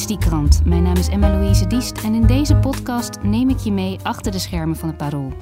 Lees 0.00 0.08
die 0.08 0.28
krant. 0.28 0.64
Mijn 0.64 0.82
naam 0.82 0.96
is 0.96 1.08
Emma-Louise 1.08 1.66
Diest 1.66 1.98
en 2.04 2.14
in 2.14 2.26
deze 2.26 2.56
podcast 2.56 3.22
neem 3.22 3.50
ik 3.50 3.58
je 3.58 3.72
mee 3.72 3.98
achter 4.02 4.32
de 4.32 4.38
schermen 4.38 4.76
van 4.76 4.88
het 4.88 4.96
Parool. 4.96 5.32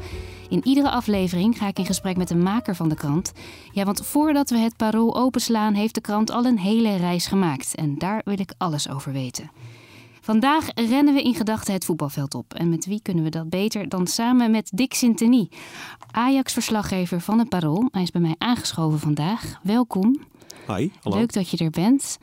In 0.49 0.67
iedere 0.67 0.91
aflevering 0.91 1.59
ga 1.59 1.67
ik 1.67 1.79
in 1.79 1.87
gesprek 1.87 2.17
met 2.17 2.29
de 2.29 2.37
maker 2.37 2.75
van 2.75 2.89
de 2.89 2.95
krant. 2.95 3.33
Ja, 3.73 3.85
want 3.85 4.07
voordat 4.07 4.51
we 4.51 4.59
het 4.59 4.77
Parool 4.77 5.17
openslaan 5.17 5.75
heeft 5.75 5.95
de 5.95 6.01
krant 6.01 6.31
al 6.31 6.45
een 6.45 6.59
hele 6.59 6.97
reis 6.97 7.27
gemaakt 7.27 7.75
en 7.75 7.99
daar 7.99 8.21
wil 8.25 8.39
ik 8.39 8.53
alles 8.57 8.89
over 8.89 9.13
weten. 9.13 9.51
Vandaag 10.21 10.67
rennen 10.75 11.15
we 11.15 11.23
in 11.23 11.35
gedachten 11.35 11.73
het 11.73 11.85
voetbalveld 11.85 12.35
op. 12.35 12.55
En 12.55 12.69
met 12.69 12.87
wie 12.87 13.03
kunnen 13.03 13.25
we 13.25 13.31
dat 13.31 13.49
beter 13.49 13.89
dan 13.89 14.07
samen 14.07 14.51
met 14.51 14.71
Dick 14.75 14.95
Sintony, 14.95 15.49
Ajax-verslaggever 16.11 17.21
van 17.21 17.39
het 17.39 17.49
Parool. 17.49 17.89
Hij 17.91 18.03
is 18.03 18.11
bij 18.11 18.21
mij 18.21 18.35
aangeschoven 18.39 18.99
vandaag. 18.99 19.59
Welkom. 19.63 20.21
Hi, 20.67 20.89
hallo. 21.03 21.19
Leuk 21.19 21.33
dat 21.33 21.51
je 21.51 21.57
er 21.57 21.71
bent. 21.71 22.19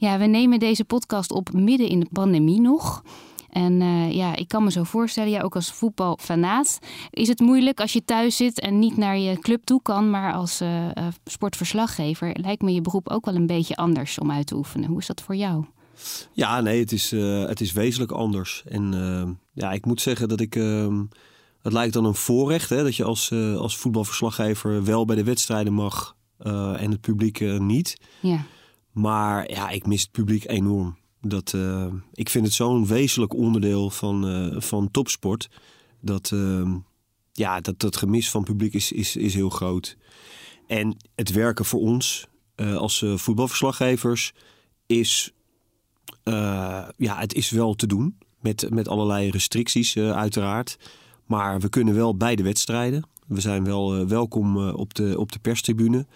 Ja, 0.00 0.18
we 0.18 0.26
nemen 0.26 0.58
deze 0.58 0.84
podcast 0.84 1.32
op 1.32 1.52
midden 1.52 1.88
in 1.88 2.00
de 2.00 2.08
pandemie 2.12 2.60
nog. 2.60 3.02
En 3.50 3.80
uh, 3.80 4.12
ja, 4.12 4.36
ik 4.36 4.48
kan 4.48 4.64
me 4.64 4.70
zo 4.70 4.82
voorstellen, 4.82 5.30
ja, 5.30 5.40
ook 5.40 5.54
als 5.54 5.72
voetbalfanaat 5.72 6.78
is 7.10 7.28
het 7.28 7.40
moeilijk 7.40 7.80
als 7.80 7.92
je 7.92 8.04
thuis 8.04 8.36
zit 8.36 8.60
en 8.60 8.78
niet 8.78 8.96
naar 8.96 9.18
je 9.18 9.38
club 9.38 9.64
toe 9.64 9.82
kan. 9.82 10.10
Maar 10.10 10.32
als 10.32 10.60
uh, 10.60 10.84
uh, 10.84 11.06
sportverslaggever 11.24 12.36
lijkt 12.40 12.62
me 12.62 12.72
je 12.72 12.80
beroep 12.80 13.08
ook 13.08 13.24
wel 13.24 13.34
een 13.34 13.46
beetje 13.46 13.76
anders 13.76 14.18
om 14.18 14.30
uit 14.30 14.46
te 14.46 14.54
oefenen. 14.54 14.88
Hoe 14.88 14.98
is 14.98 15.06
dat 15.06 15.20
voor 15.20 15.36
jou? 15.36 15.64
Ja, 16.32 16.60
nee, 16.60 16.80
het 16.80 16.92
is, 16.92 17.10
het 17.46 17.60
is 17.60 17.72
wezenlijk 17.72 18.12
anders. 18.12 18.62
En 18.68 19.38
ja, 19.52 19.72
ik 19.72 19.86
moet 19.86 20.00
zeggen 20.00 20.28
dat 20.28 20.40
ik. 20.40 20.56
Ehm, 20.56 21.04
het 21.62 21.72
lijkt 21.72 21.92
dan 21.92 22.04
een 22.04 22.14
voorrecht 22.14 22.68
hè, 22.68 22.82
dat 22.82 22.96
je 22.96 23.04
als, 23.04 23.32
als 23.56 23.76
voetbalverslaggever 23.76 24.84
wel 24.84 25.04
bij 25.04 25.16
de 25.16 25.24
wedstrijden 25.24 25.72
mag 25.72 26.16
en 26.76 26.90
het 26.90 27.00
publiek 27.00 27.40
niet. 27.58 27.96
Ja. 28.20 28.44
Maar 28.92 29.50
ja, 29.50 29.68
ik 29.68 29.86
mis 29.86 30.02
het 30.02 30.10
publiek 30.10 30.48
enorm. 30.48 30.98
Dat, 31.20 31.52
uh, 31.52 31.86
ik 32.12 32.28
vind 32.30 32.44
het 32.44 32.54
zo'n 32.54 32.86
wezenlijk 32.86 33.34
onderdeel 33.34 33.90
van, 33.90 34.28
uh, 34.28 34.60
van 34.60 34.90
topsport. 34.90 35.50
Dat, 36.00 36.30
uh, 36.34 36.74
ja, 37.32 37.60
dat 37.60 37.78
dat 37.80 37.96
gemis 37.96 38.30
van 38.30 38.44
publiek 38.44 38.74
is, 38.74 38.92
is, 38.92 39.16
is 39.16 39.34
heel 39.34 39.50
groot. 39.50 39.96
En 40.66 40.96
het 41.14 41.30
werken 41.30 41.64
voor 41.64 41.80
ons 41.80 42.28
als 42.76 43.04
voetbalverslaggevers 43.14 44.32
is, 44.86 45.32
ja, 46.96 47.18
het 47.18 47.34
is 47.34 47.50
wel 47.50 47.74
te 47.74 47.86
doen. 47.86 48.18
Met, 48.40 48.70
met 48.70 48.88
allerlei 48.88 49.30
restricties 49.30 49.96
uiteraard. 49.96 50.78
Maar 51.26 51.60
we 51.60 51.68
kunnen 51.68 51.94
wel 51.94 52.16
bij 52.16 52.36
de 52.36 52.42
wedstrijden. 52.42 53.08
We 53.26 53.40
zijn 53.40 53.64
wel 53.64 54.06
welkom 54.06 54.68
op, 54.68 54.94
de, 54.94 55.18
op 55.18 55.32
de 55.32 55.38
perstribune. 55.38 56.06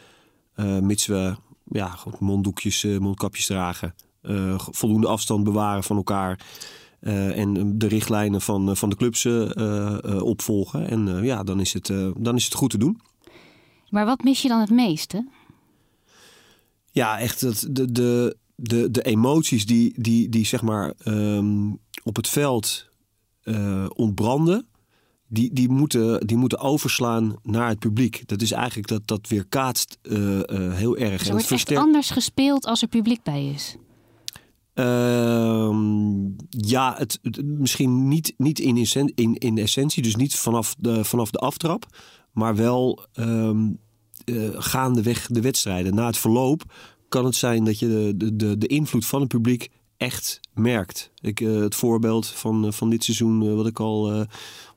mits 0.81 1.07
we 1.07 1.37
ja, 1.65 1.99
monddoekjes, 2.19 2.85
mondkapjes 2.85 3.47
dragen. 3.47 3.95
Uh, 4.23 4.59
voldoende 4.59 5.07
afstand 5.07 5.45
bewaren 5.45 5.85
van 5.85 5.97
elkaar. 5.97 6.47
Uh, 7.01 7.39
en 7.39 7.79
de 7.79 7.87
richtlijnen 7.87 8.41
van, 8.41 8.77
van 8.77 8.89
de 8.89 8.97
clubs 8.97 9.25
uh, 9.25 10.23
opvolgen. 10.23 10.89
En 10.89 11.25
ja, 11.25 11.43
dan 11.43 11.61
is, 11.61 11.73
het, 11.73 11.87
dan 12.17 12.37
is 12.37 12.45
het 12.45 12.55
goed 12.55 12.71
te 12.71 12.79
doen. 12.79 13.01
Maar 13.91 14.05
wat 14.05 14.23
mis 14.23 14.43
je 14.43 14.49
dan 14.49 14.61
het 14.61 14.71
meeste? 14.71 15.29
Ja, 16.91 17.19
echt 17.19 17.41
het, 17.41 17.67
de, 17.71 17.93
de, 17.93 18.37
de, 18.55 18.91
de 18.91 19.03
emoties 19.03 19.67
die, 19.67 19.93
die, 19.97 20.29
die 20.29 20.47
zeg 20.47 20.63
maar 20.63 20.95
um, 21.05 21.79
op 22.03 22.17
het 22.17 22.29
veld 22.29 22.89
ontbranden 23.95 24.67
die, 25.35 25.53
die, 25.53 25.69
moeten, 25.69 26.27
die 26.27 26.37
moeten 26.37 26.59
overslaan 26.59 27.37
naar 27.43 27.69
het 27.69 27.79
publiek. 27.79 28.23
Dat 28.27 28.43
is 28.43 28.53
eigenlijk 28.53 28.89
dat 28.89 29.03
dat 29.05 29.29
weer 29.29 29.47
kaatst 29.49 29.99
uh, 30.03 30.19
uh, 30.19 30.43
heel 30.73 30.97
erg. 30.97 31.19
Dus 31.19 31.27
er 31.27 31.33
wordt 31.33 31.51
echt 31.51 31.77
anders 31.77 32.11
gespeeld 32.11 32.67
als 32.67 32.83
er 32.83 32.89
publiek 32.89 33.23
bij 33.23 33.47
is. 33.47 33.77
Uh, 34.75 35.77
ja, 36.49 36.95
het, 36.99 37.19
het, 37.23 37.45
misschien 37.45 38.09
niet, 38.09 38.35
niet 38.37 38.59
in, 38.59 38.77
in, 39.15 39.35
in 39.35 39.59
essentie, 39.59 40.03
dus 40.03 40.17
niet 40.17 40.35
vanaf 40.35 40.75
de, 40.79 41.05
vanaf 41.05 41.31
de 41.31 41.39
aftrap, 41.39 41.87
maar 42.33 42.57
wel 42.57 43.07
um, 43.15 43.79
gaandeweg 44.55 45.27
de 45.27 45.41
wedstrijden. 45.41 45.95
Na 45.95 46.07
het 46.07 46.19
verloop 46.19 46.63
kan 47.09 47.25
het 47.25 47.35
zijn 47.35 47.65
dat 47.65 47.79
je 47.79 48.15
de, 48.17 48.37
de, 48.37 48.59
de 48.59 48.67
invloed 48.67 49.07
van 49.07 49.21
het 49.21 49.29
publiek 49.29 49.71
echt 50.05 50.41
merkt. 50.53 51.11
Ik, 51.21 51.41
uh, 51.41 51.61
het 51.61 51.75
voorbeeld 51.75 52.27
van, 52.27 52.73
van 52.73 52.91
dit 52.91 53.05
seizoen, 53.05 53.43
uh, 53.43 53.55
wat 53.55 53.67
ik 53.67 53.81
al 53.81 54.27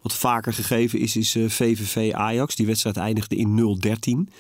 wat 0.02 0.14
vaker 0.14 0.54
gegeven 0.54 1.00
is, 1.00 1.16
is 1.16 1.32
VVV 1.32 2.14
Ajax. 2.14 2.56
Die 2.56 2.66
wedstrijd 2.66 2.98
eindigde 2.98 3.36
in 3.36 3.80
0-13. 4.28 4.34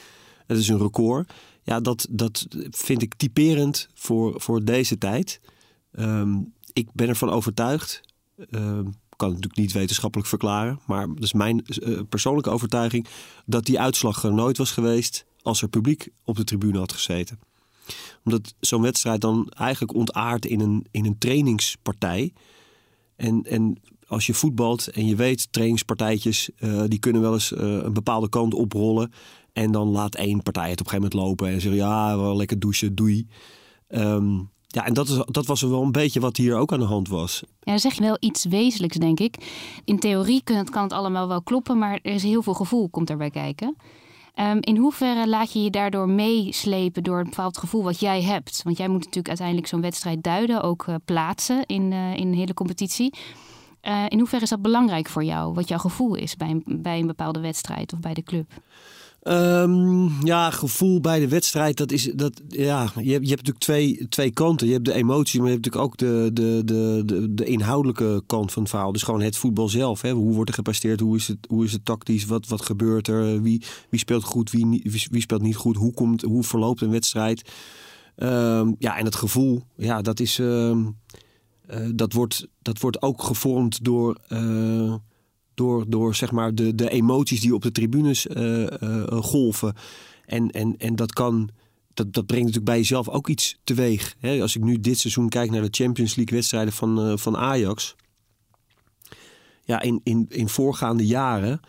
Dat 0.47 0.57
is 0.57 0.67
een 0.67 0.77
record. 0.77 1.33
Ja, 1.63 1.79
dat, 1.79 2.07
dat 2.09 2.47
vind 2.69 3.01
ik 3.01 3.13
typerend 3.15 3.89
voor, 3.93 4.41
voor 4.41 4.63
deze 4.63 4.97
tijd. 4.97 5.39
Um, 5.99 6.53
ik 6.73 6.87
ben 6.93 7.07
ervan 7.07 7.29
overtuigd. 7.29 8.01
Um, 8.37 8.93
kan 9.15 9.27
het 9.27 9.37
natuurlijk 9.37 9.55
niet 9.55 9.71
wetenschappelijk 9.71 10.29
verklaren. 10.29 10.79
Maar 10.85 11.07
dat 11.07 11.23
is 11.23 11.33
mijn 11.33 11.65
persoonlijke 12.09 12.49
overtuiging. 12.49 13.07
Dat 13.45 13.65
die 13.65 13.79
uitslag 13.79 14.23
er 14.23 14.33
nooit 14.33 14.57
was 14.57 14.71
geweest 14.71 15.25
als 15.41 15.61
er 15.61 15.67
publiek 15.67 16.09
op 16.23 16.35
de 16.35 16.43
tribune 16.43 16.77
had 16.77 16.91
gezeten. 16.91 17.39
Omdat 18.23 18.53
zo'n 18.59 18.81
wedstrijd 18.81 19.21
dan 19.21 19.49
eigenlijk 19.49 19.93
ontaart 19.93 20.45
in 20.45 20.59
een, 20.59 20.85
in 20.91 21.05
een 21.05 21.17
trainingspartij. 21.17 22.33
En, 23.15 23.43
en 23.43 23.77
als 24.07 24.25
je 24.25 24.33
voetbalt 24.33 24.87
en 24.87 25.07
je 25.07 25.15
weet, 25.15 25.47
trainingspartijtjes, 25.51 26.49
uh, 26.59 26.83
die 26.87 26.99
kunnen 26.99 27.21
wel 27.21 27.33
eens 27.33 27.51
uh, 27.51 27.59
een 27.59 27.93
bepaalde 27.93 28.29
kant 28.29 28.53
oprollen. 28.53 29.11
En 29.53 29.71
dan 29.71 29.87
laat 29.87 30.15
één 30.15 30.43
partij 30.43 30.69
het 30.69 30.79
op 30.79 30.85
een 30.85 30.91
gegeven 30.91 31.17
moment 31.17 31.29
lopen 31.29 31.53
en 31.53 31.61
zegt 31.61 31.75
ja, 31.75 32.17
wel 32.17 32.35
lekker 32.35 32.59
douchen, 32.59 32.95
doei. 32.95 33.27
Um, 33.89 34.49
ja, 34.67 34.85
en 34.85 34.93
dat, 34.93 35.09
is, 35.09 35.23
dat 35.25 35.45
was 35.45 35.61
wel 35.61 35.81
een 35.81 35.91
beetje 35.91 36.19
wat 36.19 36.37
hier 36.37 36.55
ook 36.55 36.73
aan 36.73 36.79
de 36.79 36.85
hand 36.85 37.07
was. 37.07 37.43
Ja, 37.43 37.71
dan 37.71 37.79
zeg 37.79 37.93
je 37.93 38.01
wel 38.01 38.17
iets 38.19 38.45
wezenlijks, 38.45 38.97
denk 38.97 39.19
ik. 39.19 39.35
In 39.85 39.99
theorie 39.99 40.41
kan 40.43 40.55
het, 40.55 40.69
kan 40.69 40.83
het 40.83 40.91
allemaal 40.91 41.27
wel 41.27 41.41
kloppen, 41.41 41.77
maar 41.77 41.99
er 42.01 42.13
is 42.13 42.23
heel 42.23 42.41
veel 42.41 42.53
gevoel 42.53 42.89
komt 42.89 43.09
erbij 43.09 43.29
kijken. 43.29 43.75
Um, 44.39 44.57
in 44.59 44.77
hoeverre 44.77 45.27
laat 45.27 45.53
je 45.53 45.63
je 45.63 45.69
daardoor 45.69 46.09
meeslepen 46.09 47.03
door 47.03 47.17
een 47.19 47.29
bepaald 47.29 47.57
gevoel 47.57 47.83
wat 47.83 47.99
jij 47.99 48.21
hebt? 48.21 48.63
Want 48.63 48.77
jij 48.77 48.87
moet 48.87 48.99
natuurlijk 48.99 49.27
uiteindelijk 49.27 49.67
zo'n 49.67 49.81
wedstrijd 49.81 50.23
duiden, 50.23 50.61
ook 50.61 50.85
uh, 50.87 50.95
plaatsen 51.05 51.65
in, 51.65 51.91
uh, 51.91 52.15
in 52.15 52.27
een 52.27 52.33
hele 52.33 52.53
competitie. 52.53 53.13
Uh, 53.81 54.03
in 54.07 54.17
hoeverre 54.17 54.43
is 54.43 54.49
dat 54.49 54.61
belangrijk 54.61 55.07
voor 55.07 55.23
jou, 55.23 55.53
wat 55.53 55.67
jouw 55.67 55.77
gevoel 55.77 56.15
is 56.15 56.35
bij 56.35 56.61
bij 56.65 56.99
een 56.99 57.07
bepaalde 57.07 57.39
wedstrijd 57.39 57.93
of 57.93 57.99
bij 57.99 58.13
de 58.13 58.23
club? 58.23 58.51
Um, 59.29 60.25
ja, 60.25 60.49
gevoel 60.49 61.01
bij 61.01 61.19
de 61.19 61.27
wedstrijd, 61.27 61.77
dat 61.77 61.91
is 61.91 62.11
dat. 62.15 62.41
Ja, 62.47 62.91
je 62.95 63.03
je 63.03 63.11
hebt 63.11 63.29
natuurlijk 63.29 63.57
twee, 63.57 64.07
twee 64.09 64.31
kanten. 64.31 64.67
Je 64.67 64.73
hebt 64.73 64.85
de 64.85 64.93
emotie, 64.93 65.39
maar 65.39 65.49
je 65.49 65.53
hebt 65.53 65.65
natuurlijk 65.65 65.91
ook 65.91 65.97
de, 65.97 66.29
de, 66.33 66.61
de, 66.65 67.01
de, 67.05 67.33
de 67.33 67.45
inhoudelijke 67.45 68.23
kant 68.25 68.51
van 68.51 68.61
het 68.61 68.71
verhaal. 68.71 68.91
Dus 68.91 69.03
gewoon 69.03 69.21
het 69.21 69.37
voetbal 69.37 69.69
zelf. 69.69 70.01
Hè. 70.01 70.11
Hoe 70.11 70.33
wordt 70.33 70.49
er 70.49 70.55
gepresteerd? 70.55 70.99
Hoe 70.99 71.15
is 71.15 71.27
het, 71.27 71.37
hoe 71.49 71.65
is 71.65 71.71
het 71.71 71.85
tactisch? 71.85 72.25
Wat, 72.25 72.47
wat 72.47 72.61
gebeurt 72.61 73.07
er? 73.07 73.41
Wie, 73.41 73.63
wie 73.89 73.99
speelt 73.99 74.23
goed? 74.23 74.51
Wie, 74.51 74.81
wie, 75.11 75.21
speelt 75.21 75.41
niet 75.41 75.55
goed? 75.55 75.75
Hoe, 75.75 75.93
komt, 75.93 76.21
hoe 76.21 76.43
verloopt 76.43 76.81
een 76.81 76.91
wedstrijd? 76.91 77.51
Um, 78.15 78.75
ja, 78.79 78.97
en 78.97 79.05
het 79.05 79.15
gevoel, 79.15 79.63
ja, 79.75 80.01
dat 80.01 80.19
is. 80.19 80.37
Um, 80.37 80.97
uh, 81.69 81.89
dat, 81.95 82.13
wordt, 82.13 82.47
dat 82.61 82.79
wordt 82.79 83.01
ook 83.01 83.23
gevormd 83.23 83.83
door. 83.83 84.17
Uh, 84.29 84.93
door, 85.57 85.85
door 85.87 86.15
zeg 86.15 86.31
maar 86.31 86.55
de, 86.55 86.75
de 86.75 86.89
emoties 86.89 87.41
die 87.41 87.53
op 87.53 87.61
de 87.61 87.71
tribunes 87.71 88.25
uh, 88.25 88.59
uh, 88.59 88.67
golven. 89.07 89.75
En, 90.25 90.51
en, 90.51 90.75
en 90.77 90.95
dat 90.95 91.13
kan. 91.13 91.49
Dat, 91.93 92.13
dat 92.13 92.25
brengt 92.25 92.45
natuurlijk 92.45 92.71
bij 92.71 92.77
jezelf 92.77 93.09
ook 93.09 93.27
iets 93.27 93.57
teweeg. 93.63 94.15
Als 94.41 94.55
ik 94.55 94.63
nu 94.63 94.79
dit 94.79 94.99
seizoen 94.99 95.29
kijk 95.29 95.51
naar 95.51 95.61
de 95.61 95.83
Champions 95.83 96.15
League 96.15 96.35
wedstrijden 96.35 96.73
van, 96.73 97.09
uh, 97.09 97.17
van 97.17 97.37
Ajax. 97.37 97.95
Ja, 99.63 99.81
in, 99.81 100.01
in, 100.03 100.25
in 100.29 100.49
voorgaande 100.49 101.05
jaren 101.05 101.59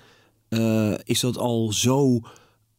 is 1.05 1.21
dat 1.21 1.37
al 1.37 1.73
zo. 1.73 2.21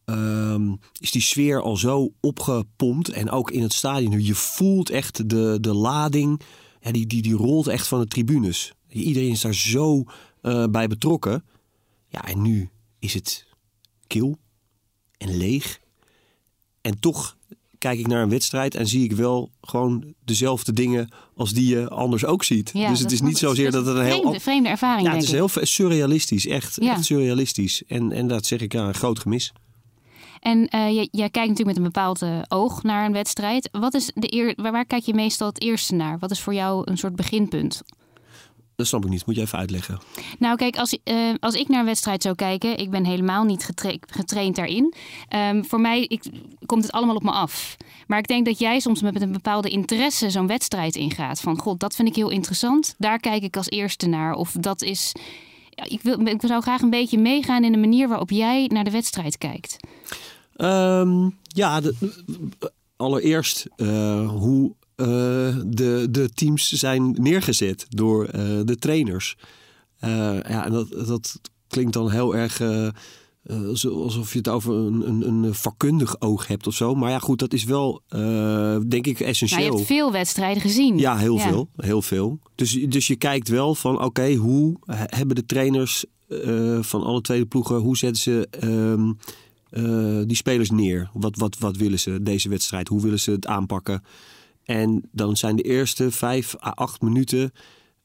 Um, 0.04 0.78
is 0.98 1.10
die 1.10 1.22
sfeer 1.22 1.62
al 1.62 1.76
zo 1.76 2.12
opgepompt. 2.20 3.08
En 3.08 3.30
ook 3.30 3.50
in 3.50 3.62
het 3.62 3.72
stadion. 3.72 4.24
Je 4.24 4.34
voelt 4.34 4.90
echt 4.90 5.28
de, 5.28 5.58
de 5.60 5.74
lading. 5.74 6.40
Ja, 6.80 6.92
die, 6.92 7.06
die, 7.06 7.22
die 7.22 7.34
rolt 7.34 7.66
echt 7.66 7.86
van 7.86 8.00
de 8.00 8.06
tribunes. 8.06 8.72
Iedereen 8.88 9.30
is 9.30 9.40
daar 9.40 9.54
zo 9.54 10.04
uh, 10.42 10.64
bij 10.66 10.88
betrokken. 10.88 11.44
Ja, 12.08 12.24
en 12.24 12.42
nu 12.42 12.68
is 12.98 13.14
het 13.14 13.46
kil 14.06 14.38
en 15.16 15.36
leeg. 15.36 15.80
En 16.80 17.00
toch 17.00 17.36
kijk 17.78 17.98
ik 17.98 18.06
naar 18.06 18.22
een 18.22 18.28
wedstrijd 18.28 18.74
en 18.74 18.86
zie 18.86 19.04
ik 19.04 19.12
wel 19.12 19.50
gewoon 19.60 20.14
dezelfde 20.24 20.72
dingen 20.72 21.08
als 21.36 21.52
die 21.52 21.66
je 21.68 21.88
anders 21.88 22.24
ook 22.24 22.44
ziet. 22.44 22.70
Ja, 22.72 22.88
dus 22.88 23.00
het 23.00 23.12
is 23.12 23.20
niet 23.20 23.38
zozeer 23.38 23.70
dat 23.70 23.86
het 23.86 23.96
een 23.96 24.04
heel... 24.04 24.20
vreemde, 24.20 24.40
vreemde 24.40 24.68
ervaring, 24.68 25.06
Ja, 25.06 25.14
het 25.14 25.22
is 25.22 25.30
heel 25.30 25.48
surrealistisch. 25.52 26.46
Echt, 26.46 26.76
Ja. 26.80 26.92
echt 26.92 27.04
surrealistisch. 27.04 27.82
En, 27.86 28.12
en 28.12 28.28
dat 28.28 28.46
zeg 28.46 28.60
ik, 28.60 28.72
ja, 28.72 28.86
een 28.86 28.94
groot 28.94 29.18
gemis. 29.18 29.52
En 30.40 30.68
eh, 30.68 30.80
jij, 30.94 31.08
jij 31.10 31.30
kijkt 31.30 31.48
natuurlijk 31.48 31.66
met 31.66 31.76
een 31.76 31.82
bepaald 31.82 32.22
eh, 32.22 32.38
oog 32.48 32.82
naar 32.82 33.06
een 33.06 33.12
wedstrijd. 33.12 33.68
Wat 33.72 33.94
is 33.94 34.10
de 34.14 34.34
eer, 34.34 34.52
waar, 34.56 34.72
waar 34.72 34.84
kijk 34.84 35.02
je 35.02 35.14
meestal 35.14 35.48
het 35.48 35.62
eerste 35.62 35.94
naar? 35.94 36.18
Wat 36.18 36.30
is 36.30 36.40
voor 36.40 36.54
jou 36.54 36.82
een 36.90 36.98
soort 36.98 37.16
beginpunt? 37.16 37.82
Dat 38.80 38.88
snap 38.88 39.04
ik 39.04 39.10
niet. 39.10 39.26
Moet 39.26 39.34
je 39.34 39.40
even 39.40 39.58
uitleggen. 39.58 39.98
Nou, 40.38 40.56
kijk, 40.56 40.76
als, 40.76 40.98
eh, 41.04 41.16
als 41.40 41.54
ik 41.54 41.68
naar 41.68 41.80
een 41.80 41.86
wedstrijd 41.86 42.22
zou 42.22 42.34
kijken, 42.34 42.78
ik 42.78 42.90
ben 42.90 43.04
helemaal 43.04 43.44
niet 43.44 43.64
getra- 43.64 43.96
getraind 44.06 44.56
daarin. 44.56 44.94
Ehm, 45.28 45.62
voor 45.62 45.80
mij 45.80 46.02
ik, 46.02 46.22
komt 46.66 46.82
het 46.82 46.92
allemaal 46.92 47.14
op 47.16 47.22
me 47.22 47.30
af. 47.30 47.76
Maar 48.06 48.18
ik 48.18 48.26
denk 48.26 48.46
dat 48.46 48.58
jij 48.58 48.80
soms 48.80 49.02
met 49.02 49.20
een 49.20 49.32
bepaalde 49.32 49.68
interesse 49.68 50.30
zo'n 50.30 50.46
wedstrijd 50.46 50.96
ingaat. 50.96 51.40
Van, 51.40 51.58
god, 51.58 51.80
dat 51.80 51.94
vind 51.94 52.08
ik 52.08 52.14
heel 52.14 52.28
interessant. 52.30 52.94
Daar 52.98 53.18
kijk 53.18 53.42
ik 53.42 53.56
als 53.56 53.68
eerste 53.68 54.06
naar. 54.06 54.34
Of 54.34 54.52
dat 54.60 54.82
is. 54.82 55.12
Ik, 55.70 56.02
wil, 56.02 56.20
ik 56.26 56.40
zou 56.46 56.62
graag 56.62 56.80
een 56.82 56.90
beetje 56.90 57.18
meegaan 57.18 57.64
in 57.64 57.72
de 57.72 57.78
manier 57.78 58.08
waarop 58.08 58.30
jij 58.30 58.66
naar 58.72 58.84
de 58.84 58.90
wedstrijd 58.90 59.38
kijkt. 59.38 59.76
Ehm, 60.56 61.28
ja, 61.42 61.80
de- 61.80 61.94
allereerst 62.96 63.66
eh, 63.76 64.28
hoe 64.30 64.72
eh, 65.00 65.56
de, 65.66 66.06
de 66.10 66.30
teams 66.34 66.68
zijn 66.72 67.10
neergezet 67.20 67.86
door 67.88 68.24
eh, 68.24 68.42
de 68.64 68.76
trainers. 68.76 69.36
Eh, 69.98 70.10
ja, 70.48 70.64
en 70.64 70.72
dat, 70.72 70.88
dat 71.06 71.40
klinkt 71.68 71.92
dan 71.92 72.10
heel 72.10 72.36
erg 72.36 72.62
alsof 73.88 74.32
je 74.32 74.38
het 74.38 74.48
over 74.48 74.74
een, 74.74 75.08
een, 75.08 75.44
een 75.44 75.54
vakkundig 75.54 76.20
oog 76.20 76.46
hebt 76.46 76.66
of 76.66 76.74
zo. 76.74 76.94
Maar 76.94 77.10
ja, 77.10 77.18
goed, 77.18 77.38
dat 77.38 77.52
is 77.52 77.64
wel, 77.64 78.02
denk 78.88 79.06
ik, 79.06 79.18
Nou, 79.18 79.30
essentieel. 79.30 79.60
je 79.62 79.70
hebt 79.70 79.86
veel 79.86 80.12
wedstrijden 80.12 80.62
gezien. 80.62 80.98
Ja, 80.98 81.16
heel 81.16 81.38
veel. 81.38 81.68
Heel 81.76 82.02
veel. 82.02 82.38
Dus, 82.54 82.72
dus 82.88 83.06
je 83.06 83.16
kijkt 83.16 83.48
wel 83.48 83.74
van, 83.74 84.02
oké, 84.02 84.34
hoe 84.34 84.76
he- 84.84 85.04
hebben 85.16 85.36
de 85.36 85.46
trainers 85.46 86.04
van 86.80 87.02
alle 87.02 87.20
tweede 87.20 87.46
ploegen, 87.46 87.76
hoe 87.76 87.96
zetten 87.96 88.22
ze 88.22 88.48
ehm, 88.50 89.12
eh, 89.70 90.26
die 90.26 90.36
spelers 90.36 90.70
neer? 90.70 91.10
Wat, 91.12 91.36
wat, 91.36 91.58
wat 91.58 91.76
willen 91.76 91.98
ze 91.98 92.22
deze 92.22 92.48
wedstrijd? 92.48 92.88
Hoe 92.88 93.02
willen 93.02 93.20
ze 93.20 93.30
het 93.30 93.46
aanpakken? 93.46 94.02
En 94.70 95.08
dan 95.12 95.36
zijn 95.36 95.56
de 95.56 95.62
eerste 95.62 96.10
vijf 96.10 96.54
à 96.62 96.70
acht 96.70 97.02
minuten, 97.02 97.52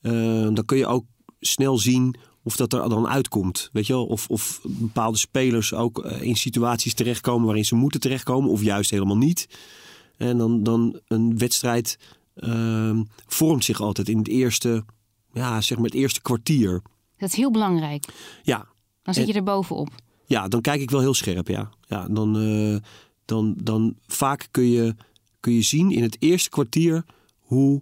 eh, 0.01 0.11
dan 0.53 0.63
kun 0.65 0.77
je 0.77 0.85
ook 0.87 1.05
snel 1.39 1.77
zien 1.77 2.15
of 2.43 2.55
dat 2.55 2.73
er 2.73 2.89
dan 2.89 3.07
uitkomt. 3.07 3.69
Weet 3.73 3.87
je 3.87 3.93
wel? 3.93 4.05
Of, 4.05 4.27
of 4.29 4.59
bepaalde 4.63 5.17
spelers 5.17 5.73
ook 5.73 6.03
eh, 6.03 6.21
in 6.21 6.35
situaties 6.35 6.93
terechtkomen 6.93 7.45
waarin 7.45 7.65
ze 7.65 7.75
moeten 7.75 7.99
terechtkomen, 7.99 8.49
of 8.49 8.61
juist 8.61 8.89
helemaal 8.89 9.17
niet. 9.17 9.47
En 10.17 10.37
dan, 10.37 10.63
dan 10.63 10.99
een 11.07 11.37
wedstrijd 11.37 11.99
ehm, 12.35 13.03
vormt 13.27 13.63
zich 13.63 13.81
altijd 13.81 14.09
in 14.09 14.17
het 14.17 14.27
eerste, 14.27 14.85
ja, 15.33 15.61
zeg 15.61 15.77
maar 15.77 15.85
het 15.87 15.95
eerste 15.95 16.21
kwartier. 16.21 16.81
Dat 17.17 17.29
is 17.29 17.35
heel 17.35 17.51
belangrijk. 17.51 18.05
Ja, 18.43 18.67
Dan 19.03 19.13
zit 19.13 19.23
En- 19.23 19.29
je 19.29 19.35
er 19.37 19.43
bovenop. 19.43 19.89
ja, 20.25 20.47
dan 20.47 20.61
kijk 20.61 20.81
ik 20.81 20.89
wel 20.91 20.99
heel 21.01 21.13
scherp, 21.13 21.47
ja. 21.47 21.69
ja 21.87 22.07
dan, 22.09 22.37
eh, 22.39 22.77
dan, 23.25 23.55
dan 23.63 23.95
vaak 24.07 24.47
kun 24.51 24.69
je, 24.69 24.95
kun 25.45 25.53
je 25.53 25.61
zien 25.61 25.91
in 25.91 26.03
het 26.03 26.17
eerste 26.19 26.49
kwartier 26.49 27.05
hoe 27.39 27.81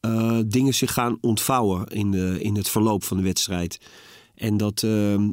eh, 0.00 0.38
dingen 0.46 0.74
zich 0.74 0.92
gaan 0.92 1.18
ontvouwen 1.20 1.86
in, 1.86 2.10
de, 2.10 2.38
in 2.40 2.56
het 2.56 2.68
verloop 2.68 3.04
van 3.04 3.16
de 3.16 3.22
wedstrijd. 3.22 3.80
En 4.34 4.56
dat, 4.56 4.82
ehm, 4.82 5.30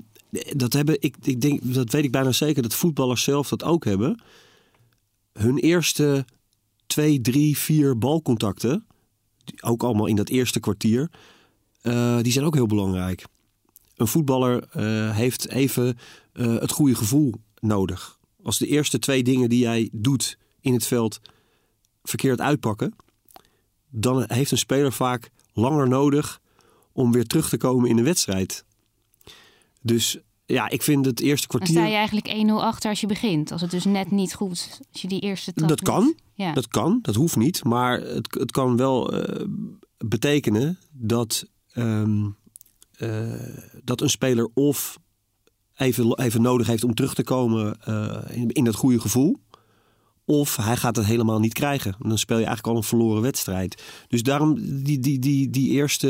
dat 0.55 0.73
hebben, 0.73 1.01
ik, 1.01 1.15
ik 1.21 1.41
denk, 1.41 1.73
dat 1.73 1.91
weet 1.91 2.03
ik 2.03 2.11
bijna 2.11 2.31
zeker, 2.31 2.61
dat 2.61 2.73
voetballers 2.73 3.23
zelf 3.23 3.49
dat 3.49 3.63
ook 3.63 3.85
hebben. 3.85 4.21
Hun 5.33 5.57
eerste 5.57 6.25
twee, 6.87 7.21
drie, 7.21 7.57
vier 7.57 7.97
balcontacten, 7.97 8.85
ook 9.61 9.83
allemaal 9.83 10.07
in 10.07 10.15
dat 10.15 10.29
eerste 10.29 10.59
kwartier, 10.59 11.11
eh, 11.81 12.21
die 12.21 12.31
zijn 12.31 12.45
ook 12.45 12.55
heel 12.55 12.65
belangrijk 12.65 13.25
een 13.95 14.07
voetballer 14.07 14.63
eh, 14.63 15.15
heeft 15.15 15.49
even 15.49 15.97
het 16.31 16.71
goede 16.71 16.95
gevoel 16.95 17.33
nodig. 17.59 18.19
Als 18.43 18.57
de 18.57 18.67
eerste 18.67 18.99
twee 18.99 19.23
dingen 19.23 19.49
die 19.49 19.59
jij 19.59 19.89
doet 19.91 20.37
in 20.61 20.73
het 20.73 20.87
veld 20.87 21.19
verkeerd 22.07 22.41
uitpakken, 22.41 22.95
dan 23.89 24.23
heeft 24.27 24.51
een 24.51 24.57
speler 24.57 24.93
vaak 24.93 25.31
langer 25.53 25.87
nodig 25.87 26.41
om 26.91 27.11
weer 27.11 27.25
terug 27.25 27.49
te 27.49 27.57
komen 27.57 27.89
in 27.89 27.95
de 27.95 28.03
wedstrijd. 28.03 28.65
Dus 29.81 30.19
ja, 30.45 30.69
ik 30.69 30.81
vind 30.81 31.05
het 31.05 31.19
eerste 31.19 31.47
Dan 31.47 31.57
kwartier. 31.57 31.79
sta 31.79 31.89
je 31.89 31.95
eigenlijk 31.95 32.27
1-0 32.27 32.51
achter 32.51 32.89
als 32.89 33.01
je 33.01 33.07
begint. 33.07 33.51
Als 33.51 33.61
het 33.61 33.71
dus 33.71 33.85
net 33.85 34.11
niet 34.11 34.33
goed 34.33 34.79
Als 34.91 35.01
je 35.01 35.07
die 35.07 35.19
eerste 35.19 35.53
trap 35.53 35.69
Dat 35.69 35.81
kan. 35.81 36.15
Ja. 36.33 36.53
Dat 36.53 36.67
kan, 36.67 36.99
dat 37.01 37.15
hoeft 37.15 37.35
niet. 37.35 37.63
Maar 37.63 37.99
het, 37.99 38.35
het 38.39 38.51
kan 38.51 38.77
wel 38.77 39.13
eh, 39.13 39.45
betekenen 39.97 40.79
dat, 40.91 41.45
ehm, 41.71 42.25
eh, 42.91 43.33
dat 43.83 44.01
een 44.01 44.09
speler 44.09 44.49
of 44.53 44.99
even, 45.75 46.19
even 46.19 46.41
nodig 46.41 46.67
heeft 46.67 46.83
om 46.83 46.93
terug 46.93 47.13
te 47.13 47.23
komen 47.23 47.81
eh, 47.81 48.37
in, 48.37 48.49
in 48.49 48.63
dat 48.63 48.75
goede 48.75 48.99
gevoel. 48.99 49.39
Of 50.29 50.55
hij 50.55 50.77
gaat 50.77 50.95
het 50.95 51.05
helemaal 51.05 51.39
niet 51.39 51.53
krijgen. 51.53 51.95
Dan 51.99 52.17
speel 52.17 52.37
je 52.37 52.45
eigenlijk 52.45 52.73
al 52.73 52.81
een 52.81 52.87
verloren 52.87 53.21
wedstrijd. 53.21 53.83
Dus 54.07 54.23
daarom 54.23 54.83
die, 54.83 54.99
die, 54.99 55.19
die, 55.19 55.49
die, 55.49 55.69
eerste, 55.69 56.09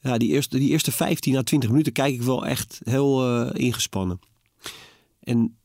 ja, 0.00 0.18
die, 0.18 0.28
eerste, 0.28 0.58
die 0.58 0.70
eerste 0.70 0.92
15 0.92 1.36
à 1.36 1.42
20 1.42 1.70
minuten 1.70 1.92
kijk 1.92 2.14
ik 2.14 2.22
wel 2.22 2.46
echt 2.46 2.80
heel 2.84 3.26
eh, 3.26 3.64
ingespannen. 3.64 4.18
En 5.20 5.56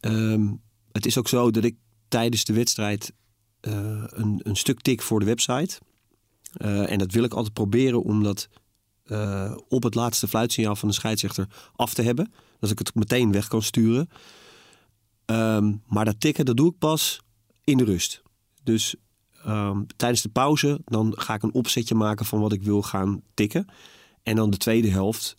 ehm, 0.00 0.52
het 0.92 1.06
is 1.06 1.18
ook 1.18 1.28
zo 1.28 1.50
dat 1.50 1.64
ik 1.64 1.76
tijdens 2.08 2.44
de 2.44 2.52
wedstrijd 2.52 3.12
eh, 3.60 4.04
een, 4.06 4.40
een 4.42 4.56
stuk 4.56 4.80
tik 4.80 5.02
voor 5.02 5.20
de 5.20 5.26
website. 5.26 5.78
Eh, 6.52 6.90
en 6.90 6.98
dat 6.98 7.12
wil 7.12 7.24
ik 7.24 7.34
altijd 7.34 7.54
proberen 7.54 8.02
om 8.02 8.22
dat 8.22 8.48
op 9.68 9.82
het 9.82 9.94
laatste 9.94 10.28
fluitsignaal 10.28 10.76
van 10.76 10.88
de 10.88 10.94
scheidsrechter 10.94 11.46
af 11.76 11.94
te 11.94 12.02
hebben. 12.02 12.32
Dat 12.60 12.70
ik 12.70 12.78
het 12.78 12.94
meteen 12.94 13.32
weg 13.32 13.48
kan 13.48 13.62
sturen. 13.62 14.08
Ehm, 15.28 15.72
maar 15.86 16.04
dat 16.04 16.20
tikken, 16.20 16.44
dat 16.44 16.56
doe 16.56 16.70
ik 16.70 16.78
pas 16.78 17.20
in 17.64 17.76
de 17.76 17.84
rust. 17.84 18.22
Dus 18.62 18.94
ehm, 19.44 19.82
tijdens 19.96 20.22
de 20.22 20.28
pauze, 20.28 20.80
dan 20.84 21.12
ga 21.16 21.34
ik 21.34 21.42
een 21.42 21.54
opzetje 21.54 21.94
maken 21.94 22.26
van 22.26 22.40
wat 22.40 22.52
ik 22.52 22.62
wil 22.62 22.82
gaan 22.82 23.22
tikken. 23.34 23.66
En 24.22 24.36
dan 24.36 24.50
de 24.50 24.56
tweede 24.56 24.88
helft 24.88 25.36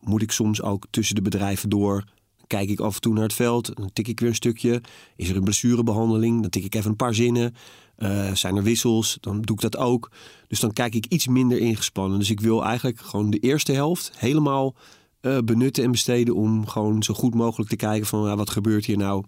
moet 0.00 0.22
ik 0.22 0.30
soms 0.30 0.62
ook 0.62 0.86
tussen 0.90 1.14
de 1.14 1.22
bedrijven 1.22 1.68
door. 1.68 2.04
Kijk 2.46 2.68
ik 2.68 2.80
af 2.80 2.94
en 2.94 3.00
toe 3.00 3.12
naar 3.12 3.22
het 3.22 3.32
veld, 3.34 3.76
dan 3.76 3.90
tik 3.92 4.08
ik 4.08 4.20
weer 4.20 4.28
een 4.28 4.34
stukje. 4.34 4.82
Is 5.16 5.28
er 5.28 5.36
een 5.36 5.44
blessurebehandeling, 5.44 6.40
dan 6.40 6.50
tik 6.50 6.64
ik 6.64 6.74
even 6.74 6.90
een 6.90 6.96
paar 6.96 7.14
zinnen. 7.14 7.54
Eh, 7.96 8.34
zijn 8.34 8.56
er 8.56 8.62
wissels, 8.62 9.18
dan 9.20 9.40
doe 9.40 9.56
ik 9.56 9.62
dat 9.62 9.76
ook. 9.76 10.10
Dus 10.48 10.60
dan 10.60 10.72
kijk 10.72 10.94
ik 10.94 11.06
iets 11.06 11.26
minder 11.26 11.58
ingespannen. 11.58 12.18
Dus 12.18 12.30
ik 12.30 12.40
wil 12.40 12.64
eigenlijk 12.64 13.00
gewoon 13.00 13.30
de 13.30 13.38
eerste 13.38 13.72
helft 13.72 14.12
helemaal 14.16 14.74
eh, 15.20 15.38
benutten 15.44 15.84
en 15.84 15.90
besteden 15.90 16.34
om 16.34 16.66
gewoon 16.66 17.02
zo 17.02 17.14
goed 17.14 17.34
mogelijk 17.34 17.70
te 17.70 17.76
kijken 17.76 18.06
van 18.06 18.24
ja, 18.28 18.36
wat 18.36 18.50
gebeurt 18.50 18.84
hier 18.84 18.96
nou? 18.96 19.24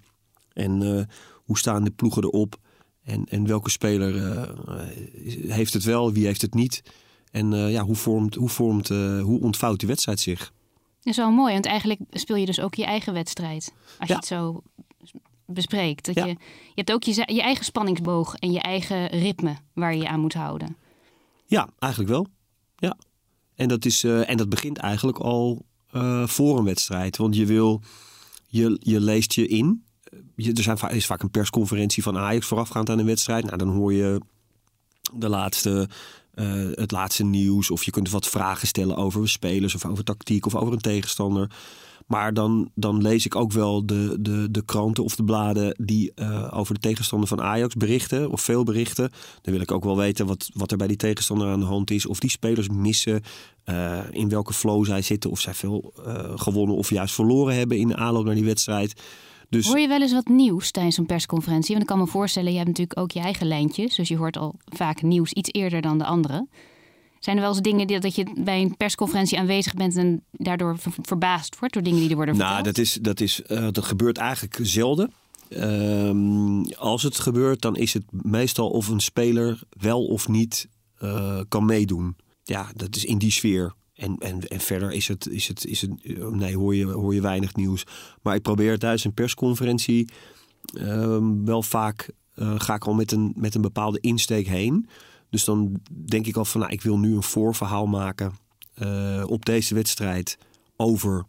En 0.52 0.82
eh, 0.82 1.04
hoe 1.34 1.58
staan 1.58 1.84
de 1.84 1.90
ploegen 1.90 2.22
erop? 2.24 2.56
En, 3.04 3.24
en 3.24 3.46
welke 3.46 3.70
speler 3.70 4.16
eh, 4.16 4.48
heeft 5.48 5.72
het 5.72 5.84
wel, 5.84 6.12
wie 6.12 6.26
heeft 6.26 6.42
het 6.42 6.54
niet? 6.54 6.82
En 7.30 7.50
ja, 7.70 7.82
hoe, 7.82 7.94
vormt, 7.94 8.34
hoe, 8.34 8.48
vormt, 8.48 8.88
hoe 8.88 9.40
ontvouwt 9.40 9.78
die 9.78 9.88
wedstrijd 9.88 10.20
zich? 10.20 10.38
Dat 10.38 11.12
is 11.12 11.16
wel 11.16 11.30
mooi, 11.30 11.52
want 11.52 11.66
eigenlijk 11.66 12.00
speel 12.10 12.36
je 12.36 12.46
dus 12.46 12.60
ook 12.60 12.74
je 12.74 12.84
eigen 12.84 13.12
wedstrijd. 13.12 13.72
Als 13.98 14.08
je 14.08 14.14
het 14.14 14.26
zo 14.26 14.62
bespreekt. 15.46 16.04
Dat 16.04 16.14
Ja. 16.14 16.24
je, 16.24 16.30
je 16.30 16.36
hebt 16.74 16.92
ook 16.92 17.02
je, 17.02 17.12
je 17.34 17.42
eigen 17.42 17.64
spanningsboog 17.64 18.34
en 18.34 18.52
je 18.52 18.60
eigen 18.60 19.06
ritme 19.06 19.56
waar 19.72 19.94
je 19.94 20.00
je 20.02 20.08
aan 20.08 20.20
moet 20.20 20.34
houden. 20.34 20.76
Ja, 21.46 21.68
eigenlijk 21.78 22.12
wel. 22.12 22.26
Ja. 22.76 22.96
En 23.54 23.68
dat, 23.68 23.84
is, 23.84 24.04
en 24.04 24.36
dat 24.36 24.48
begint 24.48 24.78
eigenlijk 24.78 25.18
al 25.18 25.64
eh, 25.92 26.26
voor 26.26 26.58
een 26.58 26.64
wedstrijd. 26.64 27.16
Want 27.16 27.36
je 27.36 27.46
wil, 27.46 27.82
je, 28.46 28.76
je 28.80 29.00
leest 29.00 29.32
je 29.32 29.46
in. 29.46 29.84
Er 30.36 30.62
zijn, 30.62 30.78
is 30.90 31.06
vaak 31.06 31.22
een 31.22 31.30
persconferentie 31.30 32.02
van 32.02 32.18
Ajax 32.18 32.46
voorafgaand 32.46 32.90
aan 32.90 32.98
een 32.98 33.06
wedstrijd. 33.06 33.44
Nou, 33.44 33.56
dan 33.56 33.68
hoor 33.68 33.92
je 33.92 34.20
de 35.12 35.28
laatste, 35.28 35.88
eh, 36.34 36.70
het 36.72 36.90
laatste 36.90 37.24
nieuws. 37.24 37.70
Of 37.70 37.84
je 37.84 37.90
kunt 37.90 38.10
wat 38.10 38.28
vragen 38.28 38.66
stellen 38.66 38.96
over 38.96 39.28
spelers 39.28 39.74
of 39.74 39.86
over 39.86 40.04
tactiek 40.04 40.46
of 40.46 40.54
over 40.54 40.72
een 40.72 40.80
tegenstander. 40.80 41.50
Maar 42.06 42.34
dan, 42.34 42.70
dan 42.74 43.02
lees 43.02 43.26
ik 43.26 43.36
ook 43.36 43.52
wel 43.52 43.86
de, 43.86 44.16
de, 44.20 44.50
de 44.50 44.64
kranten 44.64 45.04
of 45.04 45.16
de 45.16 45.24
bladen 45.24 45.76
die 45.80 46.12
eh, 46.14 46.48
over 46.58 46.74
de 46.74 46.80
tegenstander 46.80 47.28
van 47.28 47.42
Ajax 47.42 47.74
berichten, 47.74 48.30
of 48.30 48.40
veel 48.40 48.64
berichten. 48.64 49.10
Dan 49.42 49.52
wil 49.52 49.62
ik 49.62 49.72
ook 49.72 49.84
wel 49.84 49.96
weten 49.96 50.26
wat, 50.26 50.50
wat 50.54 50.70
er 50.70 50.76
bij 50.76 50.86
die 50.86 50.96
tegenstander 50.96 51.48
aan 51.48 51.60
de 51.60 51.66
hand 51.66 51.90
is. 51.90 52.06
Of 52.06 52.20
die 52.20 52.30
spelers 52.30 52.68
missen, 52.68 53.22
eh, 53.64 54.00
in 54.10 54.28
welke 54.28 54.52
flow 54.52 54.84
zij 54.84 55.02
zitten. 55.02 55.30
Of 55.30 55.40
zij 55.40 55.54
veel 55.54 55.92
eh, 56.06 56.32
gewonnen 56.34 56.76
of 56.76 56.90
juist 56.90 57.14
verloren 57.14 57.54
hebben 57.54 57.78
in 57.78 57.88
de 57.88 57.96
aanloop 57.96 58.24
naar 58.24 58.34
die 58.34 58.44
wedstrijd. 58.44 58.94
Dus 59.48 59.66
Hoor 59.66 59.78
je 59.78 59.88
wel 59.88 60.00
eens 60.00 60.12
wat 60.12 60.28
nieuws 60.28 60.70
tijdens 60.70 60.96
een 60.96 61.06
persconferentie? 61.06 61.70
Want 61.70 61.82
ik 61.82 61.86
kan 61.86 61.98
me 61.98 62.06
voorstellen, 62.06 62.50
je 62.50 62.56
hebt 62.56 62.68
natuurlijk 62.68 62.98
ook 62.98 63.10
je 63.10 63.20
eigen 63.20 63.46
lijntjes. 63.46 63.94
Dus 63.94 64.08
je 64.08 64.16
hoort 64.16 64.36
al 64.36 64.54
vaak 64.64 65.02
nieuws 65.02 65.32
iets 65.32 65.52
eerder 65.52 65.80
dan 65.80 65.98
de 65.98 66.04
anderen. 66.04 66.48
Zijn 67.24 67.36
er 67.36 67.42
wel 67.42 67.52
eens 67.52 67.60
dingen 67.62 67.86
die, 67.86 67.98
dat 68.00 68.14
je 68.14 68.26
bij 68.34 68.62
een 68.62 68.76
persconferentie 68.76 69.38
aanwezig 69.38 69.74
bent 69.74 69.96
en 69.96 70.24
daardoor 70.30 70.78
ver- 70.78 70.92
verbaasd 71.02 71.58
wordt 71.58 71.74
door 71.74 71.82
dingen 71.82 72.00
die 72.00 72.10
er 72.10 72.16
worden 72.16 72.36
Nou, 72.36 72.54
verteld? 72.54 72.74
dat, 72.76 72.84
is, 72.84 72.94
dat, 72.94 73.20
is, 73.20 73.42
eh, 73.42 73.68
dat 73.70 73.84
gebeurt 73.84 74.18
eigenlijk 74.18 74.58
zelden. 74.62 75.12
Ehm, 75.48 76.62
als 76.62 77.02
het 77.02 77.18
gebeurt, 77.18 77.60
dan 77.60 77.76
is 77.76 77.94
het 77.94 78.04
meestal 78.10 78.70
of 78.70 78.88
een 78.88 79.00
speler 79.00 79.60
wel 79.70 80.04
of 80.04 80.28
niet 80.28 80.68
eh, 80.98 81.40
kan 81.48 81.64
meedoen. 81.64 82.16
Ja, 82.44 82.66
dat 82.74 82.96
is 82.96 83.04
in 83.04 83.18
die 83.18 83.30
sfeer. 83.30 83.72
En, 83.94 84.16
en, 84.18 84.48
en 84.48 84.60
verder 84.60 84.92
is 84.92 85.08
het, 85.08 85.28
is 85.28 85.48
het, 85.48 85.64
is 85.66 85.80
het, 85.80 85.90
nee, 86.30 86.56
hoor 86.56 86.74
je, 86.74 86.86
hoor 86.86 87.14
je 87.14 87.20
weinig 87.20 87.54
nieuws. 87.54 87.84
Maar 88.22 88.34
ik 88.34 88.42
probeer 88.42 88.78
tijdens 88.78 89.04
een 89.04 89.14
persconferentie 89.14 90.08
ehm, 90.78 91.44
wel 91.44 91.62
vaak, 91.62 92.10
uh, 92.36 92.54
ga 92.60 92.74
ik 92.74 92.84
al 92.86 92.94
met 92.94 93.12
een, 93.12 93.32
met 93.36 93.54
een 93.54 93.60
bepaalde 93.60 94.00
insteek 94.00 94.46
heen. 94.46 94.88
Dus 95.32 95.44
dan 95.44 95.80
denk 95.88 96.26
ik 96.26 96.36
al 96.36 96.44
van, 96.44 96.60
nou, 96.60 96.72
ik 96.72 96.82
wil 96.82 96.98
nu 96.98 97.14
een 97.14 97.22
voorverhaal 97.22 97.86
maken 97.86 98.32
uh, 98.82 99.24
op 99.26 99.44
deze 99.44 99.74
wedstrijd 99.74 100.38
over 100.76 101.26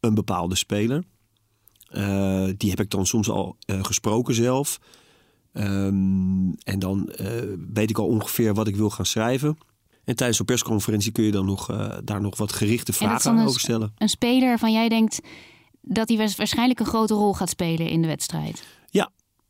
een 0.00 0.14
bepaalde 0.14 0.54
speler. 0.54 1.04
Uh, 1.90 2.48
die 2.56 2.70
heb 2.70 2.80
ik 2.80 2.90
dan 2.90 3.06
soms 3.06 3.30
al 3.30 3.56
uh, 3.66 3.84
gesproken 3.84 4.34
zelf. 4.34 4.78
Um, 5.52 6.54
en 6.54 6.78
dan 6.78 7.10
weet 7.72 7.90
ik 7.90 7.98
al 7.98 8.06
ongeveer 8.06 8.54
wat 8.54 8.68
ik 8.68 8.76
wil 8.76 8.90
gaan 8.90 9.06
schrijven. 9.06 9.58
En 10.04 10.16
tijdens 10.16 10.36
zo'n 10.36 10.46
persconferentie 10.46 11.12
kun 11.12 11.24
je 11.24 11.32
dan 11.32 11.46
nog, 11.46 11.66
daar 12.04 12.20
nog 12.20 12.36
wat 12.36 12.52
gerichte 12.52 12.92
vragen 12.92 13.38
over 13.38 13.60
stellen. 13.60 13.92
Een 13.96 14.08
speler 14.08 14.58
van 14.58 14.72
jij 14.72 14.88
denkt 14.88 15.20
dat 15.82 16.08
hij 16.08 16.16
waarschijnlijk 16.16 16.80
een 16.80 16.86
grote 16.86 17.14
rol 17.14 17.34
gaat 17.34 17.50
spelen 17.50 17.88
in 17.88 18.02
de 18.02 18.08
wedstrijd. 18.08 18.77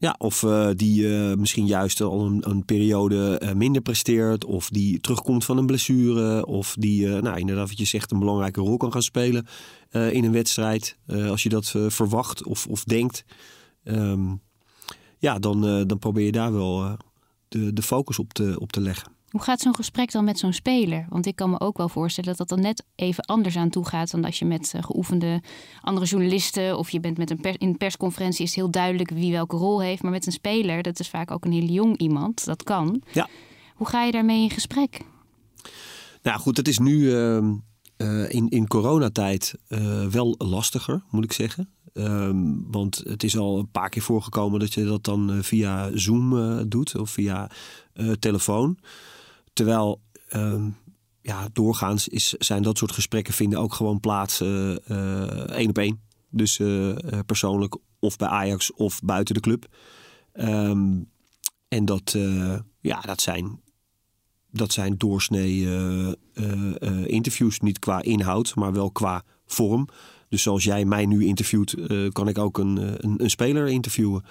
Ja, 0.00 0.14
of 0.18 0.42
uh, 0.42 0.68
die 0.74 1.02
uh, 1.02 1.34
misschien 1.34 1.66
juist 1.66 2.00
al 2.00 2.26
een, 2.26 2.50
een 2.50 2.64
periode 2.64 3.40
uh, 3.42 3.52
minder 3.52 3.82
presteert. 3.82 4.44
Of 4.44 4.68
die 4.68 5.00
terugkomt 5.00 5.44
van 5.44 5.58
een 5.58 5.66
blessure. 5.66 6.46
Of 6.46 6.76
die, 6.78 7.06
nou, 7.06 7.38
inderdaad, 7.38 7.68
wat 7.68 7.78
je 7.78 7.84
zegt, 7.84 8.10
een 8.10 8.18
belangrijke 8.18 8.60
rol 8.60 8.76
kan 8.76 8.92
gaan 8.92 9.02
spelen 9.02 9.46
in 9.90 10.24
een 10.24 10.32
wedstrijd. 10.32 10.98
als 11.06 11.42
je 11.42 11.48
dat 11.48 11.74
verwacht 11.88 12.44
of, 12.44 12.66
of 12.66 12.84
denkt. 12.84 13.24
Um, 13.84 14.40
ja, 15.18 15.38
dan, 15.38 15.86
dan 15.86 15.98
probeer 15.98 16.24
je 16.24 16.32
daar 16.32 16.52
wel 16.52 16.96
de, 17.48 17.72
de 17.72 17.82
focus 17.82 18.18
op 18.18 18.32
te, 18.32 18.56
op 18.58 18.72
te 18.72 18.80
leggen. 18.80 19.17
Hoe 19.28 19.42
gaat 19.42 19.60
zo'n 19.60 19.74
gesprek 19.74 20.12
dan 20.12 20.24
met 20.24 20.38
zo'n 20.38 20.52
speler? 20.52 21.06
Want 21.08 21.26
ik 21.26 21.36
kan 21.36 21.50
me 21.50 21.60
ook 21.60 21.76
wel 21.76 21.88
voorstellen 21.88 22.28
dat 22.28 22.38
dat 22.38 22.48
dan 22.48 22.60
net 22.66 22.84
even 22.94 23.24
anders 23.24 23.56
aan 23.56 23.70
toe 23.70 23.86
gaat 23.86 24.10
dan 24.10 24.24
als 24.24 24.38
je 24.38 24.44
met 24.44 24.72
uh, 24.76 24.82
geoefende 24.82 25.42
andere 25.80 26.06
journalisten 26.06 26.78
of 26.78 26.90
je 26.90 27.00
bent 27.00 27.18
met 27.18 27.30
een 27.30 27.40
per, 27.40 27.60
in 27.60 27.68
een 27.68 27.76
persconferentie 27.76 28.44
is 28.44 28.54
heel 28.54 28.70
duidelijk 28.70 29.10
wie 29.10 29.32
welke 29.32 29.56
rol 29.56 29.82
heeft. 29.82 30.02
Maar 30.02 30.10
met 30.10 30.26
een 30.26 30.32
speler, 30.32 30.82
dat 30.82 31.00
is 31.00 31.08
vaak 31.08 31.30
ook 31.30 31.44
een 31.44 31.52
heel 31.52 31.68
jong 31.68 31.98
iemand, 31.98 32.44
dat 32.44 32.62
kan. 32.62 33.02
Ja. 33.12 33.28
Hoe 33.74 33.88
ga 33.88 34.02
je 34.02 34.12
daarmee 34.12 34.42
in 34.42 34.50
gesprek? 34.50 35.00
Nou 36.22 36.38
goed, 36.38 36.56
het 36.56 36.68
is 36.68 36.78
nu 36.78 36.98
uh, 36.98 37.36
uh, 37.96 38.32
in, 38.32 38.48
in 38.48 38.66
coronatijd 38.66 39.54
wel 40.10 40.34
lastiger, 40.38 41.02
moet 41.10 41.24
ik 41.24 41.32
zeggen. 41.32 41.68
Um, 41.94 42.70
want 42.70 43.02
het 43.04 43.22
is 43.22 43.36
al 43.36 43.58
een 43.58 43.70
paar 43.70 43.88
keer 43.88 44.02
voorgekomen 44.02 44.60
dat 44.60 44.74
je 44.74 44.84
dat 44.84 45.04
dan 45.04 45.38
via 45.42 45.90
Zoom 45.94 46.68
doet 46.68 46.96
of 46.96 47.10
via 47.10 47.50
telefoon. 48.18 48.78
Terwijl 49.58 50.00
um, 50.32 50.76
ja, 51.20 51.48
doorgaans 51.52 52.08
is, 52.08 52.28
zijn 52.28 52.62
dat 52.62 52.78
soort 52.78 52.92
gesprekken 52.92 53.34
vinden 53.34 53.58
ook 53.58 53.74
gewoon 53.74 54.00
plaats 54.00 54.40
uh, 54.40 55.50
één 55.50 55.68
op 55.68 55.78
één. 55.78 56.00
Dus 56.30 56.58
uh, 56.58 56.96
persoonlijk 57.26 57.76
of 57.98 58.16
bij 58.16 58.28
Ajax 58.28 58.72
of 58.72 59.00
buiten 59.02 59.34
de 59.34 59.40
club. 59.40 59.66
Um, 60.34 61.10
en 61.68 61.84
dat, 61.84 62.16
ja, 62.80 63.00
dat 63.00 63.20
zijn, 63.20 63.60
dat 64.50 64.72
zijn 64.72 64.98
doorsnee 64.98 65.66
interviews. 67.04 67.60
Niet 67.60 67.78
qua 67.78 68.02
inhoud, 68.02 68.54
maar 68.54 68.72
wel 68.72 68.90
qua 68.90 69.22
vorm. 69.46 69.88
Dus 70.28 70.42
zoals 70.42 70.64
jij 70.64 70.84
mij 70.84 71.06
nu 71.06 71.24
interviewt, 71.24 71.74
kan 72.12 72.28
ik 72.28 72.38
ook 72.38 72.58
een, 72.58 73.04
een, 73.04 73.22
een 73.22 73.30
speler 73.30 73.68
interviewen. 73.68 74.24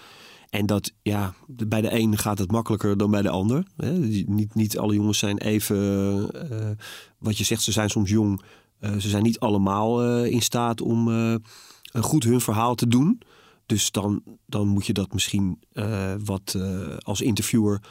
En 0.50 0.66
dat, 0.66 0.94
ja, 1.02 1.34
bij 1.48 1.82
de 1.82 1.94
een 1.94 2.18
gaat 2.18 2.40
het 2.40 2.52
makkelijker 2.52 2.98
dan 2.98 3.12
bij 3.12 3.22
de 3.22 3.30
ander. 3.30 3.66
Hè? 3.76 3.92
Niet, 4.26 4.56
niet 4.56 4.78
alle 4.78 4.94
jongens 4.94 5.20
zijn 5.20 5.38
even, 5.38 5.78
uh, 6.52 6.70
wat 7.18 7.38
je 7.38 7.44
zegt, 7.44 7.62
ze 7.62 7.72
zijn 7.72 7.90
soms 7.90 8.10
jong. 8.10 8.42
Uh, 8.80 8.96
ze 8.98 9.10
zijn 9.10 9.24
niet 9.24 9.40
allemaal 9.40 10.06
uh, 10.06 10.32
in 10.32 10.42
staat 10.42 10.82
om 10.82 11.10
goed 11.94 12.24
hun 12.24 12.42
verhaal 12.42 12.76
te 12.76 12.88
doen. 12.88 13.22
Dus 13.66 13.92
dan, 13.92 14.24
dan 14.46 14.68
moet 14.68 14.86
je 14.86 14.94
dat 14.94 15.14
misschien 15.14 15.60
wat 16.26 16.58
als 16.98 17.22
interviewer 17.22 17.82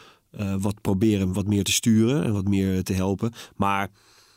wat 0.58 0.80
proberen 0.80 1.32
wat 1.32 1.46
meer 1.46 1.64
te 1.64 1.72
sturen 1.72 2.24
en 2.24 2.32
wat 2.32 2.48
meer 2.48 2.82
te 2.82 2.92
helpen. 2.92 3.32
Maar 3.56 3.90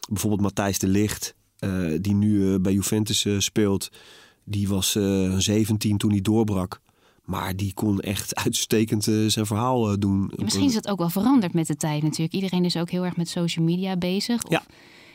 bijvoorbeeld 0.09 0.41
Matthijs 0.41 0.79
de 0.79 0.87
Licht, 0.87 1.35
die 2.01 2.13
nu 2.13 2.59
bij 2.59 2.73
Juventus 2.73 3.27
speelt, 3.37 3.89
die 4.43 4.67
was 4.67 4.91
17 5.37 5.97
toen 5.97 6.11
hij 6.11 6.21
doorbrak. 6.21 6.81
Maar 7.29 7.55
die 7.55 7.73
kon 7.73 7.99
echt 7.99 8.35
uitstekend 8.35 9.07
uh, 9.07 9.29
zijn 9.29 9.45
verhaal 9.45 9.91
uh, 9.91 9.97
doen. 9.99 10.31
Misschien 10.35 10.65
is 10.65 10.73
dat 10.73 10.87
ook 10.87 10.97
wel 10.97 11.09
veranderd 11.09 11.53
met 11.53 11.67
de 11.67 11.75
tijd 11.75 12.03
natuurlijk. 12.03 12.33
Iedereen 12.33 12.65
is 12.65 12.77
ook 12.77 12.89
heel 12.89 13.05
erg 13.05 13.15
met 13.15 13.29
social 13.29 13.65
media 13.65 13.97
bezig. 13.97 14.43
Of 14.43 14.51
ja. 14.51 14.63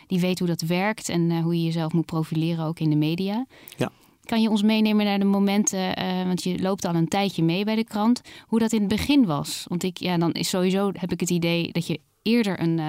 Die 0.07 0.21
weet 0.21 0.39
hoe 0.39 0.49
dat 0.49 0.61
werkt 0.61 1.09
en 1.09 1.31
uh, 1.31 1.43
hoe 1.43 1.57
je 1.57 1.65
jezelf 1.65 1.93
moet 1.93 2.07
profileren 2.07 2.65
ook 2.65 2.81
in 2.81 2.91
de 2.91 2.97
media. 2.97 3.47
Ja. 3.77 3.91
Kan 4.25 4.43
je 4.43 4.51
ons 4.51 4.63
meenemen 4.63 5.05
naar 5.05 5.19
de 5.19 5.25
momenten, 5.25 5.95
want 6.27 6.43
je 6.43 6.63
loopt 6.63 6.85
al 6.85 6.95
een 6.95 7.09
tijdje 7.09 7.43
mee 7.43 7.65
bij 7.65 7.75
de 7.75 7.85
krant, 7.85 8.21
hoe 8.47 8.59
dat 8.59 8.73
in 8.73 8.81
het 8.81 8.89
begin 8.89 9.27
was? 9.27 9.65
Want 9.69 9.83
ik, 9.83 9.99
ja, 9.99 10.19
dan 10.19 10.33
is 10.33 10.49
sowieso 10.49 10.91
heb 10.93 11.13
ik 11.13 11.21
het 11.21 11.31
idee 11.31 11.73
dat 11.73 11.87
je 11.87 12.01
eerder 12.23 12.61
een, 12.61 12.81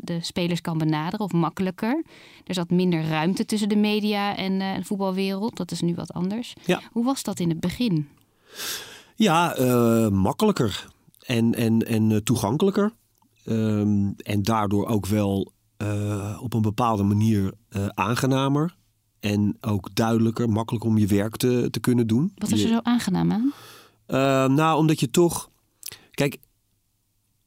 de 0.00 0.18
spelers 0.20 0.60
kan 0.60 0.78
benaderen 0.78 1.20
of 1.20 1.32
makkelijker. 1.32 2.02
Er 2.46 2.54
zat 2.54 2.70
minder 2.70 3.08
ruimte 3.08 3.44
tussen 3.44 3.68
de 3.68 3.76
media 3.76 4.36
en 4.36 4.58
de 4.58 4.84
voetbalwereld. 4.84 5.56
Dat 5.56 5.70
is 5.70 5.80
nu 5.80 5.94
wat 5.94 6.12
anders. 6.12 6.54
Ja. 6.64 6.80
Hoe 6.92 7.04
was 7.04 7.22
dat 7.22 7.40
in 7.40 7.48
het 7.48 7.60
begin? 7.60 8.08
Ja, 9.16 9.58
uh, 9.58 10.08
makkelijker 10.08 10.88
en, 11.20 11.54
en, 11.54 11.86
en 11.86 12.10
uh, 12.10 12.16
toegankelijker. 12.18 12.92
Um, 13.46 14.14
en 14.16 14.42
daardoor 14.42 14.86
ook 14.86 15.06
wel 15.06 15.52
uh, 15.82 16.38
op 16.42 16.54
een 16.54 16.62
bepaalde 16.62 17.02
manier 17.02 17.52
aangenamer. 17.94 18.76
En 19.20 19.56
ook 19.60 19.94
duidelijker, 19.94 20.48
makkelijk 20.48 20.84
om 20.84 20.98
je 20.98 21.06
werk 21.06 21.36
te, 21.36 21.68
te 21.70 21.80
kunnen 21.80 22.06
doen. 22.06 22.32
Wat 22.34 22.50
is 22.50 22.62
er 22.62 22.68
zo 22.68 22.80
aangenaam 22.82 23.32
aan? 23.32 23.52
Ehm, 24.06 24.54
nou, 24.54 24.78
omdat 24.78 25.00
je 25.00 25.10
toch. 25.10 25.50
Kijk, 26.10 26.38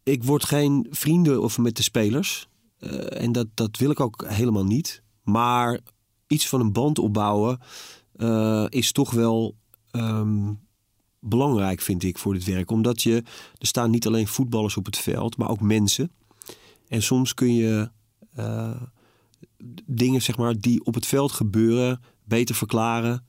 ik 0.04 0.24
word 0.24 0.46
geen 0.46 0.88
vrienden 0.90 1.42
of 1.42 1.58
met 1.58 1.76
de 1.76 1.84
spelers. 1.84 2.48
en 3.10 3.32
dat, 3.32 3.48
dat 3.54 3.78
wil 3.78 3.90
ik 3.90 4.00
ook 4.00 4.26
helemaal 4.28 4.66
niet. 4.66 5.02
Maar 5.24 5.80
iets 6.28 6.48
van 6.48 6.60
een 6.60 6.74
band 6.74 7.00
opbouwen 7.00 7.60
is 8.70 8.92
toch 8.92 9.12
wel. 9.12 9.56
Um, 9.92 10.65
belangrijk, 11.26 11.82
vind 11.82 12.04
ik, 12.04 12.18
voor 12.18 12.34
dit 12.34 12.44
werk. 12.44 12.72
Omdat 12.72 13.04
je, 13.04 13.24
er 13.58 13.68
staan 13.68 13.92
niet 13.92 14.08
alleen 14.08 14.28
voetballers 14.28 14.78
op 14.78 14.86
het 14.86 14.98
veld, 14.98 15.38
maar 15.38 15.50
ook 15.50 15.62
mensen. 15.62 16.12
En 16.88 17.02
soms 17.02 17.34
kun 17.34 17.54
je 17.54 17.90
uh, 18.40 18.82
dingen, 19.86 20.22
zeg 20.22 20.38
maar, 20.38 20.60
die 20.60 20.86
op 20.86 20.94
het 20.94 21.06
veld 21.06 21.32
gebeuren, 21.32 22.02
beter 22.24 22.56
verklaren 22.56 23.26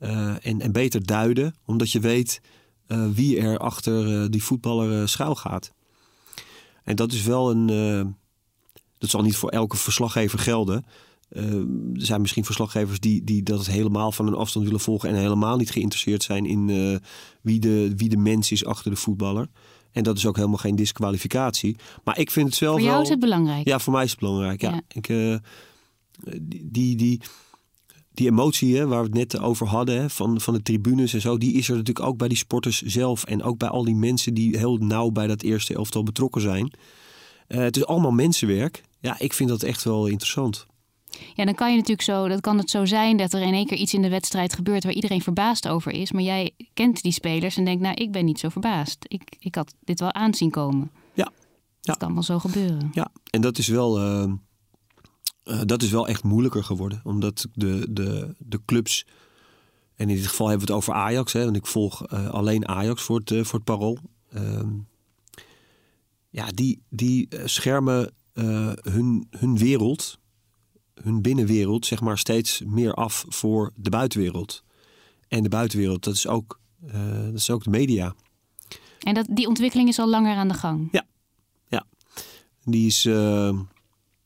uh, 0.00 0.46
en, 0.46 0.60
en 0.60 0.72
beter 0.72 1.06
duiden. 1.06 1.54
Omdat 1.64 1.92
je 1.92 2.00
weet 2.00 2.40
uh, 2.88 3.08
wie 3.10 3.40
er 3.40 3.58
achter 3.58 4.30
die 4.30 4.42
voetballer 4.42 5.08
schuil 5.08 5.34
gaat. 5.34 5.72
En 6.82 6.96
dat 6.96 7.12
is 7.12 7.22
wel 7.22 7.50
een. 7.50 7.66
dat 8.98 9.10
zal 9.10 9.22
niet 9.22 9.36
voor 9.36 9.50
elke 9.50 9.76
verslaggever 9.76 10.38
gelden. 10.38 10.84
Uh, 11.30 11.52
er 11.94 12.06
zijn 12.06 12.20
misschien 12.20 12.44
verslaggevers 12.44 13.00
die, 13.00 13.24
die 13.24 13.42
dat 13.42 13.66
helemaal 13.66 14.12
van 14.12 14.26
een 14.26 14.34
afstand 14.34 14.64
willen 14.64 14.80
volgen 14.80 15.08
en 15.08 15.14
helemaal 15.14 15.56
niet 15.56 15.70
geïnteresseerd 15.70 16.22
zijn 16.22 16.46
in 16.46 16.68
uh, 16.68 16.96
wie, 17.40 17.60
de, 17.60 17.92
wie 17.96 18.08
de 18.08 18.16
mens 18.16 18.52
is 18.52 18.64
achter 18.64 18.90
de 18.90 18.96
voetballer. 18.96 19.48
En 19.92 20.02
dat 20.02 20.16
is 20.16 20.26
ook 20.26 20.36
helemaal 20.36 20.58
geen 20.58 20.76
disqualificatie. 20.76 21.76
Maar 22.04 22.18
ik 22.18 22.30
vind 22.30 22.46
het 22.46 22.56
zelf 22.56 22.72
voor 22.72 22.82
jou 22.82 22.94
wel... 22.94 23.02
is 23.02 23.08
het 23.08 23.20
belangrijk. 23.20 23.66
Ja, 23.66 23.78
voor 23.78 23.92
mij 23.92 24.04
is 24.04 24.10
het 24.10 24.20
belangrijk. 24.20 24.60
Ja. 24.60 24.70
ja. 24.70 24.80
Ik, 24.88 25.08
uh, 25.08 25.36
die, 26.62 26.96
die, 26.96 27.20
die 28.12 28.28
emotie 28.30 28.76
hè, 28.76 28.86
waar 28.86 28.98
we 28.98 29.06
het 29.06 29.32
net 29.32 29.40
over 29.40 29.66
hadden, 29.66 30.00
hè, 30.00 30.10
van, 30.10 30.40
van 30.40 30.54
de 30.54 30.62
tribunes 30.62 31.14
en 31.14 31.20
zo, 31.20 31.38
die 31.38 31.52
is 31.52 31.68
er 31.68 31.76
natuurlijk 31.76 32.06
ook 32.06 32.18
bij 32.18 32.28
die 32.28 32.36
sporters 32.36 32.82
zelf. 32.82 33.24
En 33.24 33.42
ook 33.42 33.58
bij 33.58 33.68
al 33.68 33.84
die 33.84 33.94
mensen 33.94 34.34
die 34.34 34.58
heel 34.58 34.76
nauw 34.76 35.10
bij 35.10 35.26
dat 35.26 35.42
eerste 35.42 35.74
elftal 35.74 36.02
betrokken 36.02 36.40
zijn. 36.40 36.72
het 37.46 37.76
is 37.76 37.86
allemaal 37.86 38.12
mensenwerk. 38.12 38.82
Ja, 39.00 39.18
ik 39.18 39.32
vind 39.32 39.48
dat 39.48 39.62
echt 39.62 39.84
wel 39.84 40.06
interessant. 40.06 40.66
Ja, 41.34 41.44
dan 41.44 41.54
kan 41.54 41.70
je 41.70 41.76
natuurlijk 41.76 42.02
zo, 42.02 42.28
dat 42.28 42.40
kan 42.40 42.58
het 42.58 42.70
zo 42.70 42.84
zijn 42.84 43.16
dat 43.16 43.32
er 43.32 43.40
in 43.40 43.54
één 43.54 43.66
keer 43.66 43.78
iets 43.78 43.94
in 43.94 44.02
de 44.02 44.08
wedstrijd 44.08 44.54
gebeurt 44.54 44.84
waar 44.84 44.92
iedereen 44.92 45.22
verbaasd 45.22 45.68
over 45.68 45.92
is. 45.92 46.12
Maar 46.12 46.22
jij 46.22 46.50
kent 46.74 47.02
die 47.02 47.12
spelers 47.12 47.56
en 47.56 47.64
denkt, 47.64 47.82
nou, 47.82 47.94
ik 47.94 48.12
ben 48.12 48.24
niet 48.24 48.38
zo 48.38 48.48
verbaasd. 48.48 49.04
Ik, 49.08 49.36
ik 49.38 49.54
had 49.54 49.74
dit 49.80 50.00
wel 50.00 50.12
aanzien 50.12 50.50
komen. 50.50 50.90
Ja. 51.14 51.32
ja. 51.32 51.32
Dat 51.80 51.96
kan 51.96 52.14
wel 52.14 52.22
zo 52.22 52.38
gebeuren. 52.38 52.90
Ja, 52.92 53.12
en 53.30 53.40
dat 53.40 53.58
is 53.58 53.68
wel, 53.68 54.00
uh, 54.00 54.32
uh, 55.44 55.60
dat 55.64 55.82
is 55.82 55.90
wel 55.90 56.08
echt 56.08 56.22
moeilijker 56.22 56.64
geworden. 56.64 57.00
Omdat 57.04 57.46
de, 57.52 57.86
de, 57.90 58.34
de 58.38 58.60
clubs, 58.64 59.06
en 59.94 60.08
in 60.08 60.16
dit 60.16 60.26
geval 60.26 60.48
hebben 60.48 60.66
we 60.66 60.72
het 60.72 60.82
over 60.82 60.94
Ajax, 60.94 61.32
hè, 61.32 61.44
want 61.44 61.56
ik 61.56 61.66
volg 61.66 62.12
uh, 62.12 62.28
alleen 62.28 62.68
Ajax 62.68 63.02
voor 63.02 63.22
het, 63.24 63.46
voor 63.46 63.58
het 63.58 63.64
parool. 63.64 63.98
Ehm, 64.30 64.70
ja, 66.30 66.46
die, 66.54 66.82
die 66.88 67.28
schermen 67.44 68.14
hun, 68.82 69.26
hun 69.30 69.58
wereld 69.58 70.18
hun 71.02 71.22
binnenwereld 71.22 71.86
zeg 71.86 72.00
maar 72.00 72.18
steeds 72.18 72.62
meer 72.66 72.94
af 72.94 73.24
voor 73.28 73.72
de 73.76 73.90
buitenwereld. 73.90 74.64
En 75.28 75.42
de 75.42 75.48
buitenwereld, 75.48 76.04
dat 76.04 76.14
is 76.14 76.26
ook 76.26 76.60
dat 77.24 77.34
is 77.34 77.50
ook 77.50 77.64
de 77.64 77.70
media. 77.70 78.14
En 78.98 79.14
dat, 79.14 79.26
die 79.30 79.48
ontwikkeling 79.48 79.88
is 79.88 79.98
al 79.98 80.08
langer 80.08 80.36
aan 80.36 80.48
de 80.48 80.54
gang? 80.54 80.88
Ja, 80.90 81.06
ja. 81.68 81.86
Die 82.64 82.86
is, 82.86 83.04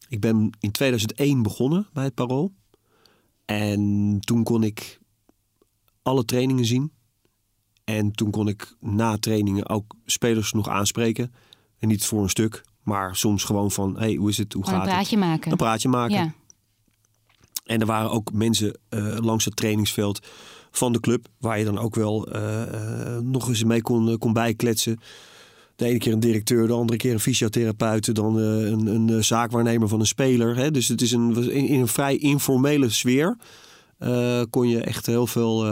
ik 0.08 0.20
ben 0.20 0.50
in 0.60 0.70
2001 0.70 1.42
begonnen 1.42 1.86
bij 1.92 2.04
het 2.04 2.14
Parool. 2.14 2.52
En 3.44 4.16
toen 4.20 4.42
kon 4.42 4.62
ik 4.62 5.00
alle 6.02 6.24
trainingen 6.24 6.64
zien. 6.64 6.92
En 7.84 8.12
toen 8.12 8.30
kon 8.30 8.48
ik 8.48 8.76
na 8.80 9.18
trainingen 9.18 9.68
ook 9.68 9.94
spelers 10.04 10.52
nog 10.52 10.68
aanspreken. 10.68 11.32
En 11.78 11.88
niet 11.88 12.04
voor 12.04 12.22
een 12.22 12.28
stuk, 12.28 12.64
maar 12.82 13.16
soms 13.16 13.44
gewoon 13.44 13.70
van: 13.70 13.98
hey, 13.98 14.14
hoe 14.14 14.28
is 14.28 14.38
het? 14.38 14.52
Hoe 14.52 14.64
gaat 14.64 14.72
het? 14.72 14.82
Een 14.82 14.88
praatje 14.88 15.16
maken. 15.16 15.50
Een 15.50 15.56
praatje 15.56 15.88
maken. 15.88 16.16
Ja. 16.16 16.34
En 17.70 17.80
er 17.80 17.86
waren 17.86 18.10
ook 18.10 18.32
mensen 18.32 18.78
uh, 18.90 19.16
langs 19.20 19.44
het 19.44 19.56
trainingsveld 19.56 20.20
van 20.70 20.92
de 20.92 21.00
club, 21.00 21.26
waar 21.38 21.58
je 21.58 21.64
dan 21.64 21.78
ook 21.78 21.94
wel 21.94 22.36
uh, 22.36 22.62
uh, 22.72 23.18
nog 23.18 23.48
eens 23.48 23.64
mee 23.64 23.82
kon, 23.82 24.18
kon 24.18 24.32
bijkletsen. 24.32 25.00
De 25.76 25.84
ene 25.84 25.98
keer 25.98 26.12
een 26.12 26.20
directeur, 26.20 26.66
de 26.66 26.72
andere 26.72 26.98
keer 26.98 27.12
een 27.12 27.20
fysiotherapeut, 27.20 28.14
dan 28.14 28.36
een, 28.36 28.86
een, 28.86 29.24
zaakwaarnemer 29.24 29.88
van 29.88 30.00
een 30.00 30.06
speler. 30.06 30.56
Hè? 30.56 30.70
Dus 30.70 30.88
het 30.88 31.00
is 31.00 31.12
een, 31.12 31.50
in, 31.50 31.80
een 31.80 31.88
vrij 31.88 32.16
informele 32.16 32.88
sfeer. 32.88 33.36
kon 34.50 34.68
je 34.68 34.80
echt 34.80 35.06
heel 35.06 35.26
veel 35.26 35.64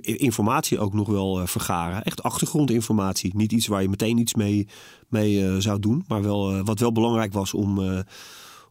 informatie 0.00 0.78
ook 0.78 0.92
nog 0.92 1.08
wel 1.08 1.46
vergaren. 1.46 2.02
Echt 2.02 2.22
achtergrondinformatie. 2.22 3.36
Niet 3.36 3.52
iets 3.52 3.66
waar 3.66 3.82
je 3.82 3.88
meteen 3.88 4.18
iets 4.18 4.34
mee, 4.34 4.68
mee 5.08 5.60
zou 5.60 5.80
doen. 5.80 6.04
Maar 6.08 6.22
wel, 6.22 6.62
wat 6.62 6.78
wel 6.78 6.92
belangrijk 6.92 7.32
was 7.32 7.54
om, 7.54 8.04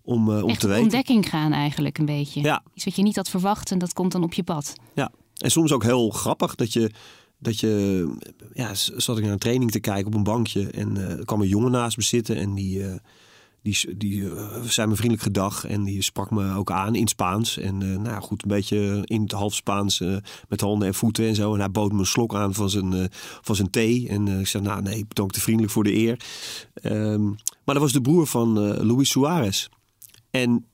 om, 0.10 0.30
om 0.30 0.50
Echt 0.50 0.60
te 0.60 0.68
weten. 0.68 0.84
ontdekking 0.84 1.30
gaan 1.30 1.52
eigenlijk 1.52 1.98
een 1.98 2.06
beetje. 2.06 2.42
Ja. 2.42 2.64
Iets 2.74 2.86
wat 2.86 2.96
je 2.96 3.02
niet 3.02 3.16
had 3.16 3.30
verwacht 3.30 3.72
en 3.72 3.80
dat 3.80 3.94
komt 3.94 4.12
dan 4.12 4.24
op 4.24 4.34
je 4.34 4.44
pad. 4.44 4.74
Ja, 4.94 5.12
en 5.38 5.52
soms 5.52 5.72
ook 5.72 5.84
heel 5.84 6.10
grappig 6.10 6.56
dat 6.56 6.74
je... 6.74 6.92
Dat 7.42 7.60
je, 7.60 8.08
ja, 8.54 8.72
zat 8.74 9.18
ik 9.18 9.24
naar 9.24 9.34
een 9.34 9.40
training 9.40 9.72
te 9.72 9.80
kijken 9.80 10.08
op 10.08 10.14
een 10.14 10.24
bankje 10.24 10.70
en 10.70 10.98
er 10.98 11.26
kwam 11.26 11.42
een 11.42 11.48
jongen 11.48 11.72
naast 11.72 11.98
me 11.98 12.04
zitten 12.04 12.36
en 12.36 12.54
die, 12.54 12.84
die, 13.62 13.98
die 13.98 14.22
uh, 14.22 14.62
zei 14.62 14.88
me 14.88 14.96
vriendelijk 14.96 15.24
gedag 15.24 15.66
en 15.66 15.84
die 15.84 16.02
sprak 16.02 16.32
me 16.32 16.54
ook 16.56 16.72
aan 16.72 16.96
in 16.96 17.08
Spaans. 17.08 17.58
En 17.58 17.82
uh, 17.82 17.98
nou 17.98 18.22
goed, 18.22 18.42
een 18.42 18.50
beetje 18.50 19.02
in 19.04 19.22
het 19.22 19.32
half 19.32 19.56
Spaans 19.56 20.00
uh, 20.00 20.18
met 20.50 20.62
handen 20.62 20.88
en 20.88 20.94
voeten 20.94 21.28
en 21.28 21.36
zo. 21.36 21.54
En 21.54 21.60
hij 21.60 21.72
bood 21.72 21.92
me 21.92 22.00
een 22.00 22.06
slok 22.06 22.36
aan 22.36 22.54
van 22.54 22.70
zijn, 22.70 23.10
van 23.42 23.56
zijn 23.56 23.70
thee. 23.70 24.08
En 24.08 24.28
ik 24.28 24.48
zei, 24.48 24.64
nou 24.64 24.82
nee, 24.82 25.06
bedankt 25.08 25.34
te 25.34 25.42
vriendelijk 25.42 25.74
voor 25.74 25.84
de 25.84 25.96
eer. 25.96 26.22
Um, 26.84 27.36
maar 27.66 27.76
dat 27.76 27.84
was 27.84 27.94
de 27.94 28.02
broer 28.02 28.28
van 28.28 28.54
Luis 28.86 29.10
Suarez. 29.10 29.68
En 30.32 30.66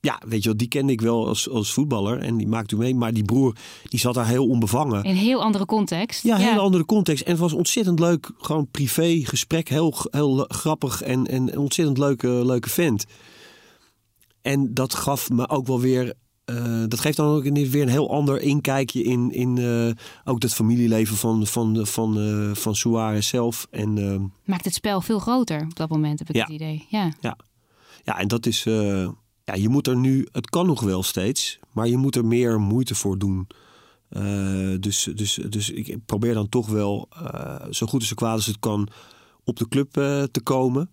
ja, 0.00 0.20
weet 0.26 0.42
je 0.42 0.48
wel, 0.48 0.58
die 0.58 0.68
kende 0.68 0.92
ik 0.92 1.00
wel 1.00 1.28
als, 1.28 1.48
als 1.48 1.72
voetballer 1.72 2.18
en 2.18 2.36
die 2.36 2.46
maakte 2.46 2.76
mee. 2.76 2.94
Maar 2.94 3.12
die 3.12 3.24
broer, 3.24 3.56
die 3.82 4.00
zat 4.00 4.14
daar 4.14 4.26
heel 4.26 4.48
onbevangen. 4.48 5.02
In 5.02 5.10
een 5.10 5.16
heel 5.16 5.42
andere 5.42 5.64
context. 5.64 6.22
Ja, 6.22 6.34
een 6.34 6.40
hele 6.40 6.60
andere 6.60 6.84
context. 6.84 7.24
En 7.24 7.30
het 7.30 7.40
was 7.40 7.52
ontzettend 7.52 7.98
leuk, 7.98 8.30
gewoon 8.38 8.68
privé 8.70 9.20
gesprek. 9.24 9.68
Heel, 9.68 9.94
heel 10.10 10.44
grappig 10.48 11.02
en, 11.02 11.26
en 11.26 11.52
een 11.52 11.58
ontzettend 11.58 11.98
leuke, 11.98 12.28
leuke 12.28 12.70
vent. 12.70 13.04
En 14.42 14.74
dat 14.74 14.94
gaf 14.94 15.30
me 15.30 15.48
ook 15.48 15.66
wel 15.66 15.80
weer... 15.80 16.14
Uh, 16.50 16.84
dat 16.86 17.00
geeft 17.00 17.16
dan 17.16 17.36
ook 17.36 17.42
weer 17.42 17.82
een 17.82 17.88
heel 17.88 18.10
ander 18.10 18.40
inkijkje 18.40 19.02
in, 19.02 19.32
in 19.32 19.56
uh, 19.56 19.90
ook 20.24 20.40
dat 20.40 20.54
familieleven 20.54 21.16
van, 21.16 21.46
van, 21.46 21.86
van, 21.86 22.18
uh, 22.18 22.54
van 22.54 22.76
Suarez 22.76 23.28
zelf. 23.28 23.66
En, 23.70 24.32
Maakt 24.44 24.64
het 24.64 24.74
spel 24.74 25.00
veel 25.00 25.18
groter 25.18 25.62
op 25.62 25.76
dat 25.76 25.88
moment, 25.88 26.18
heb 26.18 26.28
ik 26.28 26.34
ja. 26.34 26.42
het 26.42 26.52
idee. 26.52 26.86
Ja, 26.88 27.12
ja. 27.20 27.36
Ja 28.08 28.18
en 28.18 28.28
dat 28.28 28.46
is 28.46 28.66
ja, 29.48 29.54
je 29.54 29.68
moet 29.68 29.86
er 29.86 29.96
nu, 29.96 30.26
het 30.32 30.50
kan 30.50 30.66
nog 30.66 30.80
wel 30.80 31.02
steeds, 31.02 31.58
maar 31.72 31.88
je 31.88 31.96
moet 31.96 32.16
er 32.16 32.24
meer 32.24 32.60
moeite 32.60 32.94
voor 32.94 33.18
doen. 33.18 33.46
Uh, 34.10 34.76
dus, 34.80 35.08
dus, 35.14 35.34
dus 35.34 35.70
ik 35.70 36.04
probeer 36.06 36.34
dan 36.34 36.48
toch 36.48 36.68
wel 36.68 37.08
uh, 37.22 37.56
zo 37.70 37.86
goed 37.86 38.00
als 38.00 38.08
zo 38.08 38.14
kwaad 38.14 38.34
als 38.34 38.46
het 38.46 38.58
kan 38.58 38.88
op 39.44 39.56
de 39.56 39.68
club 39.68 39.92
te 40.30 40.40
komen. 40.42 40.90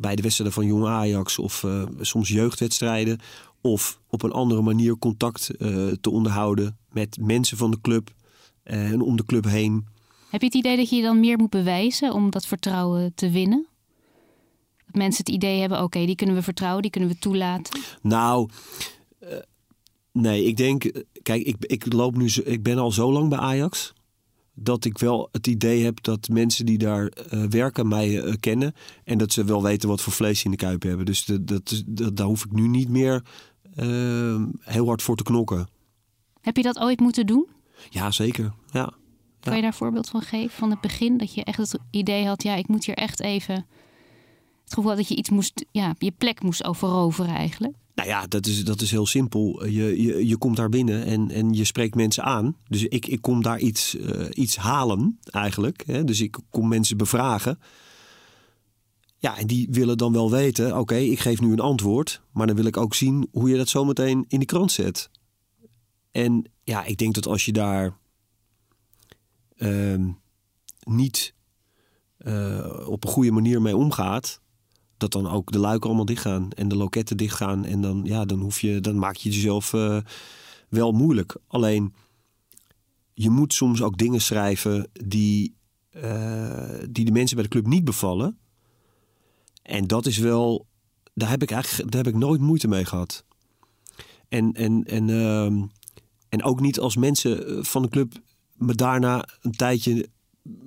bij 0.00 0.16
de 0.16 0.22
wedstrijden 0.22 0.52
van 0.52 0.66
Jong 0.66 0.86
Ajax 0.86 1.38
of 1.38 1.64
soms 2.00 2.28
jeugdwedstrijden. 2.28 3.20
Of 3.60 4.00
op 4.08 4.22
een 4.22 4.32
andere 4.32 4.62
manier 4.62 4.98
contact 4.98 5.50
te 6.00 6.10
onderhouden 6.10 6.76
met 6.90 7.18
mensen 7.20 7.56
van 7.56 7.70
de 7.70 7.80
club 7.80 8.10
en 8.62 9.00
om 9.00 9.16
de 9.16 9.24
club 9.24 9.44
heen. 9.44 9.86
Heb 10.30 10.40
je 10.40 10.46
het 10.46 10.56
idee 10.56 10.76
dat 10.76 10.88
je 10.88 10.96
je 10.96 11.02
dan 11.02 11.20
meer 11.20 11.38
moet 11.38 11.50
bewijzen 11.50 12.12
om 12.12 12.30
dat 12.30 12.46
vertrouwen 12.46 13.14
te 13.14 13.30
winnen? 13.30 13.66
Mensen 14.96 15.24
het 15.24 15.34
idee 15.34 15.60
hebben, 15.60 15.78
oké, 15.78 15.86
okay, 15.86 16.06
die 16.06 16.14
kunnen 16.14 16.34
we 16.34 16.42
vertrouwen, 16.42 16.82
die 16.82 16.90
kunnen 16.90 17.10
we 17.10 17.18
toelaten? 17.18 17.80
Nou, 18.02 18.48
uh, 19.20 19.28
nee, 20.12 20.44
ik 20.44 20.56
denk, 20.56 21.04
kijk, 21.22 21.42
ik, 21.42 21.56
ik 21.58 21.92
loop 21.92 22.16
nu, 22.16 22.26
ik 22.26 22.62
ben 22.62 22.78
al 22.78 22.92
zo 22.92 23.12
lang 23.12 23.28
bij 23.28 23.38
Ajax. 23.38 23.92
Dat 24.54 24.84
ik 24.84 24.98
wel 24.98 25.28
het 25.32 25.46
idee 25.46 25.84
heb 25.84 26.02
dat 26.02 26.28
mensen 26.28 26.66
die 26.66 26.78
daar 26.78 27.12
uh, 27.32 27.44
werken 27.44 27.88
mij 27.88 28.24
uh, 28.24 28.34
kennen. 28.40 28.74
En 29.04 29.18
dat 29.18 29.32
ze 29.32 29.44
wel 29.44 29.62
weten 29.62 29.88
wat 29.88 30.00
voor 30.00 30.12
vlees 30.12 30.44
in 30.44 30.50
de 30.50 30.56
kuip 30.56 30.82
hebben. 30.82 31.06
Dus 31.06 31.24
dat, 31.24 31.46
dat, 31.46 31.82
dat 31.86 32.16
daar 32.16 32.26
hoef 32.26 32.44
ik 32.44 32.52
nu 32.52 32.68
niet 32.68 32.88
meer 32.88 33.24
heel 34.60 34.86
hard 34.86 35.02
voor 35.02 35.16
te 35.16 35.22
knokken. 35.22 35.68
Heb 36.40 36.56
je 36.56 36.62
dat 36.62 36.78
ooit 36.78 37.00
moeten 37.00 37.26
doen? 37.26 37.46
Ja, 37.90 38.10
zeker. 38.10 38.52
Ja. 38.70 38.92
Kan 39.40 39.54
je 39.54 39.60
daar 39.60 39.70
een 39.70 39.76
voorbeeld 39.76 40.08
van 40.08 40.22
geven 40.22 40.56
van 40.56 40.70
het 40.70 40.80
begin? 40.80 41.16
Dat 41.16 41.34
je 41.34 41.44
echt 41.44 41.58
het 41.58 41.78
idee 41.90 42.26
had, 42.26 42.42
ja, 42.42 42.54
ik 42.54 42.68
moet 42.68 42.84
hier 42.84 42.94
echt 42.94 43.20
even 43.20 43.66
het 44.66 44.74
gevoel 44.74 44.96
dat 44.96 45.08
je 45.08 45.16
iets 45.16 45.30
moest, 45.30 45.64
ja, 45.70 45.94
je 45.98 46.10
plek 46.10 46.42
moest 46.42 46.64
overroveren 46.64 47.34
eigenlijk? 47.34 47.74
Nou 47.94 48.08
ja, 48.08 48.26
dat 48.26 48.46
is, 48.46 48.64
dat 48.64 48.80
is 48.80 48.90
heel 48.90 49.06
simpel. 49.06 49.66
Je, 49.66 50.02
je, 50.02 50.26
je 50.26 50.36
komt 50.36 50.56
daar 50.56 50.68
binnen 50.68 51.04
en, 51.04 51.30
en 51.30 51.52
je 51.52 51.64
spreekt 51.64 51.94
mensen 51.94 52.24
aan. 52.24 52.56
Dus 52.68 52.84
ik, 52.84 53.06
ik 53.06 53.20
kom 53.20 53.42
daar 53.42 53.58
iets, 53.58 53.94
uh, 53.94 54.26
iets 54.32 54.56
halen 54.56 55.18
eigenlijk. 55.24 55.82
Hè? 55.86 56.04
Dus 56.04 56.20
ik 56.20 56.38
kom 56.50 56.68
mensen 56.68 56.96
bevragen. 56.96 57.58
Ja, 59.18 59.38
en 59.38 59.46
die 59.46 59.68
willen 59.70 59.98
dan 59.98 60.12
wel 60.12 60.30
weten, 60.30 60.78
oké, 60.78 60.96
ik 60.96 61.18
geef 61.18 61.40
nu 61.40 61.52
een 61.52 61.60
antwoord. 61.60 62.22
Maar 62.32 62.46
dan 62.46 62.56
wil 62.56 62.64
ik 62.64 62.76
ook 62.76 62.94
zien 62.94 63.28
hoe 63.32 63.48
je 63.48 63.56
dat 63.56 63.68
zometeen 63.68 64.24
in 64.28 64.38
de 64.38 64.46
krant 64.46 64.72
zet. 64.72 65.10
En 66.10 66.50
ja, 66.62 66.84
ik 66.84 66.96
denk 66.96 67.14
dat 67.14 67.26
als 67.26 67.44
je 67.44 67.52
daar 67.52 67.98
uh, 69.56 70.06
niet 70.80 71.34
uh, 72.18 72.88
op 72.88 73.04
een 73.04 73.10
goede 73.10 73.30
manier 73.30 73.62
mee 73.62 73.76
omgaat 73.76 74.40
dat 74.96 75.12
dan 75.12 75.28
ook 75.28 75.52
de 75.52 75.58
luiken 75.58 75.86
allemaal 75.86 76.04
dichtgaan 76.04 76.50
en 76.50 76.68
de 76.68 76.76
loketten 76.76 77.16
dichtgaan. 77.16 77.64
En 77.64 77.80
dan, 77.80 78.00
ja, 78.04 78.24
dan, 78.24 78.40
hoef 78.40 78.60
je, 78.60 78.80
dan 78.80 78.98
maak 78.98 79.16
je 79.16 79.30
jezelf 79.30 79.72
uh, 79.72 79.98
wel 80.68 80.92
moeilijk. 80.92 81.36
Alleen, 81.46 81.94
je 83.12 83.30
moet 83.30 83.54
soms 83.54 83.82
ook 83.82 83.98
dingen 83.98 84.20
schrijven 84.20 84.88
die, 84.92 85.54
uh, 85.96 86.78
die 86.90 87.04
de 87.04 87.12
mensen 87.12 87.36
bij 87.36 87.44
de 87.44 87.50
club 87.50 87.66
niet 87.66 87.84
bevallen. 87.84 88.38
En 89.62 89.86
dat 89.86 90.06
is 90.06 90.18
wel, 90.18 90.66
daar 91.14 91.30
heb 91.30 91.42
ik 91.42 91.50
eigenlijk 91.50 91.92
daar 91.92 92.04
heb 92.04 92.14
ik 92.14 92.20
nooit 92.20 92.40
moeite 92.40 92.68
mee 92.68 92.84
gehad. 92.84 93.24
En, 94.28 94.52
en, 94.52 94.84
en, 94.84 95.08
uh, 95.08 95.44
en 96.28 96.42
ook 96.42 96.60
niet 96.60 96.78
als 96.78 96.96
mensen 96.96 97.64
van 97.64 97.82
de 97.82 97.88
club 97.88 98.12
me 98.52 98.74
daarna 98.74 99.28
een 99.40 99.52
tijdje 99.52 100.08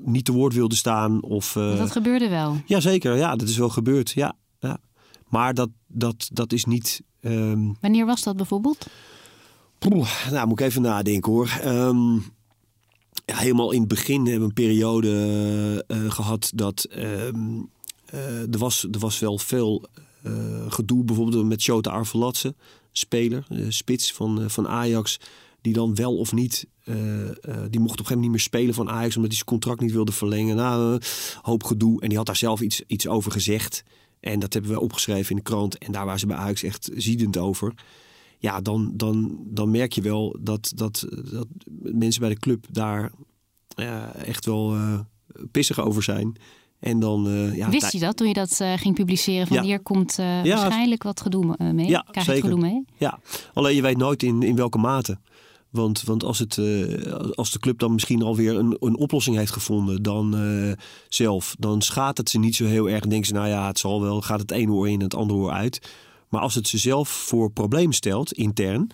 niet 0.06 0.26
te 0.26 0.32
woord 0.32 0.54
wilde 0.54 0.76
staan. 0.76 1.24
Of, 1.24 1.56
uh... 1.56 1.78
Dat 1.78 1.92
gebeurde 1.92 2.30
wel. 2.30 2.62
Jazeker, 2.66 3.16
ja, 3.16 3.36
dat 3.36 3.48
is 3.48 3.58
wel 3.58 3.70
gebeurd. 3.70 4.12
Ja, 4.12 4.36
ja. 4.60 4.78
Maar 5.28 5.54
dat, 5.54 5.70
dat, 5.88 6.30
dat 6.34 6.52
is 6.52 6.66
niet. 6.66 7.02
Um... 7.22 7.78
Wanneer 7.82 8.06
was 8.06 8.24
dat 8.24 8.36
bijvoorbeeld? 8.36 8.88
Poeh, 9.80 10.30
nou, 10.32 10.48
moet 10.48 10.60
ik 10.60 10.66
even 10.66 10.82
nadenken 10.82 11.32
hoor. 11.32 11.60
Um, 11.66 12.16
ja, 13.26 13.36
helemaal 13.36 13.72
in 13.72 13.80
het 13.80 13.90
begin 13.90 14.22
hebben 14.22 14.40
we 14.40 14.46
een 14.46 14.54
periode 14.54 15.86
uh, 15.88 16.12
gehad 16.12 16.52
dat. 16.56 16.88
Um, 16.98 17.70
uh, 18.14 18.54
er, 18.54 18.58
was, 18.58 18.88
er 18.92 19.00
was 19.00 19.20
wel 19.20 19.38
veel 19.38 19.86
gedoe, 20.68 21.04
bijvoorbeeld 21.04 21.46
met 21.46 21.62
Shota 21.62 21.92
Arvelatse, 21.92 22.56
speler, 22.92 23.48
spits 23.70 24.14
van, 24.14 24.50
van 24.50 24.68
Ajax 24.68 25.20
die 25.62 25.74
dan 25.74 25.96
wel 25.96 26.18
of 26.18 26.34
niet, 26.34 26.68
uh, 26.90 26.96
uh, 26.96 27.32
die 27.70 27.80
mocht 27.80 27.80
op 27.80 27.80
een 27.80 27.88
gegeven 27.88 28.00
moment 28.00 28.22
niet 28.22 28.30
meer 28.30 28.40
spelen 28.40 28.74
van 28.74 28.90
Ajax 28.90 29.16
omdat 29.16 29.32
hij 29.32 29.36
zijn 29.36 29.50
contract 29.50 29.82
niet 29.82 29.92
wilde 29.92 30.12
verlengen. 30.12 30.56
Nou, 30.56 30.94
uh, 30.94 31.00
hoop 31.42 31.64
gedoe. 31.64 32.02
En 32.02 32.08
die 32.08 32.18
had 32.18 32.26
daar 32.26 32.36
zelf 32.36 32.62
iets, 32.62 32.82
iets 32.88 33.08
over 33.08 33.32
gezegd. 33.32 33.84
En 34.20 34.40
dat 34.40 34.54
hebben 34.54 34.72
we 34.72 34.80
opgeschreven 34.80 35.30
in 35.30 35.36
de 35.36 35.42
krant. 35.42 35.78
En 35.78 35.92
daar 35.92 36.06
waren 36.06 36.20
ze 36.20 36.28
bij 36.28 36.38
Ajax 36.38 36.64
echt 36.64 36.90
ziedend 36.96 37.38
over. 37.38 37.74
Ja, 38.38 38.62
dan, 38.62 38.92
dan, 38.96 39.38
dan 39.46 39.72
merk 39.72 39.94
je 39.94 40.02
wel 40.02 40.38
dat, 40.42 40.72
dat, 40.76 41.08
dat 41.32 41.48
mensen 41.82 42.22
bij 42.22 42.30
de 42.30 42.40
club 42.40 42.66
daar 42.72 43.12
echt 44.26 44.46
wel 44.46 44.78
pissig 45.52 45.80
over 45.80 46.04
zijn. 46.04 46.38
En 46.80 47.00
dan, 47.00 47.28
uh, 47.28 47.56
ja, 47.56 47.70
Wist 47.70 47.92
je 47.92 48.00
dat 48.00 48.18
toen 48.18 48.28
je 48.28 48.34
dat 48.34 48.60
uh, 48.62 48.74
ging 48.74 48.96
publiceren? 48.96 49.48
Van 49.48 49.58
ja. 49.58 49.64
hier 49.64 49.80
komt 49.80 50.16
ja, 50.16 50.44
waarschijnlijk 50.44 51.04
wat 51.04 51.22
gedoe 51.22 51.56
mee. 51.74 51.88
Ja, 51.88 52.06
Krijg 52.12 52.26
zeker. 52.26 52.44
gedoe 52.44 52.60
mee? 52.60 52.86
Ja, 52.98 53.20
alleen 53.54 53.76
je 53.76 53.82
weet 53.82 53.98
nooit 53.98 54.24
in, 54.24 54.44
in 54.44 54.56
welke 54.56 54.78
mate. 54.78 55.18
Want, 55.70 56.02
want 56.02 56.24
als, 56.24 56.40
het, 56.40 56.58
uh, 56.58 57.12
als 57.14 57.52
de 57.52 57.60
club 57.60 57.80
dan 57.80 57.94
misschien 57.94 58.22
alweer 58.22 58.56
een, 58.56 58.78
een 58.80 58.98
oplossing 58.98 59.36
heeft 59.36 59.52
gevonden 59.52 60.04
dan 60.04 60.42
uh, 60.42 60.72
zelf, 61.10 61.56
dan 61.60 61.82
schaadt 61.82 62.18
het 62.18 62.30
ze 62.30 62.40
niet 62.40 62.56
zo 62.56 62.66
heel 62.66 62.90
erg. 62.90 63.06
Denken 63.06 63.28
ze, 63.28 63.34
nou 63.34 63.48
ja, 63.48 63.68
het 63.68 63.80
zal 63.80 64.02
wel, 64.02 64.22
gaat 64.22 64.40
het 64.40 64.52
ene 64.52 64.72
oor 64.72 64.88
in 64.88 64.94
en 64.94 65.04
het 65.04 65.16
andere 65.16 65.40
oor 65.40 65.52
uit. 65.52 65.90
Maar 66.30 66.42
als 66.42 66.56
het 66.56 66.68
ze 66.68 66.78
zelf 66.78 67.10
voor 67.10 67.52
probleem 67.52 67.92
stelt, 67.92 68.34
intern, 68.34 68.92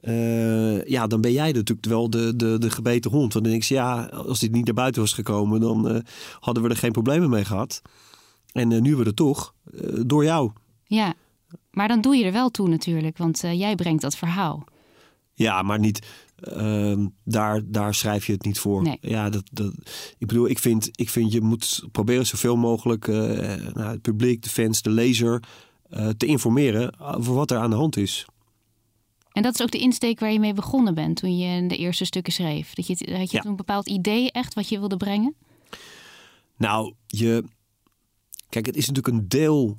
eh, 0.00 0.84
ja, 0.84 1.06
dan 1.06 1.20
ben 1.20 1.32
jij 1.32 1.52
natuurlijk 1.52 1.86
wel 1.86 2.10
de, 2.10 2.36
de, 2.36 2.58
de 2.58 2.70
gebeten 2.70 3.10
hond. 3.10 3.32
Want 3.32 3.44
dan 3.44 3.52
denk 3.52 3.64
je, 3.64 3.74
ja, 3.74 4.04
als 4.04 4.38
dit 4.38 4.52
niet 4.52 4.64
naar 4.64 4.74
buiten 4.74 5.00
was 5.00 5.12
gekomen, 5.12 5.60
dan 5.60 5.88
eh, 5.88 6.00
hadden 6.40 6.62
we 6.62 6.68
er 6.68 6.76
geen 6.76 6.92
problemen 6.92 7.30
mee 7.30 7.44
gehad. 7.44 7.82
En 8.52 8.82
nu 8.82 8.96
we 8.96 9.04
er 9.04 9.14
toch, 9.14 9.54
door 10.06 10.24
jou. 10.24 10.50
Ja, 10.84 11.14
maar 11.70 11.88
dan 11.88 12.00
doe 12.00 12.16
je 12.16 12.24
er 12.24 12.32
wel 12.32 12.50
toe 12.50 12.68
natuurlijk, 12.68 13.18
want 13.18 13.40
jij 13.40 13.74
brengt 13.74 14.02
dat 14.02 14.16
verhaal. 14.16 14.64
Ja, 15.34 15.62
maar 15.62 15.78
niet. 15.78 16.06
Ehm, 16.36 17.06
daar, 17.24 17.60
daar 17.64 17.94
schrijf 17.94 18.26
je 18.26 18.32
het 18.32 18.44
niet 18.44 18.58
voor. 18.58 18.82
Nee. 18.82 18.98
Ja, 19.00 19.30
dat, 19.30 19.44
dat, 19.52 19.72
ik 20.18 20.26
bedoel, 20.26 20.48
ik 20.48 20.58
vind, 20.58 20.90
ik 20.92 21.10
vind 21.10 21.32
je 21.32 21.40
moet 21.40 21.84
proberen 21.92 22.26
zoveel 22.26 22.56
mogelijk 22.56 23.06
nou, 23.06 23.80
het 23.80 24.02
publiek, 24.02 24.42
de 24.42 24.48
fans, 24.48 24.82
de 24.82 24.90
lezer 24.90 25.42
te 26.16 26.26
informeren 26.26 27.00
over 27.00 27.34
wat 27.34 27.50
er 27.50 27.58
aan 27.58 27.70
de 27.70 27.76
hand 27.76 27.96
is. 27.96 28.26
En 29.34 29.42
dat 29.42 29.54
is 29.54 29.62
ook 29.62 29.70
de 29.70 29.78
insteek 29.78 30.20
waar 30.20 30.32
je 30.32 30.38
mee 30.38 30.54
begonnen 30.54 30.94
bent 30.94 31.16
toen 31.16 31.38
je 31.38 31.66
de 31.66 31.76
eerste 31.76 32.04
stukken 32.04 32.32
schreef. 32.32 32.74
Dat 32.74 32.86
je, 32.86 33.16
had 33.16 33.30
je 33.30 33.40
toen 33.40 33.50
een 33.50 33.56
bepaald 33.56 33.88
idee 33.88 34.32
echt 34.32 34.54
wat 34.54 34.68
je 34.68 34.78
wilde 34.78 34.96
brengen? 34.96 35.34
Nou, 36.56 36.94
je. 37.06 37.44
Kijk, 38.48 38.66
het 38.66 38.76
is 38.76 38.86
natuurlijk 38.86 39.16
een 39.16 39.28
deel. 39.28 39.78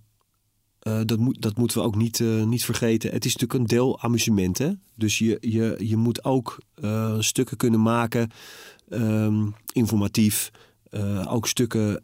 Uh, 0.88 1.00
dat, 1.06 1.20
moet, 1.20 1.42
dat 1.42 1.58
moeten 1.58 1.78
we 1.78 1.84
ook 1.84 1.96
niet, 1.96 2.20
uh, 2.20 2.44
niet 2.44 2.66
vergeten. 2.66 3.12
Het 3.12 3.26
is 3.26 3.36
natuurlijk 3.36 3.60
een 3.60 3.78
deel 3.78 4.00
amusement. 4.00 4.58
Hè? 4.58 4.72
Dus 4.96 5.18
je, 5.18 5.38
je, 5.42 5.76
je 5.80 5.98
moet 5.98 6.24
ook 6.24 6.58
uh, 6.84 7.16
stukken 7.20 7.58
kunnen 7.58 7.82
maken, 7.82 8.30
um, 8.90 9.56
informatief. 9.72 10.52
ook 11.28 11.48
stukken 11.48 12.04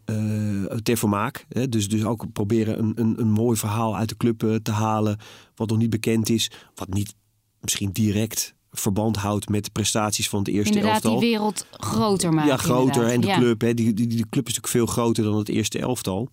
ter 0.84 0.98
vermaak. 0.98 1.46
Hè? 1.50 1.70
Dus, 1.70 1.90
dus 1.90 2.04
ook 2.04 2.32
proberen 2.34 2.80
een, 2.80 2.92
een, 2.96 3.20
een 3.20 3.32
mooi 3.32 3.58
verhaal 3.58 3.98
uit 3.98 4.10
de 4.10 4.18
club 4.18 4.60
te 4.64 4.72
halen. 4.72 5.18
Wat 5.56 5.70
nog 5.70 5.78
niet 5.78 5.90
bekend 5.90 6.30
is. 6.30 6.52
Wat 6.76 6.94
niet 6.94 7.16
misschien 7.60 7.92
direct 7.92 8.56
verband 8.72 9.16
houdt 9.16 9.50
met 9.50 9.64
de 9.66 9.72
prestaties 9.72 10.30
van 10.30 10.40
het 10.40 10.48
eerste 10.48 10.74
inderdaad, 10.74 11.04
elftal. 11.04 11.20
die 11.20 11.30
wereld 11.30 11.66
groter 11.72 12.34
maken. 12.34 12.52
Ja, 12.52 12.58
groter. 12.58 13.08
En 13.08 13.22
de 13.22 13.28
ja. 13.28 13.38
club, 13.38 13.62
hè, 13.62 13.74
die, 13.74 13.94
die, 13.94 14.08
die 14.08 14.30
club 14.30 14.48
is 14.48 14.56
natuurlijk 14.56 14.68
veel 14.68 14.86
groter 14.86 15.24
dan 15.24 15.38
het 15.38 15.50
eerste 15.50 15.80
elftal. 15.80 16.30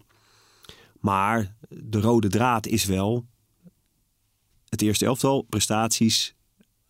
Maar 1.00 1.56
de 1.68 2.00
rode 2.00 2.28
draad 2.28 2.66
is 2.66 2.84
wel 2.84 3.24
het 4.68 4.82
eerste 4.82 5.04
elftal, 5.04 5.42
prestaties, 5.42 6.34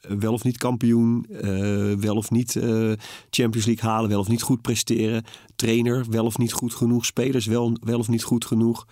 eh, 0.01 0.17
wel 0.17 0.33
of 0.33 0.45
niet 0.45 0.57
kampioen, 0.57 1.27
uh, 1.31 1.95
wel 1.95 2.17
of 2.17 2.31
niet 2.31 2.55
uh, 2.55 2.93
Champions 3.31 3.67
League 3.67 3.91
halen, 3.91 4.09
wel 4.11 4.21
of 4.21 4.29
niet 4.29 4.43
goed 4.43 4.63
presteren, 4.63 5.25
trainer, 5.57 6.07
wel 6.11 6.25
of 6.25 6.39
niet 6.39 6.53
goed 6.53 6.75
genoeg, 6.75 7.07
spelers, 7.07 7.47
wel, 7.47 7.77
wel 7.81 7.99
of 7.99 8.09
niet 8.09 8.23
goed 8.23 8.45
genoeg. 8.45 8.87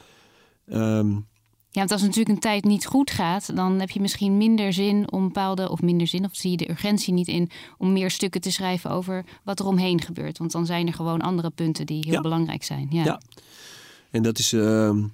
Um, 0.66 1.26
ja, 1.76 1.82
want 1.82 1.92
als 1.92 2.00
het 2.00 2.10
natuurlijk 2.10 2.36
een 2.36 2.50
tijd 2.50 2.64
niet 2.64 2.86
goed 2.86 3.10
gaat, 3.10 3.56
dan 3.56 3.80
heb 3.80 3.90
je 3.90 4.00
misschien 4.00 4.36
minder 4.36 4.72
zin 4.72 5.12
om 5.12 5.24
bepaalde, 5.24 5.70
of 5.70 5.82
minder 5.82 6.06
zin, 6.06 6.24
of 6.24 6.30
zie 6.32 6.50
je 6.50 6.56
de 6.56 6.70
urgentie 6.70 7.12
niet 7.12 7.28
in 7.28 7.50
om 7.78 7.92
meer 7.92 8.10
stukken 8.10 8.40
te 8.40 8.50
schrijven 8.50 8.90
over 8.90 9.24
wat 9.44 9.58
er 9.58 9.66
omheen 9.66 10.00
gebeurt. 10.00 10.38
Want 10.38 10.52
dan 10.52 10.66
zijn 10.66 10.86
er 10.86 10.92
gewoon 10.92 11.20
andere 11.20 11.50
punten 11.50 11.86
die 11.86 12.04
heel 12.04 12.12
ja. 12.12 12.20
belangrijk 12.20 12.64
zijn. 12.64 12.86
Ja. 12.90 13.04
ja. 13.04 13.20
En 14.10 14.22
dat 14.22 14.38
is. 14.38 14.52
Uh, 14.52 15.04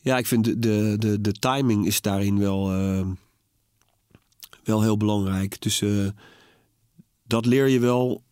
ja, 0.00 0.18
ik 0.18 0.26
vind 0.26 0.44
de, 0.44 0.96
de, 0.98 1.20
de, 1.20 1.32
timing 1.32 1.86
is 1.86 2.00
daarin 2.00 2.38
wel, 2.38 2.74
uh, 2.74 3.06
wel 4.64 4.82
heel 4.82 4.96
belangrijk. 4.96 5.60
Dus 5.60 5.80
uh, 5.80 6.08
dat 7.22 7.46
leer 7.46 7.68
je 7.68 7.78
wel, 7.78 8.22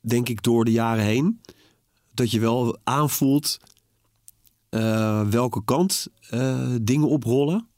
denk 0.00 0.28
ik, 0.28 0.42
door 0.42 0.64
de 0.64 0.70
jaren 0.70 1.04
heen. 1.04 1.40
Dat 2.14 2.30
je 2.30 2.40
wel 2.40 2.78
aanvoelt 2.84 3.58
uh, 4.70 5.28
welke 5.28 5.64
kant 5.64 6.06
uh, 6.30 6.74
dingen 6.82 7.08
oprollen. 7.08 7.68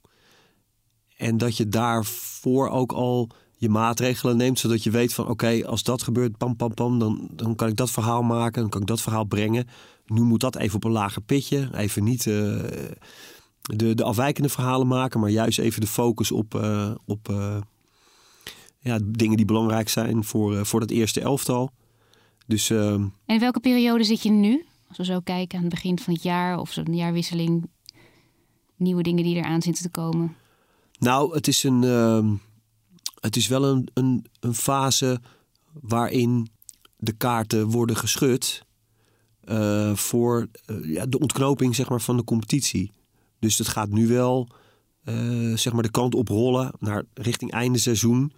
En 1.17 1.39
dat 1.39 1.57
je 1.57 1.69
daarvoor 1.69 2.69
ook 2.69 2.93
al 2.93 3.29
je 3.57 3.69
maatregelen 3.69 4.37
neemt, 4.37 4.59
zodat 4.59 4.83
je 4.83 4.91
weet 4.91 5.15
van 5.15 5.29
oké, 5.29 5.67
als 5.67 5.83
dat 5.83 6.03
gebeurt, 6.03 6.37
pam, 6.37 6.57
pam, 6.57 6.75
pam, 6.75 6.99
dan, 6.99 7.29
dan 7.33 7.55
kan 7.55 7.69
ik 7.69 7.77
dat 7.77 7.91
verhaal 7.91 8.23
maken, 8.23 8.61
dan 8.61 8.71
kan 8.71 8.81
ik 8.81 8.87
dat 8.87 9.01
verhaal 9.01 9.25
brengen. 9.25 9.69
Nu 10.09 10.23
moet 10.23 10.41
dat 10.41 10.57
even 10.57 10.77
op 10.77 10.85
een 10.85 10.91
lager 10.91 11.23
pitje, 11.23 11.69
even 11.75 12.05
niet 12.05 12.27
uh, 12.27 12.65
de, 13.63 13.95
de 13.95 14.05
afwijkende 14.05 14.49
verhalen 14.49 14.87
maken, 14.87 15.21
maar 15.21 15.31
juist 15.31 15.59
even 15.59 15.81
de 15.81 15.87
focus 15.87 16.33
op, 16.33 16.55
op 17.05 17.33
ja, 18.79 18.99
dingen 19.03 19.37
die 19.37 19.47
belangrijk 19.47 19.89
zijn 19.89 20.25
voor, 20.25 20.67
voor 20.67 20.81
dat 20.81 20.91
eerste 20.91 21.21
elftal. 21.21 21.71
Dus, 22.47 22.71
en 22.71 23.13
in 23.27 23.39
welke 23.39 23.61
periode 23.61 24.05
zit 24.05 24.23
je 24.23 24.31
nu? 24.31 24.67
Als 24.89 24.97
we 24.97 25.05
zo 25.05 25.21
kijken 25.21 25.59
aan 25.59 25.65
het 25.65 25.75
begin 25.75 25.99
van 25.99 26.13
het 26.13 26.23
jaar 26.23 26.59
of 26.59 26.73
zo'n 26.73 26.95
jaarwisseling, 26.95 27.69
nieuwe 28.77 29.03
dingen 29.03 29.25
die 29.25 29.37
eraan 29.37 29.63
zitten 29.63 29.83
te 29.83 29.91
komen? 29.91 30.37
Nou, 30.99 31.35
het 31.35 31.49
is, 31.49 31.63
een, 31.63 31.83
uh, 31.83 32.31
het 33.21 33.37
is 33.37 33.47
wel 33.47 33.65
een, 33.65 33.89
een, 33.95 34.27
een, 34.41 34.55
fase 34.55 35.21
waarin 35.73 36.49
de 36.97 37.13
kaarten 37.13 37.71
worden 37.71 37.97
geschud 37.97 38.67
uh, 39.51 39.95
voor 39.95 40.49
uh, 40.67 40.95
ja, 40.95 41.07
de 41.07 41.19
ontknoping 41.19 41.75
zeg 41.75 41.89
maar, 41.89 42.01
van 42.01 42.17
de 42.17 42.25
competitie. 42.25 42.93
Dus 43.39 43.59
het 43.59 43.69
gaat 43.69 43.89
nu 43.89 44.07
wel 44.07 44.49
uh, 45.05 45.57
zeg 45.57 45.73
maar 45.73 45.83
de 45.83 45.91
kant 45.91 46.15
op 46.15 46.29
rollen 46.29 46.73
naar 46.79 47.05
richting 47.15 47.51
einde 47.51 47.79
seizoen. 47.79 48.33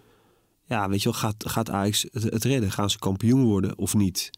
Ja, 0.65 0.89
weet 0.89 1.03
je 1.03 1.09
wel, 1.09 1.19
gaat, 1.19 1.49
gaat 1.49 1.69
Ajax 1.69 2.05
het, 2.11 2.23
het 2.23 2.43
redden? 2.43 2.71
Gaan 2.71 2.89
ze 2.89 2.99
kampioen 2.99 3.43
worden 3.43 3.77
of 3.77 3.93
niet? 3.93 4.29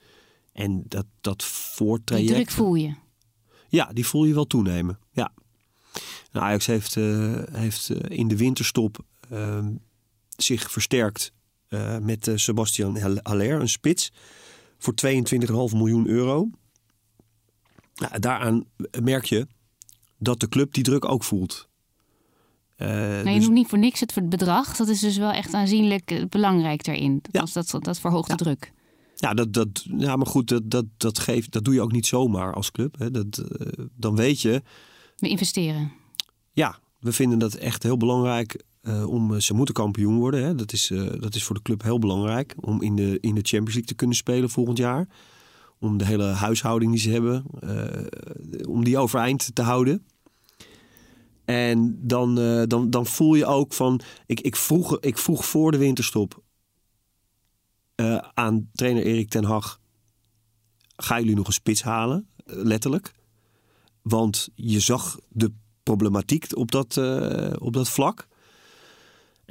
En 0.53 0.83
dat, 0.87 1.05
dat 1.21 1.43
voortraject... 1.43 2.27
Die 2.27 2.35
druk 2.35 2.51
voel 2.51 2.75
je? 2.75 2.93
Ja, 3.67 3.89
die 3.93 4.05
voel 4.05 4.25
je 4.25 4.33
wel 4.33 4.47
toenemen. 4.47 4.99
Ja. 5.11 5.31
Nou, 6.31 6.45
Ajax 6.45 6.65
heeft, 6.65 6.95
heeft 7.51 7.89
in 7.89 8.27
de 8.27 8.37
winterstop 8.37 8.97
uh, 9.31 9.65
zich 10.37 10.71
versterkt 10.71 11.33
met 12.01 12.31
Sebastian 12.35 13.19
Haller, 13.23 13.61
een 13.61 13.69
spits, 13.69 14.11
voor 14.77 14.93
22,5 15.05 15.77
miljoen 15.77 16.07
euro. 16.07 16.49
Nou, 17.95 18.19
daaraan 18.19 18.65
merk 19.01 19.25
je 19.25 19.47
dat 20.17 20.39
de 20.39 20.49
club 20.49 20.73
die 20.73 20.83
druk 20.83 21.05
ook 21.05 21.23
voelt. 21.23 21.67
nou, 22.77 23.17
je 23.17 23.23
dus... 23.23 23.43
noemt 23.43 23.53
niet 23.53 23.67
voor 23.67 23.79
niks 23.79 23.99
het 23.99 24.29
bedrag. 24.29 24.75
Dat 24.75 24.87
is 24.87 24.99
dus 24.99 25.17
wel 25.17 25.31
echt 25.31 25.53
aanzienlijk 25.53 26.25
belangrijk 26.29 26.83
daarin. 26.83 27.19
Dat, 27.21 27.47
ja. 27.53 27.61
dat, 27.61 27.83
dat 27.83 27.99
verhoogt 27.99 28.29
ja. 28.29 28.35
de 28.35 28.43
druk. 28.43 28.71
Ja, 29.15 29.33
dat, 29.33 29.53
dat, 29.53 29.85
ja, 29.97 30.15
maar 30.15 30.27
goed, 30.27 30.47
dat, 30.47 30.71
dat, 30.71 30.85
dat, 30.97 31.19
geeft, 31.19 31.51
dat 31.51 31.63
doe 31.63 31.73
je 31.73 31.81
ook 31.81 31.91
niet 31.91 32.05
zomaar 32.05 32.53
als 32.53 32.71
club. 32.71 32.99
Hè. 32.99 33.11
Dat, 33.11 33.37
uh, 33.37 33.85
dan 33.95 34.15
weet 34.15 34.41
je. 34.41 34.61
We 35.15 35.29
investeren. 35.29 35.91
Ja, 36.51 36.79
we 36.99 37.11
vinden 37.11 37.39
dat 37.39 37.53
echt 37.53 37.83
heel 37.83 37.97
belangrijk 37.97 38.63
uh, 38.81 39.09
om. 39.09 39.39
Ze 39.39 39.53
moeten 39.53 39.75
kampioen 39.75 40.17
worden. 40.17 40.43
Hè. 40.43 40.55
Dat, 40.55 40.73
is, 40.73 40.91
dat 41.19 41.35
is 41.35 41.43
voor 41.43 41.55
de 41.55 41.61
club 41.61 41.83
heel 41.83 41.99
belangrijk. 41.99 42.55
Om 42.59 42.81
in 42.81 42.95
de, 42.95 43.17
in 43.19 43.35
de 43.35 43.41
Champions 43.41 43.73
League 43.73 43.85
te 43.85 43.95
kunnen 43.95 44.15
spelen 44.15 44.49
volgend 44.49 44.77
jaar. 44.77 45.07
Om 45.83 45.97
de 45.97 46.05
hele 46.05 46.23
huishouding 46.23 46.91
die 46.91 46.99
ze 46.99 47.09
hebben, 47.09 47.45
om 48.67 48.83
die 48.83 48.97
overeind 48.97 49.55
te 49.55 49.61
houden. 49.61 50.05
En 51.45 51.99
dan, 52.07 52.35
dan, 52.67 52.89
dan 52.89 53.05
voel 53.05 53.35
je 53.35 53.45
ook 53.45 53.73
van. 53.73 54.01
Ik, 54.25 54.39
ik, 54.39 54.55
vroeg, 54.55 54.99
ik 54.99 55.17
vroeg 55.17 55.45
voor 55.45 55.71
de 55.71 55.77
winterstop 55.77 56.43
uh, 57.95 58.17
aan 58.33 58.69
trainer 58.73 59.03
Erik 59.03 59.29
ten 59.29 59.43
Hag: 59.43 59.79
gaan 60.95 61.19
jullie 61.19 61.35
nog 61.35 61.47
een 61.47 61.53
spits 61.53 61.83
halen? 61.83 62.27
Letterlijk. 62.45 63.13
Want 64.01 64.49
je 64.55 64.79
zag 64.79 65.19
de 65.29 65.51
problematiek 65.83 66.57
op 66.57 66.71
dat, 66.71 66.97
op 67.59 67.73
dat 67.73 67.89
vlak. 67.89 68.27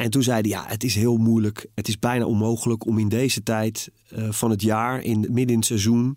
En 0.03 0.11
toen 0.11 0.23
zei 0.23 0.41
hij: 0.41 0.51
Ja, 0.51 0.65
het 0.67 0.85
is 0.85 0.95
heel 0.95 1.17
moeilijk. 1.17 1.67
Het 1.75 1.88
is 1.88 1.99
bijna 1.99 2.25
onmogelijk 2.25 2.87
om 2.87 2.99
in 2.99 3.09
deze 3.09 3.43
tijd 3.43 3.91
van 4.31 4.51
het 4.51 4.62
jaar, 4.62 5.01
in, 5.01 5.21
midden 5.21 5.49
in 5.49 5.57
het 5.57 5.65
seizoen. 5.65 6.17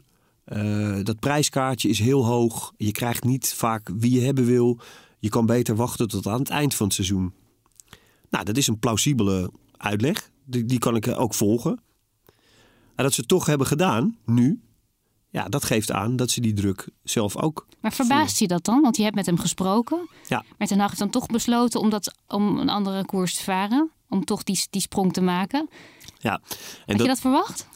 dat 1.04 1.20
prijskaartje 1.20 1.90
is 1.90 2.00
heel 2.00 2.26
hoog. 2.26 2.74
Je 2.78 2.92
krijgt 2.92 3.24
niet 3.24 3.54
vaak 3.54 3.90
wie 3.98 4.12
je 4.12 4.22
hebben 4.22 4.46
wil. 4.46 4.80
Je 5.20 5.30
kan 5.30 5.46
beter 5.46 5.76
wachten 5.76 6.08
tot 6.08 6.28
aan 6.28 6.40
het 6.40 6.50
eind 6.50 6.76
van 6.76 6.86
het 6.86 6.96
seizoen. 6.96 7.34
Nou, 8.30 8.46
dat 8.46 8.58
is 8.58 8.68
een 8.68 8.80
plausibele 8.80 9.52
uitleg. 9.78 10.30
Die, 10.46 10.66
die 10.66 10.80
kan 10.80 10.96
ik 10.96 11.08
ook 11.08 11.34
volgen. 11.34 11.80
En 12.96 13.04
dat 13.04 13.14
ze 13.14 13.20
het 13.20 13.30
toch 13.30 13.46
hebben 13.46 13.68
gedaan, 13.68 14.18
nu, 14.26 14.62
ja, 15.36 15.50
dat 15.50 15.64
geeft 15.64 15.92
aan 15.92 16.16
dat 16.16 16.32
ze 16.32 16.42
die 16.42 16.54
druk 16.54 16.88
zelf 17.04 17.38
ook. 17.38 17.68
Maar 17.80 17.94
verbaast 17.94 18.40
je 18.40 18.48
dat 18.48 18.66
dan? 18.66 18.82
Want 18.82 18.98
je 18.98 19.04
hebt 19.04 19.16
met 19.16 19.26
hem 19.26 19.40
gesproken. 19.40 20.10
Ja. 20.28 20.44
Maar 20.58 20.68
ten 20.68 20.82
heeft 20.82 21.00
dan 21.00 21.10
toch 21.10 21.26
besloten 21.26 21.80
om, 21.80 21.90
dat, 21.90 22.16
om 22.28 22.58
een 22.58 22.70
andere 22.70 23.06
koers 23.06 23.36
te 23.36 23.44
varen. 23.44 23.92
Om 24.10 24.26
toch 24.26 24.44
die, 24.44 24.68
die 24.70 24.82
sprong 24.82 25.14
te 25.14 25.22
maken. 25.22 25.70
Ja. 26.18 26.34
En 26.34 26.40
Had 26.40 26.86
dat, 26.86 27.00
je 27.00 27.08
dat 27.08 27.20
verwacht? 27.20 27.68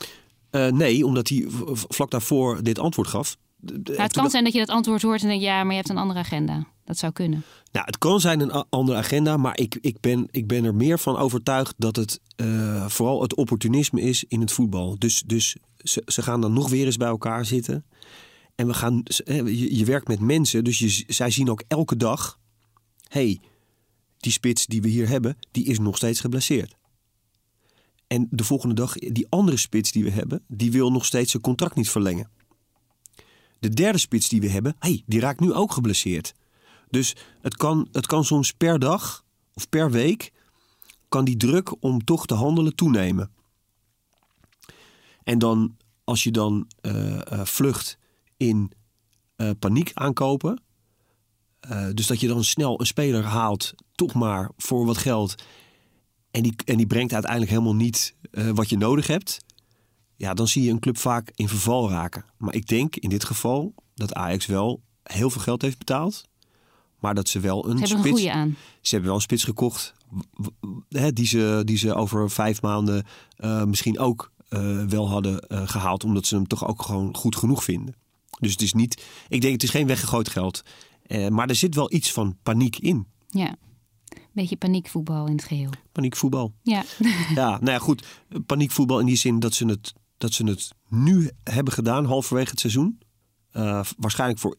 Uh, 0.51 0.67
nee, 0.67 1.05
omdat 1.05 1.27
hij 1.27 1.45
vlak 1.73 2.11
daarvoor 2.11 2.63
dit 2.63 2.79
antwoord 2.79 3.07
gaf. 3.07 3.37
Nou, 3.61 4.01
het 4.01 4.13
kan 4.13 4.23
dat... 4.23 4.31
zijn 4.31 4.43
dat 4.43 4.53
je 4.53 4.59
dat 4.59 4.69
antwoord 4.69 5.01
hoort 5.01 5.21
en 5.21 5.27
denkt, 5.27 5.43
ja, 5.43 5.63
maar 5.63 5.71
je 5.71 5.77
hebt 5.77 5.89
een 5.89 5.97
andere 5.97 6.19
agenda. 6.19 6.65
Dat 6.85 6.97
zou 6.97 7.11
kunnen. 7.11 7.43
Nou, 7.71 7.85
het 7.85 7.97
kan 7.97 8.19
zijn 8.19 8.39
een 8.39 8.65
andere 8.69 8.97
agenda, 8.97 9.37
maar 9.37 9.57
ik, 9.57 9.77
ik, 9.81 9.99
ben, 9.99 10.27
ik 10.31 10.47
ben 10.47 10.63
er 10.63 10.75
meer 10.75 10.99
van 10.99 11.17
overtuigd 11.17 11.73
dat 11.77 11.95
het 11.95 12.19
uh, 12.35 12.87
vooral 12.87 13.21
het 13.21 13.35
opportunisme 13.35 14.01
is 14.01 14.23
in 14.27 14.41
het 14.41 14.51
voetbal. 14.51 14.95
Dus, 14.99 15.23
dus 15.25 15.55
ze, 15.83 16.03
ze 16.05 16.21
gaan 16.21 16.41
dan 16.41 16.53
nog 16.53 16.69
weer 16.69 16.85
eens 16.85 16.97
bij 16.97 17.07
elkaar 17.07 17.45
zitten. 17.45 17.85
En 18.55 18.67
we 18.67 18.73
gaan, 18.73 19.03
je, 19.25 19.75
je 19.77 19.85
werkt 19.85 20.07
met 20.07 20.19
mensen, 20.19 20.63
dus 20.63 20.79
je, 20.79 21.03
zij 21.07 21.31
zien 21.31 21.49
ook 21.49 21.63
elke 21.67 21.97
dag: 21.97 22.39
hey, 23.07 23.39
die 24.17 24.31
spits 24.31 24.65
die 24.65 24.81
we 24.81 24.87
hier 24.87 25.07
hebben, 25.07 25.37
die 25.51 25.65
is 25.65 25.79
nog 25.79 25.97
steeds 25.97 26.19
geblesseerd. 26.19 26.77
En 28.07 28.27
de 28.31 28.43
volgende 28.43 28.75
dag, 28.75 28.93
die 28.93 29.27
andere 29.29 29.57
spits 29.57 29.91
die 29.91 30.03
we 30.03 30.09
hebben, 30.09 30.43
die 30.47 30.71
wil 30.71 30.91
nog 30.91 31.05
steeds 31.05 31.31
zijn 31.31 31.43
contract 31.43 31.75
niet 31.75 31.89
verlengen. 31.89 32.29
De 33.59 33.69
derde 33.69 33.97
spits 33.97 34.29
die 34.29 34.41
we 34.41 34.49
hebben, 34.49 34.75
hey, 34.79 35.03
die 35.05 35.19
raakt 35.19 35.39
nu 35.39 35.53
ook 35.53 35.71
geblesseerd. 35.71 36.33
Dus 36.89 37.15
het 37.41 37.55
kan, 37.55 37.87
het 37.91 38.05
kan 38.05 38.25
soms 38.25 38.51
per 38.51 38.79
dag 38.79 39.25
of 39.53 39.69
per 39.69 39.91
week, 39.91 40.31
kan 41.09 41.25
die 41.25 41.37
druk 41.37 41.83
om 41.83 42.03
toch 42.03 42.25
te 42.25 42.33
handelen 42.33 42.75
toenemen. 42.75 43.31
En 45.29 45.39
dan, 45.39 45.77
als 46.03 46.23
je 46.23 46.31
dan 46.31 46.67
uh, 46.81 46.93
uh, 47.05 47.19
vlucht 47.43 47.97
in 48.37 48.71
uh, 49.37 49.49
paniek 49.59 49.91
aankopen, 49.93 50.61
dus 51.93 52.07
dat 52.07 52.19
je 52.19 52.27
dan 52.27 52.43
snel 52.43 52.79
een 52.79 52.85
speler 52.85 53.23
haalt, 53.23 53.73
toch 53.95 54.13
maar 54.13 54.51
voor 54.57 54.85
wat 54.85 54.97
geld, 54.97 55.43
en 56.31 56.43
die, 56.43 56.55
en 56.65 56.77
die 56.77 56.87
brengt 56.87 57.13
uiteindelijk 57.13 57.51
helemaal 57.51 57.75
niet 57.75 58.15
wat 58.53 58.69
je 58.69 58.77
nodig 58.77 59.07
hebt, 59.07 59.39
ja, 60.15 60.33
dan 60.33 60.47
zie 60.47 60.63
je 60.63 60.71
een 60.71 60.79
club 60.79 60.97
vaak 60.97 61.31
in 61.35 61.47
verval 61.47 61.89
raken. 61.89 62.25
Maar 62.37 62.53
ik 62.53 62.67
denk 62.67 62.95
in 62.95 63.09
dit 63.09 63.23
geval 63.23 63.73
dat 63.95 64.13
Ajax 64.13 64.45
wel 64.45 64.81
heel 65.03 65.29
veel 65.29 65.41
geld 65.41 65.61
heeft 65.61 65.77
betaald. 65.77 66.23
Maar 66.99 67.15
dat 67.15 67.29
ze 67.29 67.39
wel 67.39 67.69
een 67.69 67.77
ze 67.77 67.85
spits... 67.85 68.05
Een 68.05 68.11
goede 68.11 68.31
aan. 68.31 68.57
Ze 68.81 68.89
hebben 68.89 69.07
wel 69.07 69.15
een 69.15 69.21
spits 69.21 69.43
gekocht 69.43 69.93
hè, 70.89 71.13
die, 71.13 71.25
ze, 71.25 71.61
die 71.65 71.77
ze 71.77 71.93
over 71.93 72.29
vijf 72.29 72.61
maanden 72.61 73.05
uh, 73.37 73.63
misschien 73.63 73.99
ook 73.99 74.31
uh, 74.49 74.83
wel 74.83 75.09
hadden 75.09 75.45
uh, 75.47 75.67
gehaald. 75.67 76.03
Omdat 76.03 76.25
ze 76.25 76.35
hem 76.35 76.47
toch 76.47 76.67
ook 76.67 76.81
gewoon 76.81 77.15
goed 77.15 77.35
genoeg 77.35 77.63
vinden. 77.63 77.95
Dus 78.39 78.51
het 78.51 78.61
is 78.61 78.73
niet... 78.73 79.05
Ik 79.27 79.41
denk 79.41 79.53
het 79.53 79.63
is 79.63 79.69
geen 79.69 79.87
weggegooid 79.87 80.29
geld. 80.29 80.61
maar 81.29 81.49
er 81.49 81.55
zit 81.55 81.75
wel 81.75 81.93
iets 81.93 82.11
van 82.11 82.37
paniek 82.43 82.77
in. 82.77 83.07
Ja. 83.27 83.55
Beetje 84.31 84.57
paniekvoetbal 84.57 85.25
in 85.27 85.31
het 85.35 85.43
geheel. 85.43 85.69
Paniekvoetbal. 85.91 86.53
Ja. 86.61 86.83
ja, 87.35 87.49
nou 87.49 87.71
ja, 87.71 87.79
goed. 87.79 88.05
Paniekvoetbal 88.45 88.99
in 88.99 89.05
die 89.05 89.15
zin 89.15 89.39
dat 89.39 89.53
ze 89.53 89.65
het, 89.65 89.93
dat 90.17 90.33
ze 90.33 90.43
het 90.43 90.71
nu 90.87 91.31
hebben 91.43 91.73
gedaan, 91.73 92.05
halverwege 92.05 92.49
het 92.49 92.59
seizoen. 92.59 92.99
waarschijnlijk 93.97 94.39
voor 94.39 94.57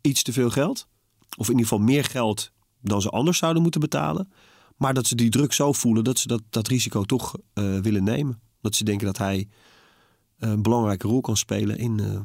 iets 0.00 0.22
te 0.22 0.32
veel 0.32 0.50
geld. 0.50 0.88
Of 1.36 1.46
in 1.46 1.52
ieder 1.52 1.68
geval 1.68 1.84
meer 1.84 2.04
geld 2.04 2.52
dan 2.80 3.02
ze 3.02 3.08
anders 3.08 3.38
zouden 3.38 3.62
moeten 3.62 3.80
betalen. 3.80 4.32
Maar 4.76 4.94
dat 4.94 5.06
ze 5.06 5.14
die 5.14 5.30
druk 5.30 5.52
zo 5.52 5.72
voelen 5.72 6.04
dat 6.04 6.18
ze 6.18 6.28
dat, 6.28 6.42
dat 6.50 6.68
risico 6.68 7.02
toch 7.02 7.34
willen 7.54 8.04
nemen. 8.04 8.40
Dat 8.64 8.74
ze 8.74 8.84
denken 8.84 9.06
dat 9.06 9.18
hij 9.18 9.48
een 10.38 10.62
belangrijke 10.62 11.08
rol 11.08 11.20
kan 11.20 11.36
spelen 11.36 11.78
in 11.78 11.98
uh, 12.00 12.20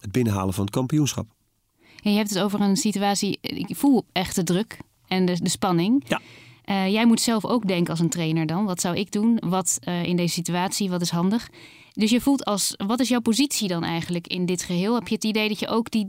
het 0.00 0.12
binnenhalen 0.12 0.54
van 0.54 0.64
het 0.64 0.74
kampioenschap. 0.74 1.28
Ja, 1.96 2.10
je 2.10 2.16
hebt 2.16 2.30
het 2.30 2.38
over 2.38 2.60
een 2.60 2.76
situatie. 2.76 3.38
Ik 3.40 3.76
voel 3.76 4.06
echt 4.12 4.34
de 4.34 4.42
druk 4.42 4.78
en 5.06 5.24
de, 5.26 5.42
de 5.42 5.48
spanning. 5.48 6.04
Ja. 6.08 6.20
Uh, 6.64 6.92
jij 6.92 7.06
moet 7.06 7.20
zelf 7.20 7.44
ook 7.44 7.66
denken 7.66 7.90
als 7.90 8.00
een 8.00 8.08
trainer 8.08 8.46
dan. 8.46 8.64
Wat 8.64 8.80
zou 8.80 8.96
ik 8.96 9.12
doen? 9.12 9.42
Wat 9.46 9.78
in 10.02 10.16
deze 10.16 10.34
situatie? 10.34 10.90
Wat 10.90 11.00
is 11.00 11.10
handig? 11.10 11.50
Dus 11.92 12.10
je 12.10 12.20
voelt 12.20 12.44
als. 12.44 12.74
Wat 12.86 13.00
is 13.00 13.08
jouw 13.08 13.20
positie 13.20 13.68
dan 13.68 13.84
eigenlijk 13.84 14.26
in 14.26 14.46
dit 14.46 14.62
geheel? 14.62 14.94
Heb 14.94 15.08
je 15.08 15.14
het 15.14 15.24
idee 15.24 15.48
dat 15.48 15.58
je 15.58 15.68
ook 15.68 15.90
die 15.90 16.08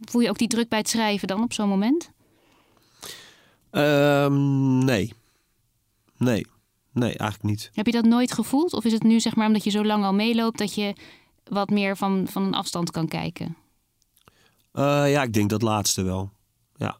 voel 0.00 0.20
je 0.20 0.28
ook 0.28 0.38
die 0.38 0.48
druk 0.48 0.68
bij 0.68 0.78
het 0.78 0.88
schrijven 0.88 1.28
dan 1.28 1.42
op 1.42 1.52
zo'n 1.52 1.68
moment? 1.68 2.10
Um, 3.70 4.84
nee. 4.84 5.12
Nee. 6.16 6.46
Nee, 6.98 7.16
eigenlijk 7.16 7.42
niet. 7.42 7.70
Heb 7.74 7.86
je 7.86 7.92
dat 7.92 8.04
nooit 8.04 8.32
gevoeld? 8.32 8.72
Of 8.72 8.84
is 8.84 8.92
het 8.92 9.02
nu 9.02 9.20
zeg 9.20 9.36
maar 9.36 9.46
omdat 9.46 9.64
je 9.64 9.70
zo 9.70 9.84
lang 9.84 10.04
al 10.04 10.14
meeloopt 10.14 10.58
dat 10.58 10.74
je 10.74 10.94
wat 11.44 11.70
meer 11.70 11.96
van, 11.96 12.26
van 12.30 12.42
een 12.42 12.54
afstand 12.54 12.90
kan 12.90 13.08
kijken? 13.08 13.56
Uh, 14.72 15.10
ja, 15.10 15.22
ik 15.22 15.32
denk 15.32 15.50
dat 15.50 15.62
laatste 15.62 16.02
wel. 16.02 16.30
Ja. 16.76 16.98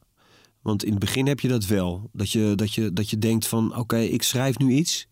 Want 0.63 0.85
in 0.85 0.91
het 0.91 0.99
begin 0.99 1.27
heb 1.27 1.41
je 1.41 1.49
dat 1.49 1.67
wel. 1.67 2.11
Dat 2.13 2.31
je, 2.31 2.53
dat 2.55 2.75
je, 2.75 2.93
dat 2.93 3.11
je 3.11 3.19
denkt 3.19 3.47
van 3.47 3.71
oké, 3.71 3.79
okay, 3.79 4.07
ik 4.07 4.23
schrijf 4.23 4.59
nu 4.59 4.73
iets. 4.73 5.09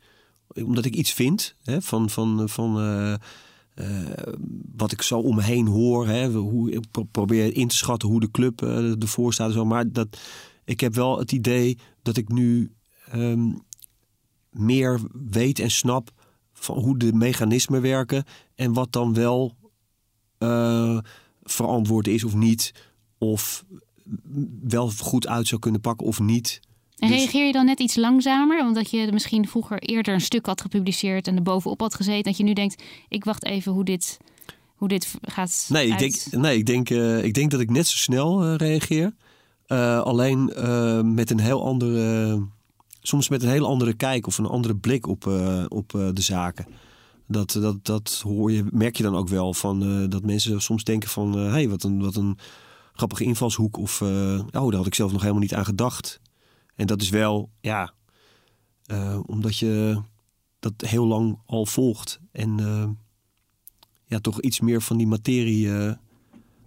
Omdat 0.48 0.84
ik 0.84 0.94
iets 0.94 1.12
vind 1.12 1.54
hè, 1.62 1.82
van, 1.82 2.10
van, 2.10 2.48
van 2.48 2.80
uh, 2.80 3.14
uh, 3.74 4.08
wat 4.76 4.92
ik 4.92 5.02
zo 5.02 5.18
om 5.18 5.34
me 5.34 5.42
heen 5.42 5.66
hoor. 5.66 6.06
Hè, 6.06 6.30
hoe, 6.30 6.70
ik 6.70 6.84
probeer 7.10 7.56
in 7.56 7.68
te 7.68 7.76
schatten 7.76 8.08
hoe 8.08 8.20
de 8.20 8.30
club 8.30 8.62
ervoor 8.62 9.32
staat. 9.32 9.48
En 9.48 9.54
zo. 9.54 9.64
Maar 9.64 9.92
dat, 9.92 10.18
ik 10.64 10.80
heb 10.80 10.94
wel 10.94 11.18
het 11.18 11.32
idee 11.32 11.78
dat 12.02 12.16
ik 12.16 12.28
nu 12.28 12.72
um, 13.14 13.64
meer 14.58 15.00
weet 15.28 15.58
en 15.58 15.70
snap 15.70 16.10
van 16.52 16.78
hoe 16.78 16.98
de 16.98 17.12
mechanismen 17.12 17.82
werken. 17.82 18.24
En 18.54 18.72
wat 18.72 18.92
dan 18.92 19.14
wel 19.14 19.56
uh, 20.38 20.98
verantwoord 21.42 22.08
is 22.08 22.24
of 22.24 22.34
niet. 22.34 22.72
Of 23.18 23.64
wel 24.62 24.90
goed 24.90 25.26
uit 25.26 25.46
zou 25.46 25.60
kunnen 25.60 25.80
pakken 25.80 26.06
of 26.06 26.20
niet. 26.20 26.60
En 26.96 27.08
reageer 27.08 27.46
je 27.46 27.52
dan 27.52 27.66
net 27.66 27.80
iets 27.80 27.96
langzamer? 27.96 28.60
Omdat 28.60 28.90
je 28.90 29.12
misschien 29.12 29.48
vroeger 29.48 29.78
eerder 29.78 30.14
een 30.14 30.20
stuk 30.20 30.46
had 30.46 30.60
gepubliceerd 30.60 31.28
en 31.28 31.36
er 31.36 31.42
bovenop 31.42 31.80
had 31.80 31.94
gezeten. 31.94 32.22
Dat 32.22 32.36
je 32.36 32.44
nu 32.44 32.52
denkt, 32.52 32.82
ik 33.08 33.24
wacht 33.24 33.44
even 33.44 33.72
hoe 33.72 33.84
dit, 33.84 34.18
hoe 34.74 34.88
dit 34.88 35.14
gaat 35.20 35.66
Nee, 35.68 35.88
ik 35.88 35.98
denk, 35.98 36.14
nee 36.30 36.58
ik, 36.58 36.66
denk, 36.66 36.90
uh, 36.90 37.24
ik 37.24 37.34
denk 37.34 37.50
dat 37.50 37.60
ik 37.60 37.70
net 37.70 37.86
zo 37.86 37.96
snel 37.96 38.44
uh, 38.44 38.56
reageer. 38.56 39.14
Alleen 40.04 40.44
met 41.14 41.30
een 41.30 41.40
heel 41.40 41.64
andere... 41.64 42.54
soms 43.06 43.28
met 43.28 43.42
een 43.42 43.48
heel 43.48 43.66
andere 43.66 43.94
kijk 43.94 44.26
of 44.26 44.38
een 44.38 44.46
andere 44.46 44.76
blik 44.76 45.06
op, 45.06 45.26
op 45.68 45.88
de 45.90 46.22
zaken. 46.22 46.66
Dat, 47.26 47.52
dat, 47.60 47.84
dat 47.84 48.20
hoor 48.24 48.52
je, 48.52 48.64
merk 48.70 48.96
je 48.96 49.02
dan 49.02 49.16
ook 49.16 49.28
wel. 49.28 49.54
Van, 49.54 50.08
dat 50.08 50.22
mensen 50.22 50.62
soms 50.62 50.84
denken 50.84 51.08
van... 51.08 51.32
hé, 51.32 51.50
hey, 51.50 51.68
wat, 51.68 51.82
een, 51.82 52.00
wat 52.00 52.16
een 52.16 52.38
grappige 52.92 53.24
invalshoek. 53.24 53.76
Of, 53.76 54.02
oh, 54.02 54.48
daar 54.50 54.74
had 54.74 54.86
ik 54.86 54.94
zelf 54.94 55.12
nog 55.12 55.20
helemaal 55.20 55.42
niet 55.42 55.54
aan 55.54 55.64
gedacht. 55.64 56.20
En 56.74 56.86
dat 56.86 57.02
is 57.02 57.08
wel, 57.08 57.50
ja, 57.60 57.92
omdat 59.26 59.58
je 59.58 60.02
dat 60.58 60.72
heel 60.76 61.06
lang 61.06 61.38
al 61.46 61.66
volgt 61.66 62.20
en 62.32 62.56
ja, 64.04 64.18
toch 64.18 64.40
iets 64.40 64.60
meer 64.60 64.82
van 64.82 64.96
die 64.96 65.06
materie 65.06 65.68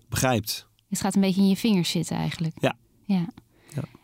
begrijpt. 0.10 0.68
Het 0.90 1.02
gaat 1.02 1.16
een 1.16 1.22
beetje 1.22 1.42
in 1.42 1.48
je 1.48 1.58
vingers 1.58 1.90
zitten 1.90 2.16
eigenlijk. 2.16 2.56
Ja. 2.62 2.76
ja. 3.06 3.30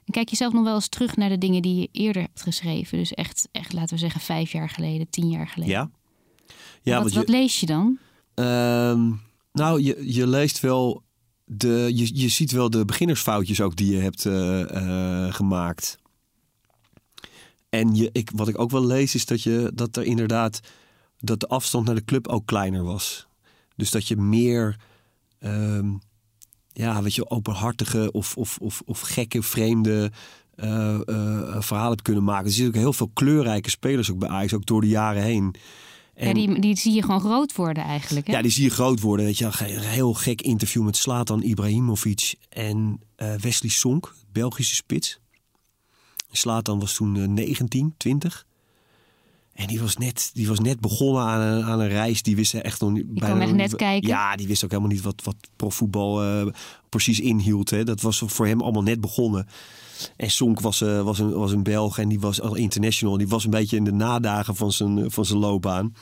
En 0.06 0.14
kijk 0.14 0.30
je 0.30 0.36
zelf 0.36 0.54
nog 0.54 0.64
wel 0.64 0.76
eens 0.76 0.88
terug 0.88 1.16
naar 1.16 1.30
de 1.30 1.38
dingen 1.38 1.62
die 1.62 1.76
je 1.76 1.90
eerder 1.92 2.22
hebt 2.22 2.42
geschreven? 2.42 2.98
Dus 2.98 3.14
echt, 3.14 3.48
echt 3.52 3.74
laten 3.74 3.94
we 3.94 4.00
zeggen, 4.00 4.22
vijf 4.22 4.52
jaar 4.52 4.70
geleden, 4.70 5.10
tien 5.10 5.30
jaar 5.30 5.48
geleden. 5.48 5.74
Ja. 5.74 5.92
ja 6.82 7.04
wat, 7.04 7.30
lees 7.30 7.60
je 7.60 7.66
dan? 7.66 7.98
Uh, 8.36 8.46
nou, 9.52 9.82
je, 9.82 10.14
je 10.14 10.28
leest 10.28 10.60
wel 10.60 11.04
de, 11.46 11.92
je, 11.94 12.20
je 12.20 12.30
ziet 12.30 12.52
wel 12.52 12.70
de 12.70 12.86
beginnersfoutjes 12.86 13.62
ook 13.62 13.76
die 13.76 13.92
je 13.92 14.02
hebt 14.02 14.26
uh, 14.26 14.60
uh, 14.60 15.34
gemaakt. 15.34 15.98
En 17.70 17.96
je, 17.96 18.10
ik, 18.12 18.32
wat 18.36 18.48
ik 18.48 18.60
ook 18.60 18.72
wel 18.72 18.86
lees 18.86 19.16
is 19.16 19.26
dat, 19.26 19.42
je, 19.42 19.72
dat 19.74 19.98
er 19.98 20.04
inderdaad 20.04 20.60
dat 21.20 21.40
de 21.40 21.48
afstand 21.48 21.86
naar 21.86 21.96
de 21.96 22.06
club 22.06 22.28
ook 22.28 22.46
kleiner 22.46 22.84
was. 22.84 23.28
Dus 23.76 23.92
dat 23.92 24.08
je 24.08 24.18
meer 24.18 24.80
um, 25.40 26.02
ja, 26.78 27.02
weet 27.02 27.16
je, 27.16 27.30
openhartige 27.30 28.12
of, 28.12 28.38
of, 28.38 28.58
of, 28.62 28.82
of 28.86 29.00
gekke, 29.00 29.42
vreemde 29.42 30.12
uh, 30.56 31.00
verhalen 31.60 31.92
hebt 31.92 32.02
kunnen 32.02 32.24
maken. 32.24 32.46
Er 32.46 32.52
zitten 32.52 32.74
ook 32.74 32.82
heel 32.82 32.94
veel 32.94 33.12
kleurrijke 33.14 33.70
spelers 33.70 34.12
ook 34.12 34.20
bij 34.20 34.30
Ajax, 34.30 34.54
ook 34.54 34.66
door 34.66 34.82
de 34.82 34.88
jaren 34.88 35.24
heen. 35.24 35.56
En, 36.14 36.28
ja, 36.28 36.34
die, 36.34 36.60
die 36.60 36.76
zie 36.78 36.94
je 36.94 37.02
gewoon 37.02 37.20
groot 37.20 37.56
worden 37.56 37.84
eigenlijk. 37.84 38.28
Hè? 38.28 38.34
Ja, 38.34 38.42
die 38.42 38.52
zie 38.52 38.64
je 38.64 38.70
groot 38.70 39.00
worden. 39.00 39.26
Weet 39.26 39.38
je, 39.38 39.46
een 39.46 39.80
heel 39.80 40.14
gek 40.14 40.42
interview 40.42 40.84
met 40.84 40.98
Slatan 40.98 41.42
Ibrahimovic 41.42 42.36
en 42.50 43.00
uh, 43.18 43.34
Wesley 43.34 43.72
Sonk, 43.72 44.16
Belgische 44.32 44.76
spits. 44.76 45.20
Slatan 46.32 46.80
was 46.80 46.94
toen 46.94 47.16
uh, 47.16 47.28
19, 47.28 47.94
20. 47.98 48.46
En 49.56 49.68
die 49.68 49.80
was 49.80 49.98
net, 49.98 50.32
die 50.34 50.48
was 50.48 50.60
net 50.60 50.80
begonnen 50.80 51.24
aan 51.24 51.42
een, 51.42 51.64
aan 51.64 51.80
een 51.80 51.88
reis. 51.88 52.24
Die 52.24 52.36
wist 52.36 52.54
echt 52.54 52.82
nog 52.82 52.92
niet. 52.92 53.06
Echt 53.16 53.54
net 53.54 53.76
kijken. 53.76 54.10
Ja, 54.10 54.36
die 54.36 54.48
wist 54.48 54.64
ook 54.64 54.70
helemaal 54.70 54.92
niet 54.92 55.02
wat, 55.02 55.22
wat 55.24 55.36
profvoetbal 55.56 56.26
uh, 56.26 56.52
precies 56.90 57.20
inhield. 57.20 57.70
Hè. 57.70 57.84
Dat 57.84 58.02
was 58.02 58.24
voor 58.26 58.48
hem 58.48 58.62
allemaal 58.62 58.84
net 58.84 59.02
begonnen. 59.02 59.48
En 60.18 60.32
Sonk 60.32 60.60
was, 60.60 60.82
uh, 60.82 61.02
was, 61.02 61.20
een, 61.20 61.32
was 61.32 61.52
een 61.52 61.64
Belg 61.64 61.98
en 61.98 62.10
die 62.10 62.20
was 62.20 62.42
al 62.42 62.56
international. 62.56 63.18
Die 63.18 63.28
was 63.28 63.44
een 63.44 63.50
beetje 63.50 63.78
in 63.78 63.84
de 63.84 63.94
nadagen 63.94 64.56
van 64.56 64.72
zijn, 64.72 65.12
van 65.12 65.26
zijn 65.26 65.40
loopbaan. 65.40 65.96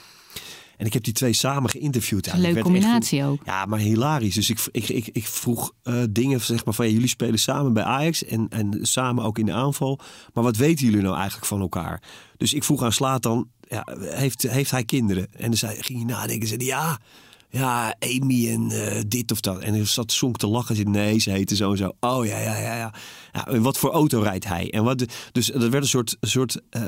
En 0.77 0.85
ik 0.85 0.93
heb 0.93 1.03
die 1.03 1.13
twee 1.13 1.33
samen 1.33 1.69
geïnterviewd. 1.69 2.25
Ja, 2.25 2.37
leuke 2.37 2.61
combinatie 2.61 3.19
echt, 3.19 3.27
ook. 3.27 3.41
Ja, 3.45 3.65
maar 3.65 3.79
hilarisch. 3.79 4.35
Dus 4.35 4.49
ik, 4.49 4.59
ik, 4.71 4.89
ik, 4.89 5.09
ik 5.11 5.27
vroeg 5.27 5.73
uh, 5.83 6.03
dingen 6.09 6.41
zeg 6.41 6.65
maar 6.65 6.73
van 6.73 6.85
ja, 6.85 6.91
jullie 6.91 7.07
spelen 7.07 7.39
samen 7.39 7.73
bij 7.73 7.83
Ajax 7.83 8.25
en, 8.25 8.47
en 8.49 8.77
samen 8.81 9.23
ook 9.23 9.37
in 9.37 9.45
de 9.45 9.53
aanval. 9.53 9.99
Maar 10.33 10.43
wat 10.43 10.57
weten 10.57 10.85
jullie 10.85 11.01
nou 11.01 11.15
eigenlijk 11.15 11.45
van 11.45 11.61
elkaar? 11.61 12.01
Dus 12.37 12.53
ik 12.53 12.63
vroeg 12.63 12.83
aan 12.83 12.91
Slatan, 12.91 13.49
ja, 13.67 13.87
heeft, 13.99 14.41
heeft 14.41 14.71
hij 14.71 14.83
kinderen? 14.83 15.27
En 15.33 15.45
dan 15.45 15.57
zei, 15.57 15.75
ging 15.81 15.97
hij 15.97 16.07
nadenken. 16.15 16.47
Zei 16.47 16.65
ja, 16.65 16.99
ja, 17.53 17.95
Amy 17.99 18.49
en 18.49 18.71
uh, 18.71 19.01
dit 19.07 19.31
of 19.31 19.39
dat. 19.39 19.59
En 19.59 19.73
hij 19.73 19.85
zat 19.85 20.11
zonk 20.11 20.37
te 20.37 20.47
lachen. 20.47 20.75
Zei, 20.75 20.89
nee, 20.89 21.19
ze 21.19 21.29
heette 21.29 21.55
zo 21.55 21.71
en 21.71 21.77
zo. 21.77 21.91
Oh 21.99 22.25
ja, 22.25 22.37
ja, 22.39 22.57
ja, 22.57 22.75
ja. 22.75 23.59
wat 23.59 23.77
voor 23.77 23.91
auto 23.91 24.21
rijdt 24.21 24.45
hij? 24.45 24.71
En 24.71 24.83
wat, 24.83 25.05
dus 25.31 25.45
dat 25.45 25.69
werd 25.69 25.83
een 25.83 25.89
soort, 25.89 26.17
soort 26.21 26.61
uh, 26.71 26.83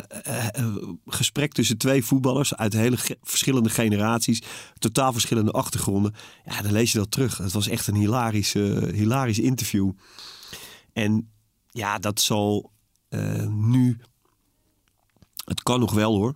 uh, 0.59 0.75
gesprek 1.05 1.53
tussen 1.53 1.77
twee 1.77 2.05
voetballers 2.05 2.55
uit 2.55 2.73
hele 2.73 2.97
verschillende 3.21 3.69
generaties, 3.69 4.41
totaal 4.77 5.11
verschillende 5.11 5.51
achtergronden. 5.51 6.13
Ja, 6.45 6.61
dan 6.61 6.71
lees 6.71 6.91
je 6.91 6.97
dat 6.97 7.11
terug. 7.11 7.37
Het 7.37 7.53
was 7.53 7.67
echt 7.67 7.87
een 7.87 7.95
hilarisch, 7.95 8.53
hilarisch 8.93 9.39
interview. 9.39 9.91
En 10.93 11.29
ja, 11.69 11.99
dat 11.99 12.21
zal 12.21 12.71
eh, 13.09 13.47
nu. 13.47 13.97
Het 15.45 15.63
kan 15.63 15.79
nog 15.79 15.93
wel 15.93 16.15
hoor. 16.15 16.35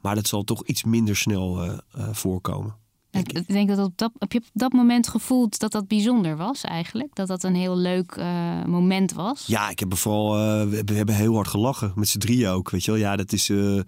Maar 0.00 0.14
dat 0.14 0.26
zal 0.26 0.42
toch 0.42 0.64
iets 0.64 0.84
minder 0.84 1.16
snel 1.16 1.62
eh, 1.62 1.78
eh, 1.90 2.08
voorkomen. 2.12 2.76
Ik, 3.18 3.32
ik 3.32 3.46
denk 3.48 3.68
dat 3.68 3.78
op 3.78 3.92
dat, 3.98 4.12
heb 4.18 4.32
je 4.32 4.38
op 4.38 4.44
dat 4.52 4.72
moment 4.72 5.08
gevoeld 5.08 5.58
dat 5.58 5.72
dat 5.72 5.88
bijzonder 5.88 6.36
was 6.36 6.60
eigenlijk? 6.62 7.14
Dat 7.14 7.28
dat 7.28 7.42
een 7.42 7.54
heel 7.54 7.76
leuk 7.76 8.10
eh, 8.12 8.64
moment 8.64 9.12
was? 9.12 9.46
Ja, 9.46 9.70
ik 9.70 9.78
heb 9.78 9.92
er 9.92 9.98
vooral. 9.98 10.36
eh, 10.36 10.68
we, 10.68 10.82
we 10.84 10.94
hebben 10.94 11.14
heel 11.14 11.34
hard 11.34 11.48
gelachen. 11.48 11.92
Met 11.94 12.08
z'n 12.08 12.18
drieën 12.18 12.48
ook. 12.48 12.70
Weet 12.70 12.84
je 12.84 12.90
wel. 12.90 13.00
Ja, 13.00 13.16
dat 13.16 13.32
is. 13.32 13.48
eh, 13.50 13.80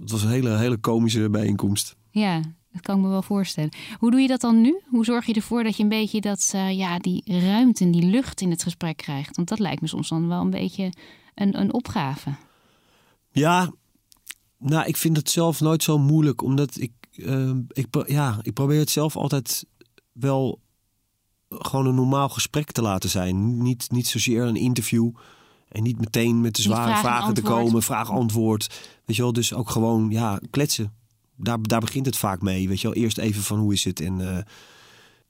het 0.00 0.10
was 0.10 0.22
een 0.22 0.30
hele, 0.30 0.56
hele 0.56 0.76
komische 0.78 1.30
bijeenkomst. 1.30 1.96
Ja, 2.10 2.40
dat 2.72 2.82
kan 2.82 2.96
ik 2.96 3.02
me 3.02 3.08
wel 3.08 3.22
voorstellen. 3.22 3.70
Hoe 3.98 4.10
doe 4.10 4.20
je 4.20 4.28
dat 4.28 4.40
dan 4.40 4.60
nu? 4.60 4.80
Hoe 4.88 5.04
zorg 5.04 5.26
je 5.26 5.34
ervoor 5.34 5.62
dat 5.64 5.76
je 5.76 5.82
een 5.82 5.88
beetje 5.88 6.20
dat, 6.20 6.50
ja, 6.70 6.98
die 6.98 7.22
ruimte 7.26 7.84
en 7.84 7.90
die 7.90 8.02
lucht 8.06 8.40
in 8.40 8.50
het 8.50 8.62
gesprek 8.62 8.96
krijgt? 8.96 9.36
Want 9.36 9.48
dat 9.48 9.58
lijkt 9.58 9.80
me 9.80 9.86
soms 9.88 10.08
dan 10.08 10.28
wel 10.28 10.40
een 10.40 10.50
beetje 10.50 10.92
een, 11.34 11.60
een 11.60 11.72
opgave. 11.72 12.30
Ja, 13.30 13.72
nou, 14.58 14.86
ik 14.86 14.96
vind 14.96 15.16
het 15.16 15.30
zelf 15.30 15.60
nooit 15.60 15.82
zo 15.82 15.98
moeilijk, 15.98 16.42
omdat 16.42 16.80
ik, 16.80 16.92
eh, 17.16 17.50
ik, 17.68 17.86
ja, 18.06 18.38
ik 18.42 18.52
probeer 18.52 18.78
het 18.78 18.90
zelf 18.90 19.16
altijd 19.16 19.66
wel 20.12 20.60
gewoon 21.48 21.86
een 21.86 21.94
normaal 21.94 22.28
gesprek 22.28 22.72
te 22.72 22.82
laten 22.82 23.10
zijn. 23.10 23.62
Niet, 23.62 23.90
niet 23.90 24.06
zozeer 24.06 24.42
een 24.42 24.56
interview 24.56 25.10
en 25.68 25.82
niet 25.82 25.98
meteen 25.98 26.40
met 26.40 26.56
de 26.56 26.62
zware 26.62 26.82
vraag 26.82 26.94
en 26.96 27.00
vragen 27.00 27.34
te 27.34 27.40
antwoord. 27.40 27.64
komen, 27.64 27.82
vraag-antwoord. 27.82 28.80
Weet 29.04 29.16
je 29.16 29.22
wel, 29.22 29.32
dus 29.32 29.54
ook 29.54 29.70
gewoon 29.70 30.10
ja, 30.10 30.40
kletsen. 30.50 30.92
Daar, 31.36 31.62
daar 31.62 31.80
begint 31.80 32.06
het 32.06 32.16
vaak 32.16 32.42
mee. 32.42 32.68
Weet 32.68 32.80
je 32.80 32.88
wel, 32.88 32.96
eerst 32.96 33.18
even 33.18 33.42
van 33.42 33.58
hoe 33.58 33.72
is 33.72 33.84
het 33.84 34.00
en. 34.00 34.20
eh, 34.20 34.42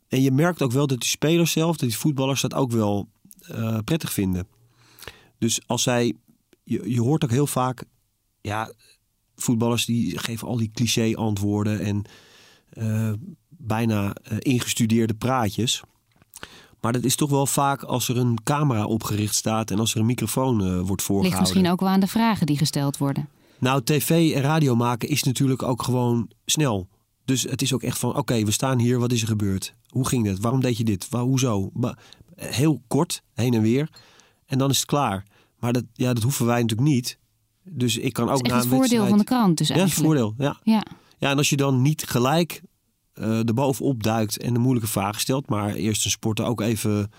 en 0.08 0.22
je 0.22 0.30
merkt 0.30 0.62
ook 0.62 0.72
wel 0.72 0.86
dat 0.86 1.00
die 1.00 1.08
spelers 1.08 1.52
zelf, 1.52 1.76
dat 1.76 1.88
die 1.88 1.98
voetballers 1.98 2.40
dat 2.40 2.54
ook 2.54 2.70
wel 2.70 3.08
eh, 3.40 3.78
prettig 3.84 4.12
vinden. 4.12 4.46
Dus 5.38 5.60
als 5.66 5.82
zij, 5.82 6.14
je, 6.64 6.90
je 6.90 7.00
hoort 7.00 7.24
ook 7.24 7.30
heel 7.30 7.46
vaak, 7.46 7.84
ja, 8.40 8.72
voetballers 9.36 9.84
die 9.84 10.18
geven 10.18 10.48
al 10.48 10.56
die 10.56 10.70
cliché 10.70 11.14
antwoorden 11.14 11.80
en 11.80 12.04
eh, 12.70 13.12
bijna 13.48 14.14
eh, 14.14 14.36
ingestudeerde 14.40 15.14
praatjes. 15.14 15.82
Maar 16.80 16.92
dat 16.92 17.04
is 17.04 17.16
toch 17.16 17.30
wel 17.30 17.46
vaak 17.46 17.82
als 17.82 18.08
er 18.08 18.16
een 18.16 18.38
camera 18.42 18.84
opgericht 18.84 19.34
staat 19.34 19.70
en 19.70 19.78
als 19.78 19.94
er 19.94 20.00
een 20.00 20.06
microfoon 20.06 20.60
eh, 20.60 20.66
wordt 20.66 20.88
Ligt 20.88 21.02
voorgehouden. 21.02 21.40
misschien 21.40 21.70
ook 21.70 21.80
wel 21.80 21.88
aan 21.88 22.00
de 22.00 22.06
vragen 22.06 22.46
die 22.46 22.58
gesteld 22.58 22.96
worden. 22.96 23.28
Nou, 23.58 23.82
tv 23.82 24.34
en 24.34 24.42
radio 24.42 24.74
maken 24.74 25.08
is 25.08 25.22
natuurlijk 25.22 25.62
ook 25.62 25.82
gewoon 25.82 26.30
snel. 26.44 26.88
Dus 27.24 27.42
het 27.42 27.62
is 27.62 27.72
ook 27.72 27.82
echt 27.82 27.98
van, 27.98 28.16
oké, 28.16 28.44
we 28.44 28.50
staan 28.50 28.78
hier, 28.78 28.98
wat 28.98 29.12
is 29.12 29.22
er 29.22 29.28
gebeurd? 29.28 29.74
Hoe 29.88 30.08
ging 30.08 30.26
het? 30.26 30.40
Waarom 30.40 30.60
deed 30.60 30.76
je 30.76 30.84
dit? 30.84 31.08
Waar, 31.08 31.22
hoezo? 31.22 31.70
Maar 31.72 31.98
heel 32.36 32.82
kort, 32.86 33.22
heen 33.34 33.54
en 33.54 33.62
weer. 33.62 33.88
En 34.46 34.58
dan 34.58 34.70
is 34.70 34.76
het 34.76 34.86
klaar. 34.86 35.24
Maar 35.58 35.72
dat, 35.72 35.84
ja, 35.92 36.12
dat 36.12 36.22
hoeven 36.22 36.46
wij 36.46 36.60
natuurlijk 36.60 36.88
niet. 36.88 37.18
Dus 37.64 37.96
ik 37.96 38.12
kan 38.12 38.24
ook 38.30 38.30
Dat 38.30 38.44
is 38.46 38.50
na 38.50 38.56
echt 38.56 38.64
een 38.64 38.70
het 38.70 38.78
voordeel 38.80 39.06
van 39.08 39.18
de 39.18 39.24
krant 39.24 39.58
dus 39.58 39.68
Ja, 39.68 39.74
dat 39.74 39.86
is 39.86 39.94
het 39.94 40.04
eigenlijk. 40.04 40.34
voordeel. 40.36 40.46
Ja. 40.64 40.72
Ja. 40.74 40.82
ja, 41.18 41.30
en 41.30 41.36
als 41.36 41.50
je 41.50 41.56
dan 41.56 41.82
niet 41.82 42.02
gelijk 42.06 42.62
eh 43.14 43.38
erbovenop 43.38 44.02
duikt 44.02 44.38
en 44.38 44.52
de 44.52 44.58
moeilijke 44.58 44.88
vragen 44.90 45.20
stelt... 45.20 45.48
maar 45.48 45.74
eerst 45.74 46.04
een 46.04 46.10
sporter 46.10 46.44
ook 46.44 46.60
even 46.60 47.10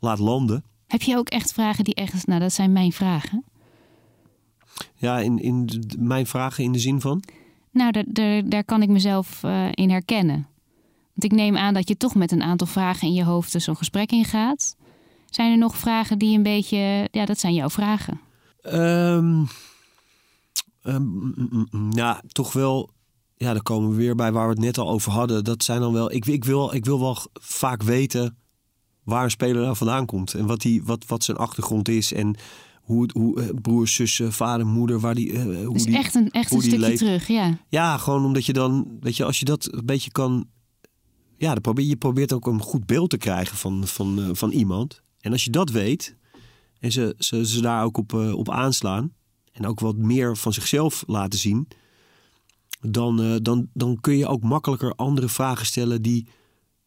laat 0.00 0.18
landen... 0.18 0.64
Heb 0.86 1.02
je 1.02 1.16
ook 1.16 1.28
echt 1.28 1.52
vragen 1.52 1.84
die 1.84 1.94
echt... 1.94 2.26
Nou, 2.26 2.40
dat 2.40 2.52
zijn 2.52 2.72
mijn 2.72 2.92
vragen. 2.92 3.44
Ja, 4.94 5.18
in, 5.18 5.38
in 5.38 5.66
de- 5.66 5.96
mijn 5.98 6.26
vragen 6.26 6.64
in 6.64 6.72
de 6.72 6.78
zin 6.78 7.00
van... 7.00 7.22
Nou, 7.72 7.90
daar, 7.92 8.04
daar, 8.06 8.48
daar 8.48 8.64
kan 8.64 8.82
ik 8.82 8.88
mezelf 8.88 9.42
eh, 9.42 9.66
in 9.72 9.90
herkennen. 9.90 10.46
Want 11.14 11.32
ik 11.32 11.32
neem 11.32 11.56
aan 11.56 11.74
dat 11.74 11.88
je 11.88 11.96
toch 11.96 12.14
met 12.14 12.32
een 12.32 12.42
aantal 12.42 12.66
vragen 12.66 13.08
in 13.08 13.14
je 13.14 13.24
hoofd 13.24 13.52
dus 13.52 13.64
zo'n 13.64 13.76
gesprek 13.76 14.10
ingaat. 14.10 14.76
Zijn 15.30 15.52
er 15.52 15.58
nog 15.58 15.76
vragen 15.76 16.18
die 16.18 16.36
een 16.36 16.42
beetje... 16.42 17.08
Ja, 17.10 17.24
dat 17.24 17.38
zijn 17.40 17.54
jouw 17.54 17.70
vragen. 17.70 18.20
Ehm, 18.60 19.44
ehm, 20.88 21.02
mm, 21.02 21.34
mm, 21.50 21.66
mm, 21.70 21.92
ja, 21.92 22.22
toch 22.28 22.52
wel. 22.52 22.90
Ja, 23.36 23.52
daar 23.52 23.62
komen 23.62 23.90
we 23.90 23.96
weer 23.96 24.14
bij 24.14 24.32
waar 24.32 24.44
we 24.46 24.50
het 24.52 24.60
net 24.62 24.78
al 24.78 24.88
over 24.88 25.12
hadden. 25.12 25.44
Dat 25.44 25.64
zijn 25.64 25.80
dan 25.80 25.92
wel. 25.92 26.12
Ik, 26.12 26.26
ik, 26.26 26.44
wil, 26.44 26.74
ik 26.74 26.84
wil 26.84 27.00
wel 27.00 27.16
vaak 27.40 27.82
weten 27.82 28.36
waar 29.04 29.24
een 29.24 29.30
speler 29.30 29.62
nou 29.62 29.76
vandaan 29.76 30.06
komt. 30.06 30.34
En 30.34 30.46
wat, 30.46 30.60
die, 30.60 30.82
wat, 30.84 31.06
wat 31.06 31.24
zijn 31.24 31.36
achtergrond 31.36 31.88
is. 31.88 32.12
En 32.12 32.36
hoe, 32.82 33.08
hoe 33.12 33.40
eh, 33.40 33.48
broers, 33.62 33.94
zussen, 33.94 34.32
vader, 34.32 34.66
moeder, 34.66 35.00
waar 35.00 35.14
die. 35.14 35.32
eh, 35.32 35.64
hoe 35.64 35.72
Dus 35.72 35.84
die 35.84 35.96
echt 35.96 36.14
een, 36.14 36.30
echt 36.30 36.48
hoe 36.50 36.58
een 36.58 36.64
stukje 36.64 36.86
leeft. 36.86 36.98
terug, 36.98 37.26
ja. 37.28 37.58
Ja, 37.68 37.96
gewoon 37.98 38.24
omdat 38.24 38.46
je 38.46 38.52
dan. 38.52 38.96
Weet 39.00 39.16
je, 39.16 39.24
als 39.24 39.38
je 39.38 39.44
dat 39.44 39.72
een 39.72 39.86
beetje 39.86 40.10
kan. 40.10 40.46
Ja, 41.36 41.52
dan 41.52 41.60
probeer, 41.60 41.84
je 41.84 41.96
probeert 41.96 42.32
ook 42.32 42.46
een 42.46 42.60
goed 42.60 42.86
beeld 42.86 43.10
te 43.10 43.16
krijgen 43.18 43.56
van, 43.56 43.86
van, 43.86 44.18
eh, 44.22 44.28
van 44.32 44.50
iemand. 44.50 45.02
En 45.20 45.32
als 45.32 45.44
je 45.44 45.50
dat 45.50 45.70
weet. 45.70 46.16
En 46.80 46.92
ze, 46.92 47.14
ze, 47.18 47.46
ze 47.46 47.60
daar 47.60 47.84
ook 47.84 47.96
op, 47.96 48.12
op 48.12 48.50
aanslaan. 48.50 49.12
En 49.58 49.66
ook 49.66 49.80
wat 49.80 49.96
meer 49.96 50.36
van 50.36 50.52
zichzelf 50.52 51.04
laten 51.06 51.38
zien. 51.38 51.68
Dan, 52.80 53.22
eh, 53.22 53.34
dan, 53.42 53.68
dan 53.72 54.00
kun 54.00 54.16
je 54.16 54.26
ook 54.26 54.42
makkelijker 54.42 54.94
andere 54.94 55.28
vragen 55.28 55.66
stellen 55.66 56.02
die 56.02 56.26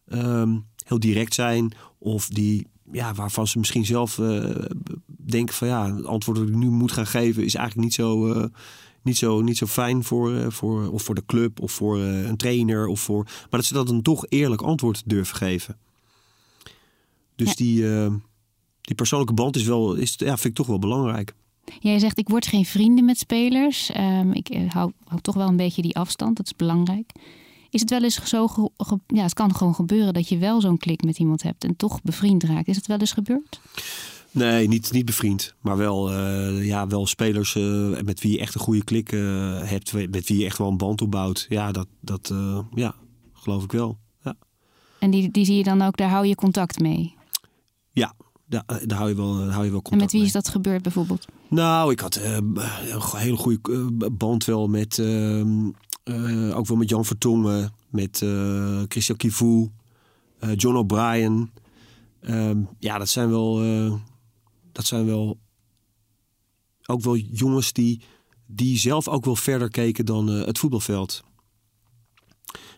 ehm, 0.08 0.60
heel 0.86 1.00
direct 1.00 1.34
zijn. 1.34 1.74
Of 1.98 2.28
die, 2.28 2.68
ja, 2.92 3.14
waarvan 3.14 3.48
ze 3.48 3.60
misschien 3.60 3.86
zelf 3.86 4.20
eh, 4.20 4.50
denken 5.06 5.56
van 5.56 5.68
ja, 5.68 5.96
het 5.96 6.06
antwoord 6.06 6.38
dat 6.38 6.48
ik 6.48 6.56
nu 6.56 6.70
moet 6.70 6.92
gaan 6.92 7.08
geven 7.08 7.44
is 7.44 7.56
eigenlijk 7.56 7.86
niet 7.88 7.96
zo, 7.96 8.34
eh, 8.34 8.46
niet 9.02 9.18
zo, 9.18 9.42
niet 9.42 9.58
zo 9.58 9.66
fijn 9.66 10.04
voor, 10.04 10.52
voor, 10.52 10.92
of 10.92 11.04
voor 11.04 11.16
de 11.16 11.26
club 11.26 11.60
of 11.62 11.72
voor 11.72 12.00
een 12.00 12.38
trainer. 12.38 12.88
Of 12.88 13.00
voor, 13.00 13.24
maar 13.24 13.48
dat 13.50 13.66
ze 13.66 13.74
dat 13.74 13.88
dan 13.88 14.02
toch 14.02 14.26
eerlijk 14.30 14.62
antwoord 14.62 15.04
durven 15.06 15.36
geven. 15.36 15.78
Dus 17.36 17.48
Ja. 17.48 17.54
die, 17.56 17.84
die 18.82 18.96
persoonlijke 18.96 19.34
band 19.34 19.56
is 19.56 19.64
wel, 19.64 19.94
is, 19.94 20.14
ja, 20.18 20.26
vind 20.26 20.46
ik 20.46 20.54
toch 20.56 20.68
wel 20.68 20.80
belangrijk. 20.80 21.34
Jij 21.80 22.00
zegt, 22.00 22.18
ik 22.18 22.30
word 22.30 22.48
geen 22.48 22.66
vrienden 22.66 23.06
met 23.06 23.18
spelers. 23.18 23.92
Ehm, 23.92 24.32
ik 24.32 24.50
eh, 24.50 24.70
hou, 24.70 24.92
hou 25.08 25.22
toch 25.22 25.36
wel 25.36 25.48
een 25.48 25.56
beetje 25.56 25.82
die 25.82 25.96
afstand. 25.96 26.38
Dat 26.38 26.46
is 26.46 26.56
belangrijk. 26.56 27.12
Is 27.70 27.80
het 27.82 27.90
wel 27.90 28.04
eens 28.04 28.24
zo... 28.24 28.48
ge- 28.48 28.70
ge- 28.78 29.00
ja, 29.08 29.22
het 29.24 29.34
kan 29.34 29.56
gewoon 29.56 29.76
gebeuren 29.76 30.14
dat 30.14 30.30
je 30.30 30.38
wel 30.38 30.62
zo'n 30.62 30.78
klik 30.78 31.04
met 31.04 31.20
iemand 31.20 31.44
hebt... 31.44 31.64
en 31.64 31.76
toch 31.76 32.02
bevriend 32.02 32.44
raakt. 32.44 32.68
Is 32.68 32.76
het 32.76 32.88
wel 32.88 32.98
eens 32.98 33.12
gebeurd? 33.12 33.62
Nee, 34.32 34.68
niet, 34.68 34.92
niet 34.92 35.06
bevriend. 35.06 35.56
Maar 35.62 35.78
wel, 35.78 36.12
eh, 36.12 36.66
ja, 36.66 36.88
wel 36.88 37.06
spelers 37.08 37.56
eh, 37.56 38.02
met 38.04 38.22
wie 38.22 38.32
je 38.32 38.40
echt 38.40 38.56
een 38.56 38.62
goede 38.62 38.84
klik 38.84 39.10
hebt. 39.66 39.94
Met 39.94 40.28
wie 40.28 40.38
je 40.40 40.46
echt 40.46 40.58
wel 40.58 40.68
een 40.68 40.78
band 40.78 41.02
opbouwt. 41.02 41.46
Ja, 41.50 41.72
dat, 41.72 41.88
dat 42.02 42.34
ja, 42.76 42.96
geloof 43.34 43.64
ik 43.64 43.72
wel. 43.72 43.98
Ja, 44.24 44.36
En 45.00 45.12
die, 45.12 45.32
die 45.32 45.46
zie 45.46 45.56
je 45.58 45.64
dan 45.64 45.82
ook, 45.82 45.98
daar 45.98 46.10
hou 46.10 46.26
je 46.28 46.36
contact 46.36 46.80
mee. 46.80 47.16
Daar, 48.52 48.64
eh, 48.66 48.78
daar 48.86 48.98
hou 48.98 49.10
je 49.10 49.16
wel, 49.16 49.50
hou 49.50 49.66
je 49.66 49.72
wel 49.72 49.82
contact 49.82 49.92
en 49.92 49.98
met 49.98 50.12
wie 50.12 50.20
mee. 50.20 50.28
is 50.28 50.34
dat 50.34 50.50
gebeurd 50.50 50.82
bijvoorbeeld? 50.82 51.26
Nou, 51.50 51.92
ik 51.92 52.00
had 52.00 52.16
eh, 52.16 52.34
een 52.34 53.18
hele 53.18 53.38
goede 53.38 53.60
eh, 53.72 54.08
band 54.12 54.46
wel 54.46 54.68
met... 54.68 55.00
ehm, 55.00 55.70
eh, 56.04 56.58
ook 56.58 56.68
wel 56.68 56.78
met 56.78 56.90
Jan 56.90 57.06
Vertongen. 57.06 57.74
Met 57.90 58.18
Christian 58.88 59.18
Kivu. 59.18 59.70
John 60.56 60.76
O'Brien. 60.76 61.52
Ehm, 62.22 62.62
ja, 62.80 62.98
dat 62.98 63.10
zijn 63.10 63.30
wel... 63.30 63.56
dat 64.72 64.86
zijn 64.86 65.06
wel... 65.06 65.40
Ook 66.86 67.02
wel 67.02 67.16
jongens 67.16 67.74
die, 67.74 68.02
die 68.46 68.78
zelf 68.78 69.08
ook 69.08 69.26
wel 69.26 69.36
verder 69.36 69.70
keken 69.70 70.06
dan 70.06 70.28
het 70.28 70.60
voetbalveld. 70.60 71.24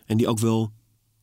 En 0.06 0.16
die 0.16 0.28
ook 0.28 0.38
wel... 0.38 0.72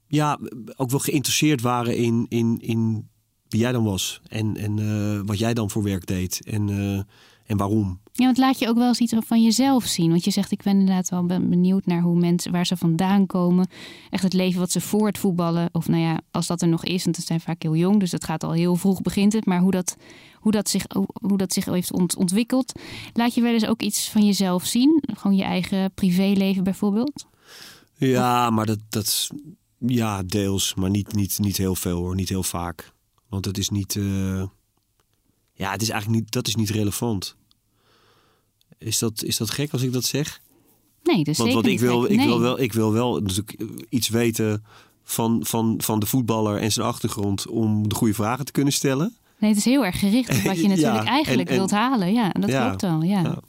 Ja, 0.07 0.39
ook 0.75 0.89
wel 0.89 0.99
geïnteresseerd 0.99 1.61
waren 1.61 1.97
in, 1.97 2.25
in, 2.29 2.57
in 2.61 3.09
wie 3.51 3.61
jij 3.61 3.71
dan 3.71 3.83
was. 3.83 4.21
En, 4.27 4.57
en 4.57 4.79
eh, 4.79 5.21
wat 5.25 5.39
jij 5.39 5.53
dan 5.53 5.69
voor 5.69 5.83
werk 5.83 6.05
deed. 6.05 6.41
En, 6.45 6.69
eh, 6.69 7.01
en 7.45 7.57
waarom. 7.57 7.99
Ja, 8.13 8.25
want 8.25 8.37
laat 8.37 8.59
je 8.59 8.67
ook 8.67 8.77
wel 8.77 8.87
eens 8.87 8.99
iets 8.99 9.13
van 9.19 9.43
jezelf 9.43 9.85
zien. 9.85 10.09
Want 10.09 10.23
je 10.23 10.31
zegt, 10.31 10.51
ik 10.51 10.63
ben 10.63 10.79
inderdaad 10.79 11.09
wel 11.09 11.25
ben 11.25 11.49
benieuwd 11.49 11.85
naar 11.85 12.01
hoe 12.01 12.19
mensen, 12.19 12.51
waar 12.51 12.65
ze 12.65 12.77
vandaan 12.77 13.25
komen. 13.25 13.67
Echt 14.09 14.23
het 14.23 14.33
leven 14.33 14.59
wat 14.59 14.71
ze 14.71 14.81
voor 14.81 15.07
het 15.07 15.17
voetballen, 15.17 15.69
of 15.71 15.87
nou 15.87 16.01
ja, 16.01 16.19
als 16.31 16.47
dat 16.47 16.61
er 16.61 16.67
nog 16.67 16.83
is, 16.83 17.03
want 17.03 17.15
ze 17.15 17.21
zijn 17.21 17.39
vaak 17.39 17.61
heel 17.61 17.75
jong, 17.75 17.99
dus 17.99 18.09
dat 18.09 18.23
gaat 18.23 18.43
al 18.43 18.51
heel 18.51 18.75
vroeg 18.75 19.01
begint 19.01 19.33
het. 19.33 19.45
Maar 19.45 19.59
hoe 19.59 19.71
dat, 19.71 19.95
hoe 20.35 20.51
dat, 20.51 20.69
zich, 20.69 20.83
hoe 21.21 21.37
dat 21.37 21.53
zich 21.53 21.65
heeft 21.65 21.91
ont- 21.93 22.15
ontwikkeld. 22.15 22.79
Laat 23.13 23.33
je 23.33 23.41
wel 23.41 23.53
eens 23.53 23.65
ook 23.67 23.81
iets 23.81 24.09
van 24.09 24.25
jezelf 24.25 24.65
zien? 24.65 25.03
Gewoon 25.17 25.37
je 25.37 25.43
eigen 25.43 25.91
privéleven 25.93 26.63
bijvoorbeeld? 26.63 27.25
Ja, 27.97 28.49
maar 28.49 28.65
dat, 28.65 28.79
dat 28.89 29.29
ja, 29.77 30.23
deels, 30.23 30.73
maar 30.75 30.89
niet, 30.89 31.13
niet, 31.13 31.39
niet 31.39 31.57
heel 31.57 31.75
veel 31.75 31.97
hoor, 31.97 32.15
niet 32.15 32.29
heel 32.29 32.43
vaak. 32.43 32.91
Want 33.31 33.45
het 33.45 33.57
is 33.57 33.69
niet, 33.69 33.95
eh, 33.95 34.43
ja, 35.53 35.71
het 35.71 35.81
is 35.81 35.89
eigenlijk 35.89 36.21
niet, 36.21 36.31
dat 36.31 36.47
is 36.47 36.55
niet 36.55 36.69
relevant. 36.69 37.35
Is 38.77 38.99
dat, 38.99 39.23
is 39.23 39.37
dat 39.37 39.49
gek 39.51 39.71
als 39.71 39.81
ik 39.81 39.93
dat 39.93 40.03
zeg? 40.03 40.41
Nee, 41.03 41.23
dus 41.23 41.37
Want, 41.37 41.53
want 41.53 41.65
ik, 41.65 41.79
wil, 41.79 42.03
ik, 42.05 42.15
Nee. 42.17 42.25
wil 42.27 42.39
wel, 42.39 42.59
ik 42.59 42.73
wil 42.73 42.91
wel 42.91 43.19
natuurlijk 43.19 43.61
iets 43.89 44.09
weten 44.09 44.63
van, 45.03 45.45
van, 45.45 45.75
van 45.83 45.99
de 45.99 46.05
voetballer 46.05 46.57
en 46.57 46.71
zijn 46.71 46.87
achtergrond 46.87 47.47
om 47.47 47.87
de 47.89 47.95
goede 47.95 48.13
vragen 48.13 48.45
te 48.45 48.51
kunnen 48.51 48.73
stellen. 48.73 49.15
Nee, 49.39 49.49
het 49.49 49.59
is 49.59 49.65
heel 49.65 49.85
erg 49.85 49.99
gericht 49.99 50.29
op 50.29 50.41
wat 50.41 50.57
je 50.61 50.67
natuurlijk 50.75 50.99
en- 50.99 51.05
eigenlijk 51.05 51.49
en- 51.49 51.55
wilt 51.55 51.71
halen. 51.71 52.13
Ja, 52.13 52.29
dat 52.29 52.49
Ja, 52.49 52.67
klopt 52.67 52.81
wel. 52.81 53.01
Ja. 53.01 53.21
ja. 53.21 53.39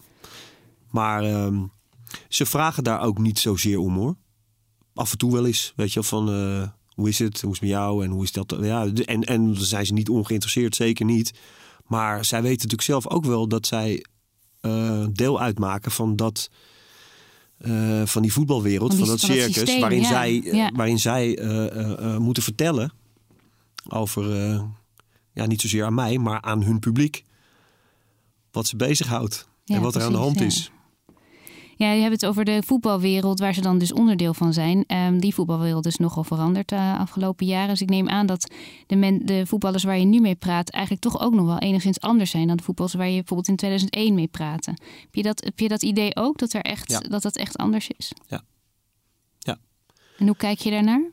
Maar 0.91 1.25
ehm, 1.25 1.65
ze 2.29 2.47
vragen 2.47 2.85
daar 2.85 3.01
ook 3.01 3.19
niet 3.19 3.39
zozeer 3.39 3.79
om 3.79 3.95
hoor. 3.97 4.17
Af 4.95 5.13
en 5.13 5.19
toe 5.19 5.33
wel 5.33 5.47
eens, 5.47 5.73
weet 5.77 5.93
je 5.93 6.01
wel, 6.01 6.09
van 6.09 6.29
eh, 6.33 6.69
hoe 6.95 7.09
is 7.09 7.19
het, 7.19 7.41
hoe 7.41 7.53
is 7.53 7.61
het 7.61 7.69
met 7.69 7.79
jou 7.79 8.05
en 8.05 8.11
hoe 8.11 8.23
is 8.23 8.33
dat? 8.33 8.57
Ja, 8.61 8.87
en, 8.87 9.23
en 9.23 9.55
dan 9.55 9.65
zijn 9.65 9.87
ze 9.87 9.93
niet 9.93 10.09
ongeïnteresseerd, 10.09 10.77
zeker 10.77 11.05
niet. 11.05 11.33
Maar 11.87 12.25
zij 12.25 12.43
weten 12.43 12.55
natuurlijk 12.55 12.83
zelf 12.83 13.09
ook 13.09 13.25
wel 13.25 13.49
dat 13.49 13.67
zij 13.67 14.05
uh, 14.61 15.07
deel 15.13 15.41
uitmaken 15.41 15.91
van 15.91 16.17
dat. 16.17 16.51
Uh, 17.59 18.03
van 18.05 18.23
die 18.23 18.33
voetbalwereld, 18.33 18.95
van, 18.95 18.97
die, 18.97 19.07
van 19.07 19.17
dat 19.17 19.27
van 19.27 19.37
circus, 19.37 19.55
systeem, 19.55 19.81
waarin, 19.81 20.01
ja. 20.01 20.09
zij, 20.09 20.33
Ja. 20.33 20.71
waarin 20.75 20.99
zij 20.99 21.39
uh, 21.39 22.17
moeten 22.17 22.43
vertellen 22.43 22.93
over, 23.89 24.25
ja, 25.33 25.47
niet 25.47 25.61
zozeer 25.61 25.85
aan 25.85 25.95
mij, 25.95 26.19
maar 26.19 26.41
aan 26.41 26.63
hun 26.63 26.79
publiek, 26.79 27.25
wat 28.51 28.67
ze 28.67 28.77
bezighoudt 28.77 29.49
Ja, 29.65 29.75
en 29.77 29.83
wat 29.83 29.95
er 29.95 30.03
aan 30.03 30.13
de 30.13 30.19
hand 30.19 30.39
ja. 30.39 30.45
is. 30.45 30.71
Ja, 31.83 31.93
je 31.93 32.01
hebt 32.01 32.13
het 32.13 32.27
over 32.27 32.45
de 32.45 32.63
voetbalwereld, 32.67 33.39
waar 33.39 33.55
ze 33.55 33.61
dan 33.61 33.79
dus 33.79 33.93
onderdeel 33.93 34.35
van 34.35 34.53
zijn. 34.53 34.85
Ehm, 34.87 35.19
die 35.19 35.35
voetbalwereld 35.35 35.87
is 35.87 35.97
nogal 35.97 36.25
veranderd 36.25 36.69
de 36.69 36.95
afgelopen 36.99 37.47
jaren. 37.47 37.69
Dus 37.69 37.81
ik 37.81 37.89
neem 37.89 38.09
aan 38.09 38.27
dat 38.27 38.53
de, 38.87 38.97
men, 38.97 39.27
de 39.27 39.47
voetballers 39.47 39.85
waar 39.85 39.99
je 39.99 40.05
nu 40.05 40.21
mee 40.21 40.35
praat... 40.35 40.71
eigenlijk 40.71 41.05
toch 41.05 41.21
ook 41.21 41.35
nog 41.35 41.47
wel 41.47 41.59
enigszins 41.59 42.01
anders 42.01 42.31
zijn... 42.31 42.47
dan 42.47 42.57
de 42.57 42.63
voetballers 42.63 42.95
waar 42.95 43.09
je 43.09 43.17
bijvoorbeeld 43.17 43.49
in 43.49 43.57
2001 43.57 44.15
mee 44.15 44.27
praatte. 44.27 44.71
Heb 45.01 45.15
je 45.15 45.23
dat, 45.23 45.45
heb 45.45 45.59
je 45.59 45.69
dat 45.69 45.83
idee 45.83 46.17
ook, 46.17 46.39
dat, 46.39 46.53
er 46.53 46.63
echt, 46.63 46.91
Ja. 46.91 47.01
dat 47.01 47.23
dat 47.23 47.37
echt 47.37 47.57
anders 47.57 47.89
is? 47.97 48.13
Ja. 48.27 48.43
Ja. 49.39 49.59
En 50.19 50.27
hoe 50.27 50.37
kijk 50.37 50.59
je 50.59 50.71
daarnaar? 50.71 51.11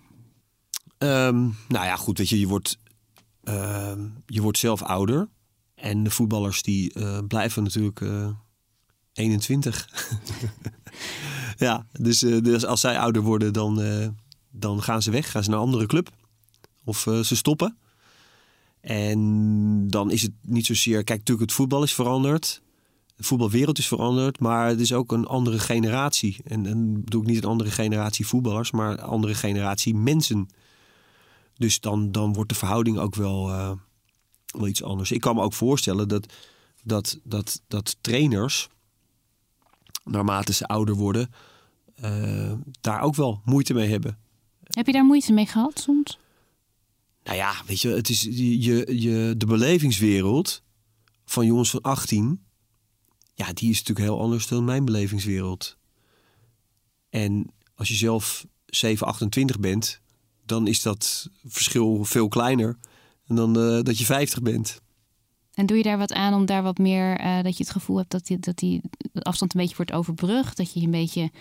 Ehm, 0.97 1.39
nou 1.67 1.86
ja, 1.86 1.95
goed, 1.95 2.17
weet 2.17 2.30
je, 2.30 2.39
je 2.39 2.47
wordt, 2.47 2.78
ehm, 3.43 4.07
je 4.26 4.41
wordt 4.41 4.57
zelf 4.57 4.82
ouder. 4.82 5.30
En 5.76 6.03
de 6.03 6.09
voetballers 6.09 6.61
die 6.61 6.93
eh, 6.93 7.20
blijven 7.28 7.63
natuurlijk 7.63 8.01
eh 8.01 8.30
21. 9.20 9.89
ja, 11.57 11.86
dus, 11.91 12.24
eh, 12.24 12.41
dus 12.41 12.65
als 12.65 12.82
zij 12.82 12.99
ouder 12.99 13.22
worden, 13.22 13.53
dan, 13.53 13.82
eh, 13.82 14.07
dan 14.51 14.84
gaan 14.84 15.01
ze 15.01 15.11
weg. 15.11 15.32
Gaan 15.32 15.43
ze 15.43 15.49
naar 15.49 15.59
een 15.59 15.65
andere 15.65 15.86
club. 15.86 16.09
Of 16.84 17.07
eh, 17.07 17.20
ze 17.20 17.36
stoppen. 17.36 17.78
En 18.82 19.88
dan 19.88 20.11
is 20.11 20.22
het 20.22 20.32
niet 20.41 20.65
zozeer... 20.65 21.03
Kijk, 21.03 21.20
natuurlijk 21.20 21.49
het 21.49 21.57
voetbal 21.57 21.84
is 21.84 21.93
veranderd. 21.93 22.61
De 23.15 23.24
voetbalwereld 23.24 23.78
is 23.78 23.88
veranderd. 23.88 24.39
Maar 24.39 24.67
het 24.67 24.80
is 24.80 24.93
ook 24.93 25.11
een 25.11 25.26
andere 25.26 25.59
generatie. 25.59 26.38
En 26.43 26.63
dan 26.63 27.03
bedoel 27.03 27.22
ik 27.22 27.28
niet 27.28 27.43
een 27.43 27.49
andere 27.49 27.72
generatie 27.72 28.28
voetballers... 28.28 28.72
maar 28.72 28.91
een 28.91 28.99
andere 28.99 29.36
generatie 29.36 29.95
mensen. 29.95 30.49
Dus 31.57 31.80
dan, 31.80 32.11
dan 32.11 32.34
wordt 32.34 32.49
de 32.49 32.55
verhouding 32.55 32.97
ook 32.97 33.15
wel, 33.15 33.47
wel 34.45 34.67
iets 34.67 34.84
anders. 34.84 35.11
Ik 35.11 35.22
kan 35.22 35.36
me 35.36 35.41
ook 35.41 35.53
voorstellen 35.53 36.07
dat, 36.07 36.34
dat, 36.84 37.20
dat, 37.24 37.61
dat 37.67 37.97
trainers 38.01 38.70
naarmate 40.12 40.53
ze 40.53 40.66
ouder 40.66 40.95
worden, 40.95 41.30
eh, 41.95 42.53
daar 42.82 43.01
ook 43.01 43.16
wel 43.16 43.41
moeite 43.45 43.74
mee 43.74 43.89
hebben. 43.89 44.18
Heb 44.64 44.86
je 44.86 44.91
daar 44.91 45.05
moeite 45.05 45.34
mee 45.34 45.45
gehad 45.45 45.80
soms? 45.80 46.20
Nou 47.24 47.38
ja, 47.38 47.53
weet 47.66 47.82
je, 47.82 47.89
het 47.89 48.10
is 48.10 48.22
je, 48.22 48.62
je, 48.62 49.01
je, 49.01 49.34
de 49.38 49.45
belevingswereld 49.45 50.64
van 51.26 51.45
jongens 51.45 51.70
van 51.70 51.82
18, 51.82 52.43
ja, 53.34 53.53
die 53.53 53.70
is 53.70 53.78
natuurlijk 53.78 54.07
heel 54.07 54.22
anders 54.22 54.47
dan 54.47 54.66
mijn 54.66 54.86
belevingswereld. 54.86 55.78
En 57.10 57.51
als 57.76 57.88
je 57.88 57.95
zelf 57.95 58.45
7, 58.66 59.07
28 59.07 59.60
bent, 59.60 60.01
dan 60.45 60.68
is 60.68 60.82
dat 60.82 61.30
verschil 61.45 62.03
veel 62.03 62.28
kleiner 62.28 62.78
dan 63.28 63.60
eh, 63.60 63.84
dat 63.84 63.97
je 63.97 64.05
50 64.05 64.41
bent. 64.41 64.82
En 65.60 65.66
doe 65.66 65.78
je 65.78 65.84
daar 65.84 65.97
wat 65.97 66.14
aan 66.14 66.34
om 66.34 66.45
daar 66.45 66.64
wat 66.64 66.78
meer, 66.78 67.18
eh, 67.18 67.43
dat 67.43 67.57
je 67.57 67.64
het 67.64 67.72
gevoel 67.72 67.97
hebt 67.97 68.12
dat 68.12 68.26
die, 68.26 68.39
dat 68.39 68.57
die 68.57 68.82
afstand 69.14 69.53
een 69.53 69.60
beetje 69.62 69.76
wordt 69.76 69.91
overbrugd? 69.91 70.57
Dat 70.57 70.74
je 70.74 70.82
een 70.82 70.91
beetje. 70.91 71.32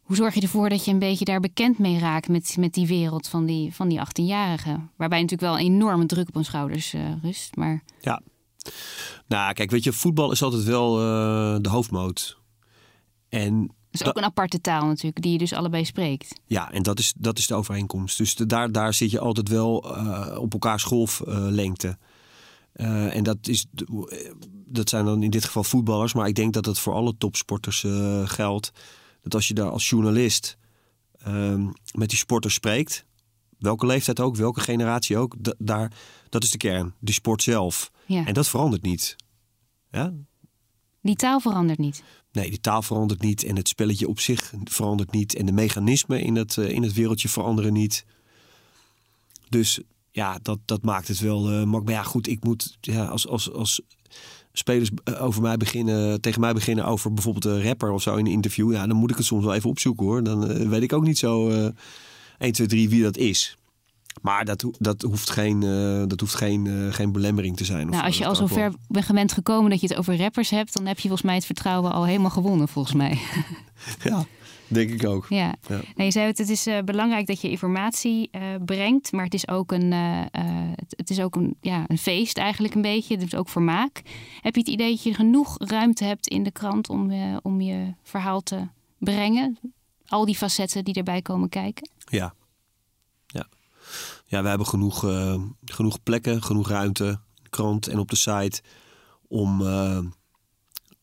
Hoe 0.00 0.16
zorg 0.16 0.34
je 0.34 0.40
ervoor 0.40 0.68
dat 0.68 0.84
je 0.84 0.90
een 0.90 0.98
beetje 0.98 1.24
daar 1.24 1.40
bekend 1.40 1.78
mee 1.78 1.98
raakt 1.98 2.28
met, 2.28 2.56
met 2.58 2.74
die 2.74 2.86
wereld 2.86 3.28
van 3.28 3.46
die, 3.46 3.74
van 3.74 3.88
die 3.88 3.98
18-jarigen? 3.98 4.90
Waarbij 4.96 5.20
natuurlijk 5.20 5.40
wel 5.40 5.52
een 5.58 5.64
enorme 5.74 6.06
druk 6.06 6.28
op 6.28 6.34
hun 6.34 6.44
schouders 6.44 6.94
eh, 6.94 7.22
rust. 7.22 7.56
Maar 7.56 7.82
Ja. 8.00 8.22
Nou, 9.26 9.52
kijk, 9.52 9.70
weet 9.70 9.84
je, 9.84 9.92
voetbal 9.92 10.30
is 10.32 10.42
altijd 10.42 10.64
wel 10.64 10.98
eh, 11.00 11.56
de 11.60 11.68
hoofdmoot. 11.68 12.38
En 13.28 13.74
is 13.90 14.04
ook 14.04 14.16
een 14.16 14.24
aparte 14.24 14.60
taal 14.60 14.86
natuurlijk, 14.86 15.22
die 15.22 15.32
je 15.32 15.38
dus 15.38 15.52
allebei 15.52 15.84
spreekt. 15.84 16.40
Ja, 16.46 16.70
en 16.72 16.82
dat 16.82 16.98
is, 16.98 17.14
dat 17.16 17.38
is 17.38 17.46
de 17.46 17.54
overeenkomst. 17.54 18.18
Dus 18.18 18.34
de- 18.34 18.46
daar, 18.46 18.72
daar 18.72 18.94
zit 18.94 19.10
je 19.10 19.20
altijd 19.20 19.48
wel 19.48 19.76
op 20.40 20.52
elkaars 20.52 20.82
golflengte. 20.82 21.98
Eh, 22.78 23.16
en 23.16 23.22
dat, 23.22 23.38
is, 23.48 23.66
dat 24.66 24.88
zijn 24.88 25.04
dan 25.04 25.22
in 25.22 25.30
dit 25.30 25.44
geval 25.44 25.64
voetballers. 25.64 26.12
Maar 26.12 26.28
ik 26.28 26.34
denk 26.34 26.52
dat 26.52 26.66
het 26.66 26.78
voor 26.78 26.92
alle 26.94 27.14
topsporters 27.18 27.84
eh, 27.84 28.28
geldt. 28.28 28.72
Dat 29.22 29.34
als 29.34 29.48
je 29.48 29.54
daar 29.54 29.70
als 29.70 29.88
journalist 29.88 30.56
ehm, 31.18 31.66
met 31.92 32.08
die 32.08 32.18
sporters 32.18 32.54
spreekt... 32.54 33.04
welke 33.58 33.86
leeftijd 33.86 34.20
ook, 34.20 34.36
welke 34.36 34.60
generatie 34.60 35.16
ook... 35.16 35.34
da- 35.38 35.54
daar, 35.58 35.92
dat 36.28 36.42
is 36.42 36.50
de 36.50 36.58
kern, 36.58 36.94
die 37.00 37.14
sport 37.14 37.42
zelf. 37.42 37.90
Ja. 38.06 38.26
En 38.26 38.34
dat 38.34 38.48
verandert 38.48 38.82
niet. 38.82 39.16
Ja? 39.90 40.12
Die 41.02 41.16
taal 41.16 41.40
verandert 41.40 41.78
niet. 41.78 42.02
Nee, 42.32 42.50
die 42.50 42.60
taal 42.60 42.82
verandert 42.82 43.20
niet 43.20 43.42
en 43.42 43.56
het 43.56 43.68
spelletje 43.68 44.08
op 44.08 44.20
zich 44.20 44.52
verandert 44.64 45.10
niet. 45.12 45.34
En 45.34 45.46
de 45.46 45.52
mechanismen 45.52 46.20
in 46.20 46.36
het, 46.36 46.58
eh, 46.58 46.70
in 46.70 46.82
het 46.82 46.92
wereldje 46.92 47.28
veranderen 47.28 47.72
niet. 47.72 48.04
Dus 49.48 49.80
ja, 50.10 50.38
dat, 50.42 50.58
dat 50.64 50.82
maakt 50.82 51.08
het 51.08 51.20
wel 51.20 51.40
makkelijk. 51.40 51.84
Maar 51.84 51.94
ja, 51.94 52.02
goed, 52.02 52.28
ik 52.28 52.44
moet 52.44 52.76
ja, 52.80 53.04
als, 53.04 53.28
als, 53.28 53.52
als 53.52 53.80
spelers 54.58 54.90
eh, 55.04 55.24
over 55.24 55.42
mij 55.42 55.56
beginnen, 55.56 56.20
tegen 56.20 56.40
mij 56.40 56.52
beginnen 56.52 56.84
over 56.84 57.12
bijvoorbeeld 57.12 57.44
een 57.44 57.62
rapper 57.62 57.90
of 57.90 58.02
zo 58.02 58.16
in 58.16 58.26
een 58.26 58.32
interview. 58.32 58.72
Ja, 58.72 58.86
dan 58.86 58.96
moet 58.96 59.10
ik 59.10 59.16
het 59.16 59.26
soms 59.26 59.44
wel 59.44 59.54
even 59.54 59.70
opzoeken 59.70 60.06
hoor. 60.06 60.22
Dan 60.22 60.50
eh, 60.50 60.68
weet 60.68 60.82
ik 60.82 60.92
ook 60.92 61.04
niet 61.04 61.18
zo 61.18 61.48
eh 61.48 61.68
1, 62.38 62.52
2, 62.52 62.66
3 62.66 62.88
wie 62.88 63.02
dat 63.02 63.16
is. 63.16 63.58
Maar 64.22 64.44
dat, 64.44 64.64
dat 64.78 65.02
hoeft 65.02 65.30
geen, 65.30 65.60
dat 66.08 66.20
hoeft 66.20 66.34
geen, 66.34 66.92
geen 66.92 67.12
belemmering 67.12 67.56
te 67.56 67.64
zijn. 67.64 67.88
Nou, 67.88 68.04
als 68.04 68.18
je 68.18 68.26
al 68.26 68.34
zo 68.34 68.46
wel. 68.46 68.56
ver 68.56 68.72
bent 68.88 69.04
gewend 69.04 69.32
gekomen 69.32 69.70
dat 69.70 69.80
je 69.80 69.86
het 69.86 69.96
over 69.96 70.16
rappers 70.16 70.50
hebt, 70.50 70.74
dan 70.74 70.86
heb 70.86 70.96
je 70.96 71.02
volgens 71.02 71.22
mij 71.22 71.34
het 71.34 71.46
vertrouwen 71.46 71.92
al 71.92 72.06
helemaal 72.06 72.30
gewonnen, 72.30 72.68
volgens 72.68 72.94
mij. 72.94 73.18
Ja, 74.04 74.24
denk 74.68 74.90
ik 74.90 75.06
ook. 75.06 75.26
Ja. 75.28 75.54
Ja. 75.68 75.80
Nee, 75.94 76.06
je 76.06 76.12
zei 76.12 76.26
het, 76.26 76.38
het 76.38 76.48
is 76.48 76.66
eh, 76.66 76.82
belangrijk 76.82 77.26
dat 77.26 77.40
je 77.40 77.50
informatie 77.50 78.28
eh, 78.30 78.42
brengt, 78.64 79.12
maar 79.12 79.24
het 79.24 79.34
is 79.34 79.48
ook 79.48 79.72
een, 79.72 79.92
eh, 79.92 80.20
eh, 80.20 80.70
het, 80.74 80.94
het 80.96 81.10
is 81.10 81.20
ook 81.20 81.36
een, 81.36 81.56
ja, 81.60 81.84
een 81.86 81.98
feest 81.98 82.38
eigenlijk 82.38 82.74
een 82.74 82.82
beetje. 82.82 83.14
Het 83.14 83.22
is 83.22 83.34
ook 83.34 83.48
vermaak. 83.48 84.02
Heb 84.40 84.54
je 84.54 84.60
het 84.60 84.70
idee 84.70 84.90
dat 84.90 85.02
je 85.02 85.14
genoeg 85.14 85.56
ruimte 85.58 86.04
hebt 86.04 86.26
in 86.26 86.42
de 86.42 86.50
krant 86.50 86.88
om, 86.88 87.10
eh, 87.10 87.36
om 87.42 87.60
je 87.60 87.94
verhaal 88.02 88.42
te 88.42 88.68
brengen? 88.98 89.58
Al 90.06 90.24
die 90.24 90.36
facetten 90.36 90.84
die 90.84 90.94
erbij 90.94 91.22
komen 91.22 91.48
kijken? 91.48 91.90
Ja. 92.04 92.34
Ja, 93.26 93.46
ja 94.26 94.42
we 94.42 94.48
hebben 94.48 94.66
genoeg, 94.66 95.04
eh, 95.04 95.42
genoeg 95.64 96.02
plekken, 96.02 96.42
genoeg 96.42 96.68
ruimte, 96.68 97.20
krant 97.50 97.86
en 97.88 97.98
op 97.98 98.10
de 98.10 98.16
site 98.16 98.62
om, 99.28 99.66
eh, 99.66 99.98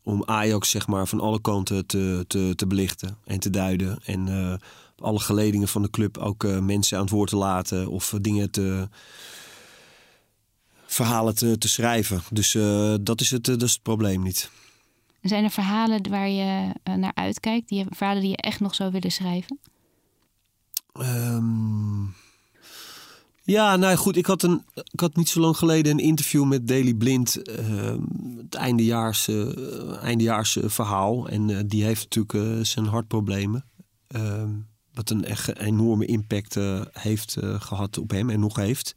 om 0.06 0.24
Ajax 0.26 0.70
zeg 0.70 0.88
maar 0.88 1.08
van 1.08 1.20
alle 1.20 1.41
kanten 1.41 1.86
te, 1.86 2.26
te, 2.28 2.53
te 2.56 2.68
belichten 2.68 3.18
en 3.24 3.39
te 3.39 3.49
duiden. 3.49 3.99
En 4.06 4.28
eh, 4.28 4.53
alle 4.97 5.20
geledingen 5.20 5.68
van 5.68 5.82
de 5.82 5.89
club 5.89 6.18
ook 6.18 6.43
eh, 6.43 6.60
mensen 6.60 6.97
aan 6.97 7.03
het 7.03 7.14
woord 7.14 7.30
te 7.30 7.36
laten 7.36 7.89
of 7.89 8.14
eh, 8.14 8.20
dingen 8.22 8.51
te 8.51 8.89
verhalen 10.86 11.36
te, 11.36 11.58
te 11.58 11.68
schrijven. 11.68 12.22
Dus 12.32 12.51
dat, 13.01 13.22
is 13.22 13.32
het, 13.32 13.43
dat 13.43 13.62
is 13.62 13.72
het 13.72 13.82
probleem 13.82 14.24
niet. 14.24 14.49
Zijn 15.22 15.43
er 15.43 15.51
verhalen 15.51 16.10
waar 16.10 16.30
je 16.30 16.72
naar 16.84 17.14
uitkijkt? 17.16 17.70
Die, 17.70 17.86
verhalen 17.89 18.22
die 18.22 18.32
je 18.32 18.38
echt 18.38 18.60
nog 18.60 18.76
zou 18.76 18.91
willen 18.91 19.12
schrijven? 19.12 19.60
Ehm, 20.93 22.03
ja, 23.46 23.76
nou 23.76 23.96
goed. 23.96 24.16
Ik 24.16 24.26
had, 24.26 24.43
een, 24.43 24.66
ik 24.74 25.00
had 25.00 25.16
niet 25.16 25.30
zo 25.30 25.39
lang 25.39 25.58
geleden 25.58 25.91
een 25.91 26.06
interview 26.06 26.46
met 26.46 26.68
Daily 26.68 26.93
Blind. 26.93 27.41
ehm, 27.41 28.02
het 28.38 28.56
eindejaars, 28.56 29.28
eh, 29.28 30.04
eindejaars 30.04 30.58
verhaal. 30.62 31.30
En 31.30 31.50
eh, 31.50 31.64
die 31.66 31.84
heeft 31.84 32.16
natuurlijk 32.16 32.34
eh, 32.34 32.66
zijn 32.66 32.86
hartproblemen. 32.86 33.66
Ehm, 34.08 34.50
wat 34.93 35.10
een 35.10 35.26
echt 35.26 35.60
enorme 35.60 36.06
impact 36.06 36.58
heeft 36.91 37.36
eh, 37.36 37.62
gehad 37.62 37.98
op 37.98 38.12
hem 38.12 38.30
en 38.30 38.39
nog 38.39 38.56
heeft. 38.56 38.93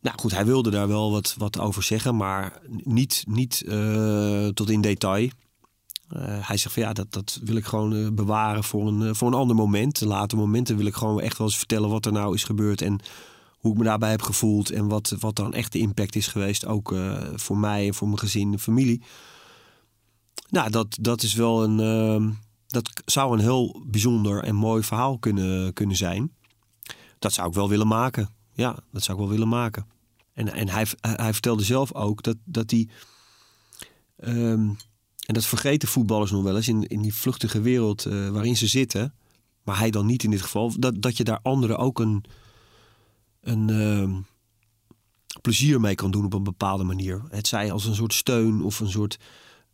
Nou 0.00 0.18
goed, 0.18 0.30
hij 0.34 0.44
wilde 0.44 0.70
daar 0.70 0.88
wel 0.88 1.10
wat, 1.10 1.34
wat 1.38 1.58
over 1.58 1.82
zeggen, 1.82 2.16
maar 2.16 2.60
niet, 2.68 3.24
niet 3.26 3.64
tot 4.54 4.70
in 4.70 4.80
detail. 4.80 5.28
Eh, 6.08 6.48
hij 6.48 6.56
zegt 6.56 6.74
van 6.74 6.82
ja, 6.82 6.92
dat, 6.92 7.12
dat 7.12 7.40
wil 7.42 7.56
ik 7.56 7.64
gewoon 7.64 7.94
eh, 7.94 8.08
bewaren 8.12 8.64
voor 8.64 8.88
een, 8.88 9.02
eh, 9.02 9.14
voor 9.14 9.28
een 9.28 9.34
ander 9.34 9.56
moment. 9.56 10.00
Later 10.00 10.38
moment 10.38 10.66
Dan 10.66 10.76
wil 10.76 10.86
ik 10.86 10.94
gewoon 10.94 11.20
echt 11.20 11.38
wel 11.38 11.46
eens 11.46 11.56
vertellen 11.56 11.88
wat 11.88 12.06
er 12.06 12.12
nou 12.12 12.34
is 12.34 12.44
gebeurd. 12.44 12.80
En 12.80 13.00
hoe 13.50 13.72
ik 13.72 13.78
me 13.78 13.84
daarbij 13.84 14.10
heb 14.10 14.22
gevoeld. 14.22 14.70
En 14.70 14.88
wat, 14.88 15.14
wat 15.18 15.36
dan 15.36 15.52
echt 15.52 15.72
de 15.72 15.78
impact 15.78 16.16
is 16.16 16.26
geweest. 16.26 16.66
Ook 16.66 16.94
voor 17.34 17.58
mij 17.58 17.86
en 17.86 17.94
voor 17.94 18.06
mijn 18.06 18.18
gezin 18.18 18.52
en 18.52 18.58
familie. 18.58 19.02
Nou, 20.48 20.70
dat, 20.70 20.98
dat 21.00 21.22
is 21.22 21.34
wel 21.34 21.64
een. 21.64 21.80
ehm, 21.80 22.30
dat 22.66 22.90
zou 23.04 23.32
een 23.32 23.40
heel 23.40 23.82
bijzonder 23.86 24.42
en 24.42 24.54
mooi 24.54 24.82
verhaal 24.82 25.18
kunnen, 25.18 25.72
kunnen 25.72 25.96
zijn. 25.96 26.32
Dat 27.18 27.32
zou 27.32 27.48
ik 27.48 27.54
wel 27.54 27.68
willen 27.68 27.86
maken. 27.86 28.28
Ja, 28.52 28.76
dat 28.92 29.02
zou 29.02 29.18
ik 29.18 29.24
wel 29.24 29.32
willen 29.32 29.48
maken. 29.48 29.86
En, 30.32 30.52
en 30.52 30.68
hij, 30.68 30.86
hij 31.00 31.32
vertelde 31.32 31.62
zelf 31.64 31.94
ook 31.94 32.22
dat, 32.22 32.36
dat 32.44 32.70
hij. 32.70 32.88
ehm, 34.16 34.70
en 35.26 35.34
dat 35.34 35.46
vergeten 35.46 35.88
voetballers 35.88 36.30
nog 36.30 36.42
wel 36.42 36.56
eens 36.56 36.68
in, 36.68 36.86
in 36.86 37.02
die 37.02 37.14
vluchtige 37.14 37.60
wereld 37.60 38.04
eh, 38.04 38.28
waarin 38.28 38.56
ze 38.56 38.66
zitten. 38.66 39.14
Maar 39.62 39.78
hij 39.78 39.90
dan 39.90 40.06
niet 40.06 40.22
in 40.22 40.30
dit 40.30 40.42
geval. 40.42 40.72
Dat, 40.78 41.02
dat 41.02 41.16
je 41.16 41.24
daar 41.24 41.38
anderen 41.42 41.78
ook 41.78 41.98
een, 41.98 42.24
een 43.40 43.70
ehm, 43.70 44.12
plezier 45.40 45.80
mee 45.80 45.94
kan 45.94 46.10
doen 46.10 46.24
op 46.24 46.32
een 46.32 46.42
bepaalde 46.42 46.84
manier. 46.84 47.22
Het 47.28 47.46
zij 47.46 47.72
als 47.72 47.84
een 47.84 47.94
soort 47.94 48.14
steun 48.14 48.62
of 48.62 48.80
een 48.80 48.90
soort 48.90 49.18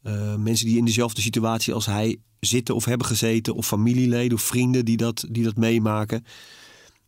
uh, 0.03 0.35
mensen 0.35 0.67
die 0.67 0.79
in 0.79 0.85
dezelfde 0.85 1.21
situatie 1.21 1.75
als 1.75 1.87
hij 1.87 2.21
zitten 2.41 2.75
of 2.75 2.85
hebben 2.85 3.07
gezeten, 3.07 3.55
of 3.55 3.67
familieleden 3.67 4.37
of 4.37 4.43
vrienden 4.43 4.85
die 4.85 4.97
dat, 4.97 5.27
die 5.31 5.45
dat 5.45 5.57
meemaken. 5.57 6.25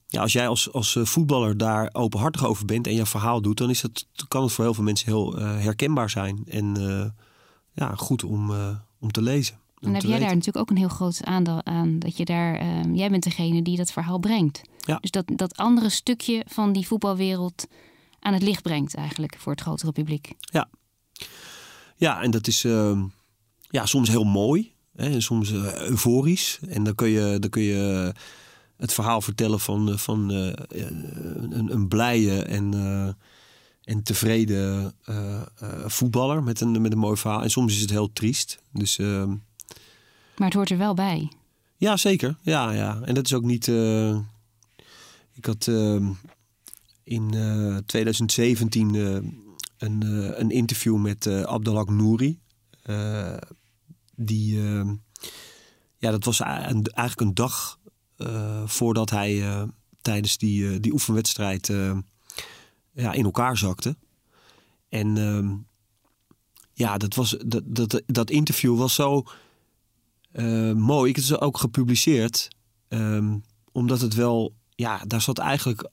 Ja, 0.07 0.20
als 0.20 0.32
jij 0.32 0.49
als, 0.49 0.72
als 0.72 0.97
eh, 0.97 1.05
voetballer 1.05 1.57
daar 1.57 1.88
openhartig 1.93 2.45
over 2.47 2.64
bent 2.64 2.86
en 2.86 2.95
je 2.95 3.07
verhaal 3.07 3.43
doet, 3.43 3.57
dan 3.57 3.70
is 3.70 3.82
het, 3.82 4.07
kan 4.28 4.43
het 4.43 4.53
voor 4.53 4.64
heel 4.64 4.74
veel 4.74 4.84
mensen 4.84 5.07
heel 5.07 5.36
herkenbaar 5.38 6.11
zijn. 6.11 6.43
En 6.47 6.76
ja, 7.75 7.95
goed 7.95 8.25
om, 8.25 8.51
om 9.01 9.12
te 9.12 9.23
lezen. 9.23 9.61
En 9.83 9.95
heb 9.95 10.03
jij 10.03 10.18
daar 10.18 10.29
natuurlijk 10.29 10.57
ook 10.57 10.70
een 10.70 10.77
heel 10.77 10.89
groot 10.89 11.25
aandeel 11.25 11.64
aan. 11.64 11.99
Dat 11.99 12.16
je 12.16 12.25
daar, 12.25 12.55
ehm, 12.55 12.95
jij 12.95 13.11
bent 13.11 13.23
degene 13.23 13.62
die 13.62 13.77
dat 13.77 13.93
verhaal 13.93 14.18
brengt. 14.18 14.62
Ja. 14.79 14.99
Dus 15.01 15.11
dat, 15.11 15.25
dat 15.27 15.57
andere 15.57 15.89
stukje 15.89 16.45
van 16.49 16.73
die 16.73 16.87
voetbalwereld 16.87 17.66
aan 18.20 18.33
het 18.33 18.43
licht 18.43 18.62
brengt 18.62 18.95
eigenlijk 18.95 19.37
voor 19.39 19.53
het 19.53 19.61
grotere 19.61 19.93
publiek. 19.93 20.33
Ja, 20.41 20.68
ja 21.97 22.23
en 22.23 22.31
dat 22.31 22.47
is 22.47 22.64
uh, 22.64 23.03
ja, 23.70 23.87
soms 23.87 24.09
heel 24.09 24.25
mooi. 24.25 24.73
Hè, 24.97 25.20
soms 25.20 25.51
uh, 25.51 25.75
euforisch. 25.75 26.59
En 26.68 26.85
dan 26.85 26.95
kun 26.95 27.09
je, 27.09 27.39
dan 27.39 27.51
kun 27.51 27.62
je 27.62 28.12
het 28.77 28.93
verhaal 28.93 29.20
vertellen 29.20 29.61
van, 29.61 29.99
van 29.99 30.29
een, 30.29 31.73
een 31.73 31.89
blije 31.89 32.43
en, 32.43 32.75
en 33.85 34.03
tevreden 34.03 34.95
voetballer 35.87 36.43
met 36.43 36.61
een, 36.61 36.80
met 36.83 36.93
een 36.93 36.99
mooi 36.99 37.16
verhaal. 37.16 37.43
En 37.43 37.51
soms 37.51 37.74
is 37.74 37.80
het 37.80 37.91
heel 37.91 38.12
triest. 38.12 38.59
Dus 38.72 38.99
ehm, 38.99 39.35
maar 40.37 40.51
het 40.51 40.57
hoort 40.57 40.70
er 40.70 40.78
wel 40.78 40.95
bij. 40.95 41.30
Ja, 41.76 41.97
zeker. 41.97 42.37
Ja, 42.43 42.70
ja. 42.70 43.01
En 43.05 43.14
dat 43.14 43.26
is 43.26 43.35
ook 43.35 43.43
niet. 43.43 43.66
Uh, 43.66 44.18
ik 45.33 45.45
had 45.45 45.66
uh, 45.66 46.11
in 47.05 47.33
uh, 47.35 47.76
2017 47.76 48.95
een, 49.78 50.03
een 50.41 50.51
interview 50.51 50.97
met 50.97 51.26
Abdelhak 51.26 51.91
Nouri. 51.91 52.39
die. 54.14 54.61
ja, 55.99 56.11
dat 56.11 56.24
was 56.24 56.41
eigenlijk 56.41 57.20
een 57.20 57.35
dag 57.35 57.78
voordat 58.64 59.11
hij 59.11 59.66
tijdens 60.01 60.39
die, 60.39 60.80
die 60.80 60.93
oefenwedstrijd 60.93 61.72
ja, 62.93 63.12
in 63.12 63.24
elkaar 63.24 63.57
zakte. 63.57 63.97
En 64.88 65.16
ehm, 65.16 65.55
ja, 66.72 66.99
dat, 66.99 67.14
was, 67.14 67.36
dat, 67.47 67.62
dat, 67.66 68.03
dat 68.07 68.30
interview 68.30 68.78
was 68.78 68.95
zo 68.95 69.24
uh, 70.32 70.72
mooi. 70.72 71.11
Ik 71.11 71.16
heb 71.16 71.24
het 71.24 71.40
ook 71.40 71.59
gepubliceerd. 71.59 72.49
Um, 72.88 73.45
omdat 73.72 74.01
het 74.01 74.14
wel, 74.14 74.55
ja, 74.74 75.03
daar 75.07 75.20
zat 75.20 75.38
eigenlijk 75.38 75.90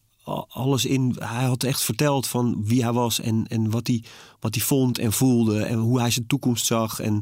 alles 0.48 0.86
in. 0.86 1.16
Hij 1.20 1.46
had 1.46 1.64
echt 1.64 1.82
verteld 1.82 2.28
van 2.28 2.66
wie 2.66 2.84
hij 2.84 2.94
was 2.94 3.20
en, 3.20 3.48
en 3.48 3.70
wat, 3.70 3.88
hij, 3.88 4.04
wat 4.40 4.56
hij 4.56 4.64
vond 4.64 4.98
en 4.98 5.12
voelde. 5.12 5.64
En 5.64 5.78
hoe 5.78 6.00
hij 6.00 6.12
zijn 6.12 6.28
toekomst 6.28 6.66
zag. 6.66 7.00
En 7.00 7.22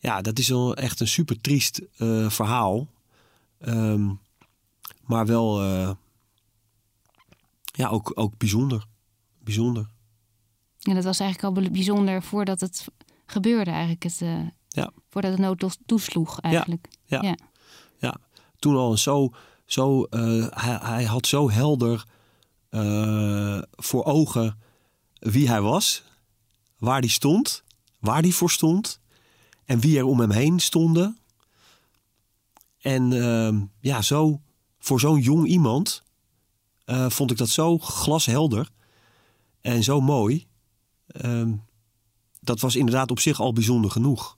ja, 0.00 0.20
dat 0.20 0.38
is 0.38 0.48
wel 0.48 0.76
echt 0.76 1.00
een 1.00 1.08
super 1.08 1.40
triest 1.40 1.80
uh, 1.98 2.30
verhaal. 2.30 2.88
Um, 3.60 4.20
maar 5.04 5.26
wel, 5.26 5.64
uh, 5.64 5.90
ja, 7.64 7.88
ook, 7.88 8.12
ook 8.14 8.38
bijzonder. 8.38 8.86
Bijzonder. 9.46 9.88
En 10.82 10.94
dat 10.94 11.04
was 11.04 11.20
eigenlijk 11.20 11.56
al 11.56 11.70
bijzonder 11.70 12.22
voordat 12.22 12.60
het 12.60 12.86
gebeurde 13.26 13.70
eigenlijk. 13.70 14.02
Het, 14.02 14.18
ja. 14.68 14.90
Voordat 15.08 15.30
het 15.30 15.40
nood 15.40 15.78
toesloeg 15.86 16.40
eigenlijk. 16.40 16.88
Ja, 17.04 17.22
ja. 17.22 17.36
ja. 17.98 18.16
toen 18.58 18.76
al 18.76 18.96
zo, 18.96 19.30
zo 19.66 20.06
uh, 20.10 20.46
hij, 20.50 20.78
hij, 20.82 21.04
had 21.04 21.26
zo 21.26 21.50
helder 21.50 22.04
uh, 22.70 23.62
voor 23.70 24.04
ogen 24.04 24.58
wie 25.18 25.48
hij 25.48 25.60
was, 25.60 26.02
waar 26.78 27.00
hij 27.00 27.08
stond, 27.08 27.64
waar 28.00 28.20
hij 28.20 28.30
voor 28.30 28.50
stond 28.50 29.00
en 29.64 29.80
wie 29.80 29.98
er 29.98 30.04
om 30.04 30.20
hem 30.20 30.30
heen 30.30 30.60
stonden. 30.60 31.18
En 32.78 33.10
uh, 33.10 33.62
ja, 33.80 34.02
zo 34.02 34.40
voor 34.78 35.00
zo'n 35.00 35.20
jong 35.20 35.46
iemand 35.46 36.04
vond 37.08 37.30
ik 37.30 37.36
dat 37.36 37.48
zo 37.48 37.78
glashelder 37.78 38.74
en 39.66 39.82
zo 39.82 40.00
mooi. 40.00 40.46
Ehm, 41.06 41.54
dat 42.40 42.60
was 42.60 42.76
inderdaad 42.76 43.10
op 43.10 43.20
zich 43.20 43.40
al 43.40 43.52
bijzonder 43.52 43.90
genoeg. 43.90 44.36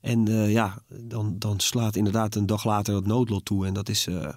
En 0.00 0.28
uh, 0.28 0.52
ja, 0.52 0.82
dan, 0.88 1.38
dan 1.38 1.60
slaat 1.60 1.96
inderdaad 1.96 2.34
een 2.34 2.46
dag 2.46 2.64
later 2.64 2.94
het 2.94 3.06
noodlot 3.06 3.44
toe. 3.44 3.66
En 3.66 3.74
dat 3.74 3.88
is, 3.88 4.06
uh, 4.06 4.32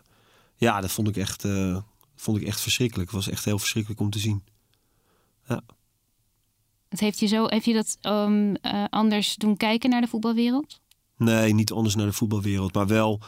ja, 0.55 0.81
dat 0.81 0.91
vond 0.91 1.07
ik, 1.07 1.17
echt, 1.17 1.43
uh, 1.43 1.77
vond 2.15 2.37
ik 2.37 2.43
echt 2.43 2.61
verschrikkelijk. 2.61 3.11
Het 3.11 3.17
was 3.23 3.29
echt 3.29 3.45
heel 3.45 3.59
verschrikkelijk 3.59 4.01
om 4.01 4.09
te 4.09 4.19
zien. 4.19 4.43
Ja. 5.47 5.61
Het 6.89 6.99
heeft 6.99 7.19
je 7.19 7.27
zo, 7.27 7.45
heb 7.45 7.63
je 7.63 7.73
dat 7.73 7.97
um, 8.01 8.55
anders 8.89 9.35
doen 9.35 9.57
kijken 9.57 9.89
naar 9.89 10.01
de 10.01 10.07
voetbalwereld? 10.07 10.81
Nee, 11.17 11.53
niet 11.53 11.71
anders 11.71 11.95
naar 11.95 12.05
de 12.05 12.13
voetbalwereld. 12.13 12.73
Maar 12.73 12.87
wel, 12.87 13.21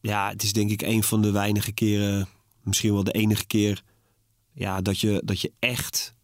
ja, 0.00 0.28
het 0.28 0.42
is 0.42 0.52
denk 0.52 0.70
ik 0.70 0.82
een 0.82 1.02
van 1.02 1.22
de 1.22 1.30
weinige 1.30 1.72
keren, 1.72 2.28
misschien 2.62 2.92
wel 2.92 3.04
de 3.04 3.12
enige 3.12 3.46
keer, 3.46 3.82
ja, 4.52 4.80
dat 4.80 4.98
je, 4.98 5.22
dat 5.24 5.40
je 5.40 5.52
echt 5.58 6.14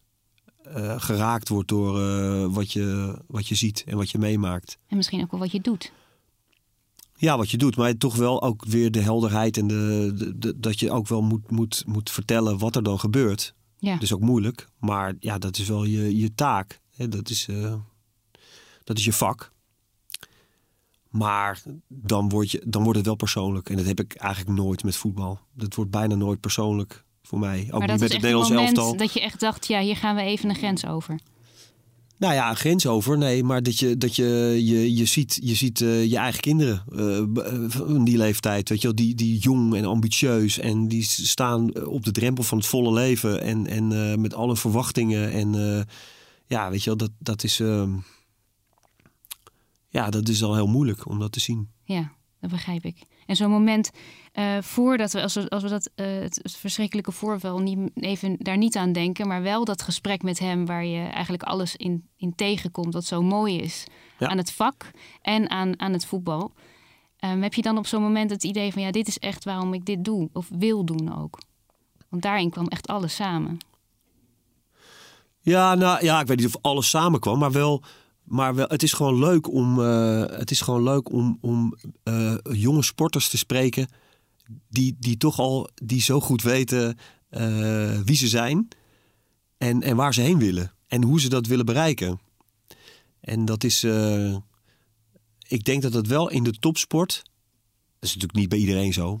uh, 0.67 1.01
geraakt 1.01 1.49
wordt 1.49 1.67
door 1.67 1.99
uh, 1.99 2.45
wat, 2.53 2.71
je, 2.71 3.17
wat 3.27 3.47
je 3.47 3.55
ziet 3.55 3.83
en 3.87 3.97
wat 3.97 4.09
je 4.09 4.17
meemaakt. 4.17 4.77
En 4.87 4.97
misschien 4.97 5.21
ook 5.21 5.31
wel 5.31 5.39
wat 5.39 5.51
je 5.51 5.61
doet. 5.61 5.91
Ja, 7.15 7.37
wat 7.37 7.51
je 7.51 7.57
doet, 7.57 7.75
maar 7.75 7.97
toch 7.97 8.15
wel 8.15 8.41
ook 8.41 8.65
weer 8.65 8.91
de 8.91 9.01
helderheid 9.01 9.57
en 9.57 9.67
de, 9.67 10.11
de, 10.15 10.37
de, 10.37 10.59
dat 10.59 10.79
je 10.79 10.91
ook 10.91 11.07
wel 11.07 11.21
moet, 11.21 11.51
moet, 11.51 11.83
moet 11.85 12.09
vertellen 12.09 12.57
wat 12.57 12.75
er 12.75 12.83
dan 12.83 12.99
gebeurt. 12.99 13.53
Ja. 13.77 13.93
Dat 13.93 14.01
is 14.01 14.13
ook 14.13 14.21
moeilijk, 14.21 14.67
maar 14.79 15.15
ja, 15.19 15.37
dat 15.37 15.57
is 15.57 15.67
wel 15.67 15.83
je, 15.83 16.17
je 16.17 16.33
taak. 16.35 16.81
Hè? 16.95 17.07
Dat, 17.07 17.29
is, 17.29 17.47
uh, 17.47 17.75
dat 18.83 18.97
is 18.97 19.05
je 19.05 19.13
vak. 19.13 19.51
Maar 21.09 21.61
dan, 21.87 22.29
word 22.29 22.51
je, 22.51 22.63
dan 22.65 22.83
wordt 22.83 22.97
het 22.97 23.07
wel 23.07 23.15
persoonlijk. 23.15 23.69
En 23.69 23.77
dat 23.77 23.85
heb 23.85 23.99
ik 23.99 24.13
eigenlijk 24.15 24.57
nooit 24.57 24.83
met 24.83 24.95
voetbal. 24.95 25.39
Dat 25.53 25.75
wordt 25.75 25.91
bijna 25.91 26.15
nooit 26.15 26.39
persoonlijk 26.39 27.05
voor 27.29 27.39
mij. 27.39 27.67
Ook 27.71 27.79
maar 27.79 27.87
dat 27.87 27.99
met 27.99 28.11
het 28.11 28.21
Nederlands 28.21 28.49
elftal. 28.49 28.97
Dat 28.97 29.13
je 29.13 29.21
echt 29.21 29.39
dacht, 29.39 29.67
ja, 29.67 29.81
hier 29.81 29.95
gaan 29.95 30.15
we 30.15 30.21
even 30.21 30.49
een 30.49 30.55
grens 30.55 30.85
over. 30.85 31.19
Nou 32.17 32.33
ja, 32.33 32.49
een 32.49 32.55
grens 32.55 32.87
over. 32.87 33.17
Nee, 33.17 33.43
maar 33.43 33.63
dat 33.63 33.79
je, 33.79 33.97
dat 33.97 34.15
je, 34.15 34.59
je, 34.65 34.95
je 34.95 35.05
ziet, 35.05 35.39
je, 35.43 35.55
ziet 35.55 35.79
uh, 35.79 36.05
je 36.05 36.17
eigen 36.17 36.41
kinderen 36.41 36.83
uh, 36.91 37.95
in 37.95 38.03
die 38.03 38.17
leeftijd. 38.17 38.69
Weet 38.69 38.81
je 38.81 38.87
wel, 38.87 38.95
die, 38.95 39.15
die 39.15 39.37
jong 39.37 39.75
en 39.75 39.85
ambitieus. 39.85 40.59
En 40.59 40.87
die 40.87 41.03
staan 41.03 41.85
op 41.85 42.03
de 42.03 42.11
drempel 42.11 42.43
van 42.43 42.57
het 42.57 42.67
volle 42.67 42.93
leven. 42.93 43.41
En, 43.41 43.67
en 43.67 43.91
uh, 43.91 44.15
met 44.15 44.33
alle 44.33 44.55
verwachtingen. 44.55 45.31
En 45.31 45.85
ja, 46.45 46.69
weet 46.69 46.83
je 46.83 46.89
wel, 46.89 46.97
dat, 46.97 47.11
dat 47.19 47.43
is. 47.43 47.59
ehm, 47.59 47.91
ja, 49.89 50.09
dat 50.09 50.27
is 50.27 50.43
al 50.43 50.55
heel 50.55 50.67
moeilijk 50.67 51.07
om 51.07 51.19
dat 51.19 51.31
te 51.31 51.39
zien. 51.39 51.69
Ja, 51.83 52.11
dat 52.41 52.49
begrijp 52.49 52.83
ik. 52.83 52.97
En 53.29 53.35
zo'n 53.35 53.51
moment 53.51 53.91
uh, 54.33 54.57
voordat 54.61 55.11
we, 55.11 55.21
als 55.21 55.33
we, 55.33 55.49
als 55.49 55.63
we 55.63 55.69
dat 55.69 55.89
uh, 55.95 56.05
het, 56.21 56.39
het, 56.41 56.55
verschrikkelijke 56.55 57.11
voorval 57.11 57.59
niet 57.59 57.91
even 57.93 58.35
daar 58.39 58.57
niet 58.57 58.75
aan 58.75 58.91
denken, 58.91 59.27
maar 59.27 59.41
wel 59.41 59.65
dat 59.65 59.81
gesprek 59.81 60.21
met 60.23 60.39
hem 60.39 60.65
waar 60.65 60.85
je 60.85 61.01
eigenlijk 61.03 61.43
alles 61.43 61.75
in, 61.75 62.09
in 62.17 62.35
tegenkomt 62.35 62.93
wat 62.93 63.05
zo 63.05 63.21
mooi 63.21 63.57
is 63.57 63.83
Ja. 64.17 64.27
aan 64.27 64.37
het 64.37 64.51
vak 64.51 64.91
en 65.21 65.49
aan, 65.49 65.79
aan 65.79 65.93
het 65.93 66.05
voetbal. 66.05 66.53
Um, 67.25 67.41
heb 67.41 67.53
je 67.53 67.61
dan 67.61 67.77
op 67.77 67.87
zo'n 67.87 68.01
moment 68.01 68.29
het 68.29 68.43
idee 68.43 68.73
van 68.73 68.81
ja, 68.81 68.91
dit 68.91 69.07
is 69.07 69.19
echt 69.19 69.43
waarom 69.43 69.73
ik 69.73 69.85
dit 69.85 70.05
doe 70.05 70.29
of 70.33 70.47
wil 70.57 70.85
doen 70.85 71.21
ook? 71.21 71.39
Want 72.09 72.21
daarin 72.21 72.49
kwam 72.49 72.67
echt 72.67 72.87
alles 72.87 73.15
samen. 73.15 73.57
Ja, 75.39 75.75
nou 75.75 76.03
ja, 76.03 76.19
ik 76.19 76.27
weet 76.27 76.37
niet 76.37 76.55
of 76.55 76.61
alles 76.61 76.89
samenkwam, 76.89 77.39
maar 77.39 77.51
wel. 77.51 77.83
Maar 78.29 78.55
wel, 78.55 78.67
het 78.67 78.83
is 78.83 78.93
gewoon 78.93 79.19
leuk 79.19 79.51
om, 79.51 79.79
uh, 79.79 80.25
het 80.25 80.51
is 80.51 80.61
gewoon 80.61 80.83
leuk 80.83 81.11
om, 81.11 81.37
om 81.41 81.77
uh, 82.03 82.35
jonge 82.51 82.83
sporters 82.83 83.29
te 83.29 83.37
spreken. 83.37 83.87
Die, 84.69 84.95
die 84.99 85.17
toch 85.17 85.39
al 85.39 85.69
die 85.75 86.01
zo 86.01 86.19
goed 86.19 86.41
weten 86.41 86.97
uh, 87.31 87.99
wie 87.99 88.15
ze 88.15 88.27
zijn. 88.27 88.67
En, 89.57 89.81
en 89.81 89.95
waar 89.95 90.13
ze 90.13 90.21
heen 90.21 90.39
willen. 90.39 90.73
En 90.87 91.03
hoe 91.03 91.19
ze 91.19 91.29
dat 91.29 91.47
willen 91.47 91.65
bereiken. 91.65 92.19
En 93.21 93.45
dat 93.45 93.63
is. 93.63 93.83
ik 95.47 95.63
denk 95.63 95.81
dat 95.81 95.91
dat 95.91 96.07
wel 96.07 96.29
in 96.29 96.43
de 96.43 96.51
topsport. 96.59 97.21
Dat 97.99 98.09
is 98.09 98.13
natuurlijk 98.13 98.39
niet 98.39 98.49
bij 98.49 98.59
iedereen 98.59 98.93
zo. 98.93 99.19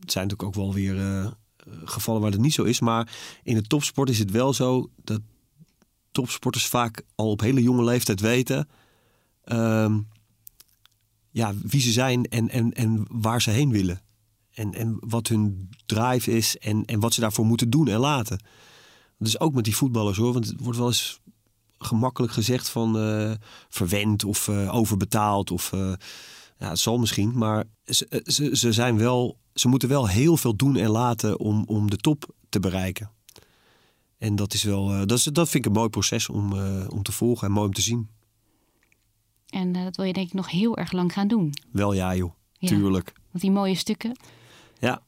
Het 0.00 0.12
zijn 0.12 0.26
natuurlijk 0.26 0.42
ook 0.42 0.64
wel 0.64 0.74
weer 0.74 0.96
gevallen 1.84 2.20
waar 2.20 2.30
het 2.30 2.40
niet 2.40 2.54
zo 2.54 2.62
is. 2.62 2.80
Maar 2.80 3.12
in 3.42 3.54
de 3.54 3.62
topsport 3.62 4.10
is 4.10 4.18
het 4.18 4.30
wel 4.30 4.52
zo 4.52 4.90
dat 5.04 5.20
topsporters 6.18 6.66
vaak 6.66 7.02
al 7.14 7.30
op 7.30 7.40
hele 7.40 7.62
jonge 7.62 7.84
leeftijd 7.84 8.20
weten 8.20 8.68
um, 9.52 10.08
ja, 11.30 11.54
wie 11.62 11.80
ze 11.80 11.92
zijn 11.92 12.24
en, 12.24 12.48
en, 12.48 12.72
en 12.72 13.06
waar 13.08 13.42
ze 13.42 13.50
heen 13.50 13.70
willen. 13.70 14.00
En, 14.54 14.74
en 14.74 14.96
wat 15.00 15.28
hun 15.28 15.70
drive 15.86 16.30
is 16.30 16.58
en, 16.58 16.84
en 16.84 17.00
wat 17.00 17.14
ze 17.14 17.20
daarvoor 17.20 17.46
moeten 17.46 17.70
doen 17.70 17.88
en 17.88 17.98
laten. 17.98 18.44
Dus 19.18 19.40
ook 19.40 19.54
met 19.54 19.64
die 19.64 19.76
voetballers 19.76 20.16
hoor, 20.16 20.32
want 20.32 20.46
het 20.46 20.60
wordt 20.60 20.78
wel 20.78 20.86
eens 20.86 21.20
gemakkelijk 21.78 22.32
gezegd 22.32 22.68
van 22.68 22.96
uh, 22.96 23.32
verwend 23.68 24.24
of 24.24 24.48
uh, 24.48 24.74
overbetaald 24.74 25.50
of 25.50 25.72
uh, 25.72 25.92
ja, 26.58 26.74
zal 26.74 26.98
misschien, 26.98 27.38
maar 27.38 27.64
ze, 27.84 28.22
ze, 28.24 28.56
ze 28.56 28.72
zijn 28.72 28.98
wel, 28.98 29.38
ze 29.54 29.68
moeten 29.68 29.88
wel 29.88 30.08
heel 30.08 30.36
veel 30.36 30.56
doen 30.56 30.76
en 30.76 30.90
laten 30.90 31.38
om, 31.38 31.64
om 31.66 31.90
de 31.90 31.96
top 31.96 32.34
te 32.48 32.60
bereiken. 32.60 33.10
En 34.18 34.36
dat 34.36 34.54
is 34.54 34.62
wel, 34.62 34.90
eh, 34.92 34.98
dat, 34.98 35.18
is, 35.18 35.24
dat 35.24 35.48
vind 35.48 35.64
ik 35.64 35.70
een 35.70 35.78
mooi 35.78 35.88
proces 35.88 36.28
om, 36.28 36.52
eh, 36.52 36.86
om 36.88 37.02
te 37.02 37.12
volgen 37.12 37.46
en 37.46 37.52
mooi 37.52 37.66
om 37.66 37.74
te 37.74 37.80
zien. 37.80 38.08
En 39.48 39.76
eh, 39.76 39.84
dat 39.84 39.96
wil 39.96 40.04
je 40.04 40.12
denk 40.12 40.26
ik 40.26 40.34
nog 40.34 40.50
heel 40.50 40.76
erg 40.76 40.92
lang 40.92 41.12
gaan 41.12 41.28
doen. 41.28 41.54
Wel 41.72 41.92
ja, 41.92 42.14
joh. 42.14 42.32
Ja. 42.52 42.68
Tuurlijk. 42.68 43.12
Want 43.30 43.42
die 43.42 43.50
mooie 43.50 43.74
stukken, 43.74 44.16
Ja, 44.80 45.02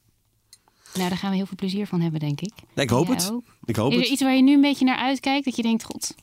nou, 0.93 1.09
daar 1.09 1.17
gaan 1.17 1.29
we 1.29 1.35
heel 1.35 1.45
veel 1.45 1.55
plezier 1.55 1.87
van 1.87 2.01
hebben, 2.01 2.19
denk 2.19 2.41
ik. 2.41 2.53
ik 2.75 2.89
hoop 2.89 3.07
het. 3.07 3.31
ook? 3.31 3.43
Ik 3.63 3.75
hoop 3.75 3.91
Is 3.91 3.97
er 3.97 4.11
iets 4.11 4.21
waar 4.21 4.35
je 4.35 4.41
nu 4.41 4.53
een 4.53 4.61
beetje 4.61 4.85
naar 4.85 4.97
uitkijkt? 4.97 5.45
Dat 5.45 5.55
je 5.55 5.61
denkt, 5.61 5.83
god, 5.83 6.15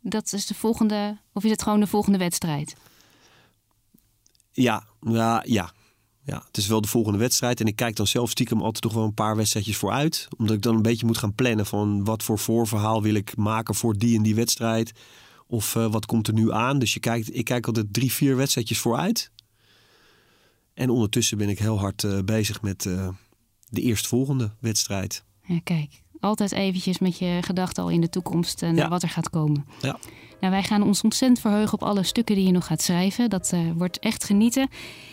dat 0.00 0.32
is 0.32 0.46
de 0.46 0.54
volgende... 0.54 1.18
Of 1.32 1.44
is 1.44 1.50
het 1.50 1.62
gewoon 1.62 1.80
de 1.80 1.86
volgende 1.86 2.18
wedstrijd? 2.18 2.76
Ja, 4.50 4.86
ja, 5.00 5.42
ja. 5.46 5.72
Ja, 6.28 6.42
het 6.46 6.56
is 6.56 6.66
wel 6.66 6.80
de 6.80 6.88
volgende 6.88 7.18
wedstrijd. 7.18 7.60
En 7.60 7.66
ik 7.66 7.76
kijk 7.76 7.96
dan 7.96 8.06
zelf 8.06 8.30
stiekem 8.30 8.62
altijd 8.62 8.82
toch 8.82 8.92
wel 8.92 9.04
een 9.04 9.14
paar 9.14 9.36
wedstrijdjes 9.36 9.76
vooruit. 9.76 10.28
Omdat 10.38 10.56
ik 10.56 10.62
dan 10.62 10.74
een 10.74 10.82
beetje 10.82 11.06
moet 11.06 11.18
gaan 11.18 11.34
plannen 11.34 11.66
van 11.66 12.04
wat 12.04 12.22
voor 12.22 12.38
voorverhaal 12.38 13.02
wil 13.02 13.14
ik 13.14 13.36
maken 13.36 13.74
voor 13.74 13.98
die 13.98 14.16
en 14.16 14.22
die 14.22 14.34
wedstrijd. 14.34 14.92
Of 15.46 15.76
eh, 15.76 15.90
wat 15.90 16.06
komt 16.06 16.26
er 16.26 16.32
nu 16.32 16.52
aan. 16.52 16.78
Dus 16.78 16.94
je 16.94 17.00
kijkt, 17.00 17.34
ik 17.36 17.44
kijk 17.44 17.66
altijd 17.66 17.92
drie, 17.92 18.12
vier 18.12 18.36
wedstrijdjes 18.36 18.78
vooruit. 18.78 19.30
En 20.74 20.90
ondertussen 20.90 21.38
ben 21.38 21.48
ik 21.48 21.58
heel 21.58 21.78
hard 21.78 22.04
eh, 22.04 22.18
bezig 22.24 22.62
met 22.62 22.86
eh, 22.86 23.08
de 23.68 23.80
eerstvolgende 23.80 24.50
wedstrijd. 24.60 25.24
Ja, 25.42 25.60
kijk, 25.64 26.02
altijd 26.20 26.52
eventjes 26.52 26.98
met 26.98 27.18
je 27.18 27.38
gedachten 27.40 27.82
al 27.82 27.88
in 27.88 28.00
de 28.00 28.08
toekomst 28.10 28.62
en 28.62 28.76
Ja. 28.76 28.88
wat 28.88 29.02
er 29.02 29.08
gaat 29.08 29.30
komen. 29.30 29.66
Ja. 29.80 29.96
Nou, 30.40 30.52
wij 30.52 30.62
gaan 30.62 30.82
ons 30.82 31.02
ontzettend 31.02 31.40
verheugen 31.40 31.72
op 31.72 31.82
alle 31.88 32.02
stukken 32.02 32.34
die 32.34 32.46
je 32.46 32.52
nog 32.52 32.66
gaat 32.66 32.82
schrijven. 32.82 33.30
Dat 33.30 33.50
eh, 33.52 33.60
wordt 33.76 33.98
echt 33.98 34.24
genieten. 34.24 34.68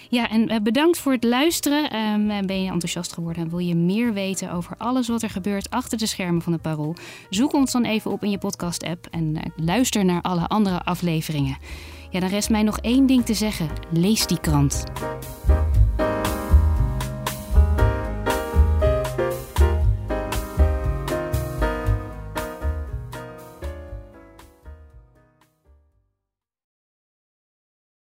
Ja, 0.10 0.30
en 0.30 0.50
eh, 0.50 0.60
bedankt 0.62 0.98
voor 0.98 1.12
het 1.12 1.24
luisteren. 1.24 1.90
Ehm, 1.90 2.30
en 2.30 2.46
ben 2.46 2.64
je 2.64 2.72
enthousiast 2.72 3.14
geworden 3.14 3.44
en 3.44 3.50
wil 3.50 3.60
je 3.60 3.76
meer 3.76 4.14
weten 4.14 4.52
over 4.52 4.76
alles 4.78 5.08
wat 5.08 5.22
er 5.22 5.30
gebeurt 5.30 5.70
achter 5.70 5.98
de 5.98 6.06
schermen 6.06 6.42
van 6.42 6.54
het 6.54 6.62
Parool? 6.62 6.96
Zoek 7.30 7.54
ons 7.54 7.72
dan 7.72 7.84
even 7.86 8.12
op 8.12 8.24
in 8.24 8.30
je 8.30 8.38
podcast-app 8.38 9.08
en 9.12 9.36
eh, 9.36 9.44
luister 9.56 10.06
naar 10.06 10.22
alle 10.22 10.48
andere 10.48 10.84
afleveringen. 10.84 11.58
Ja, 12.10 12.20
dan 12.20 12.30
rest 12.30 12.50
mij 12.50 12.64
nog 12.64 12.78
één 12.80 13.06
ding 13.06 13.26
te 13.26 13.34
zeggen. 13.34 13.68
Lees 13.92 14.28
die 14.28 14.40
krant. 14.40 14.84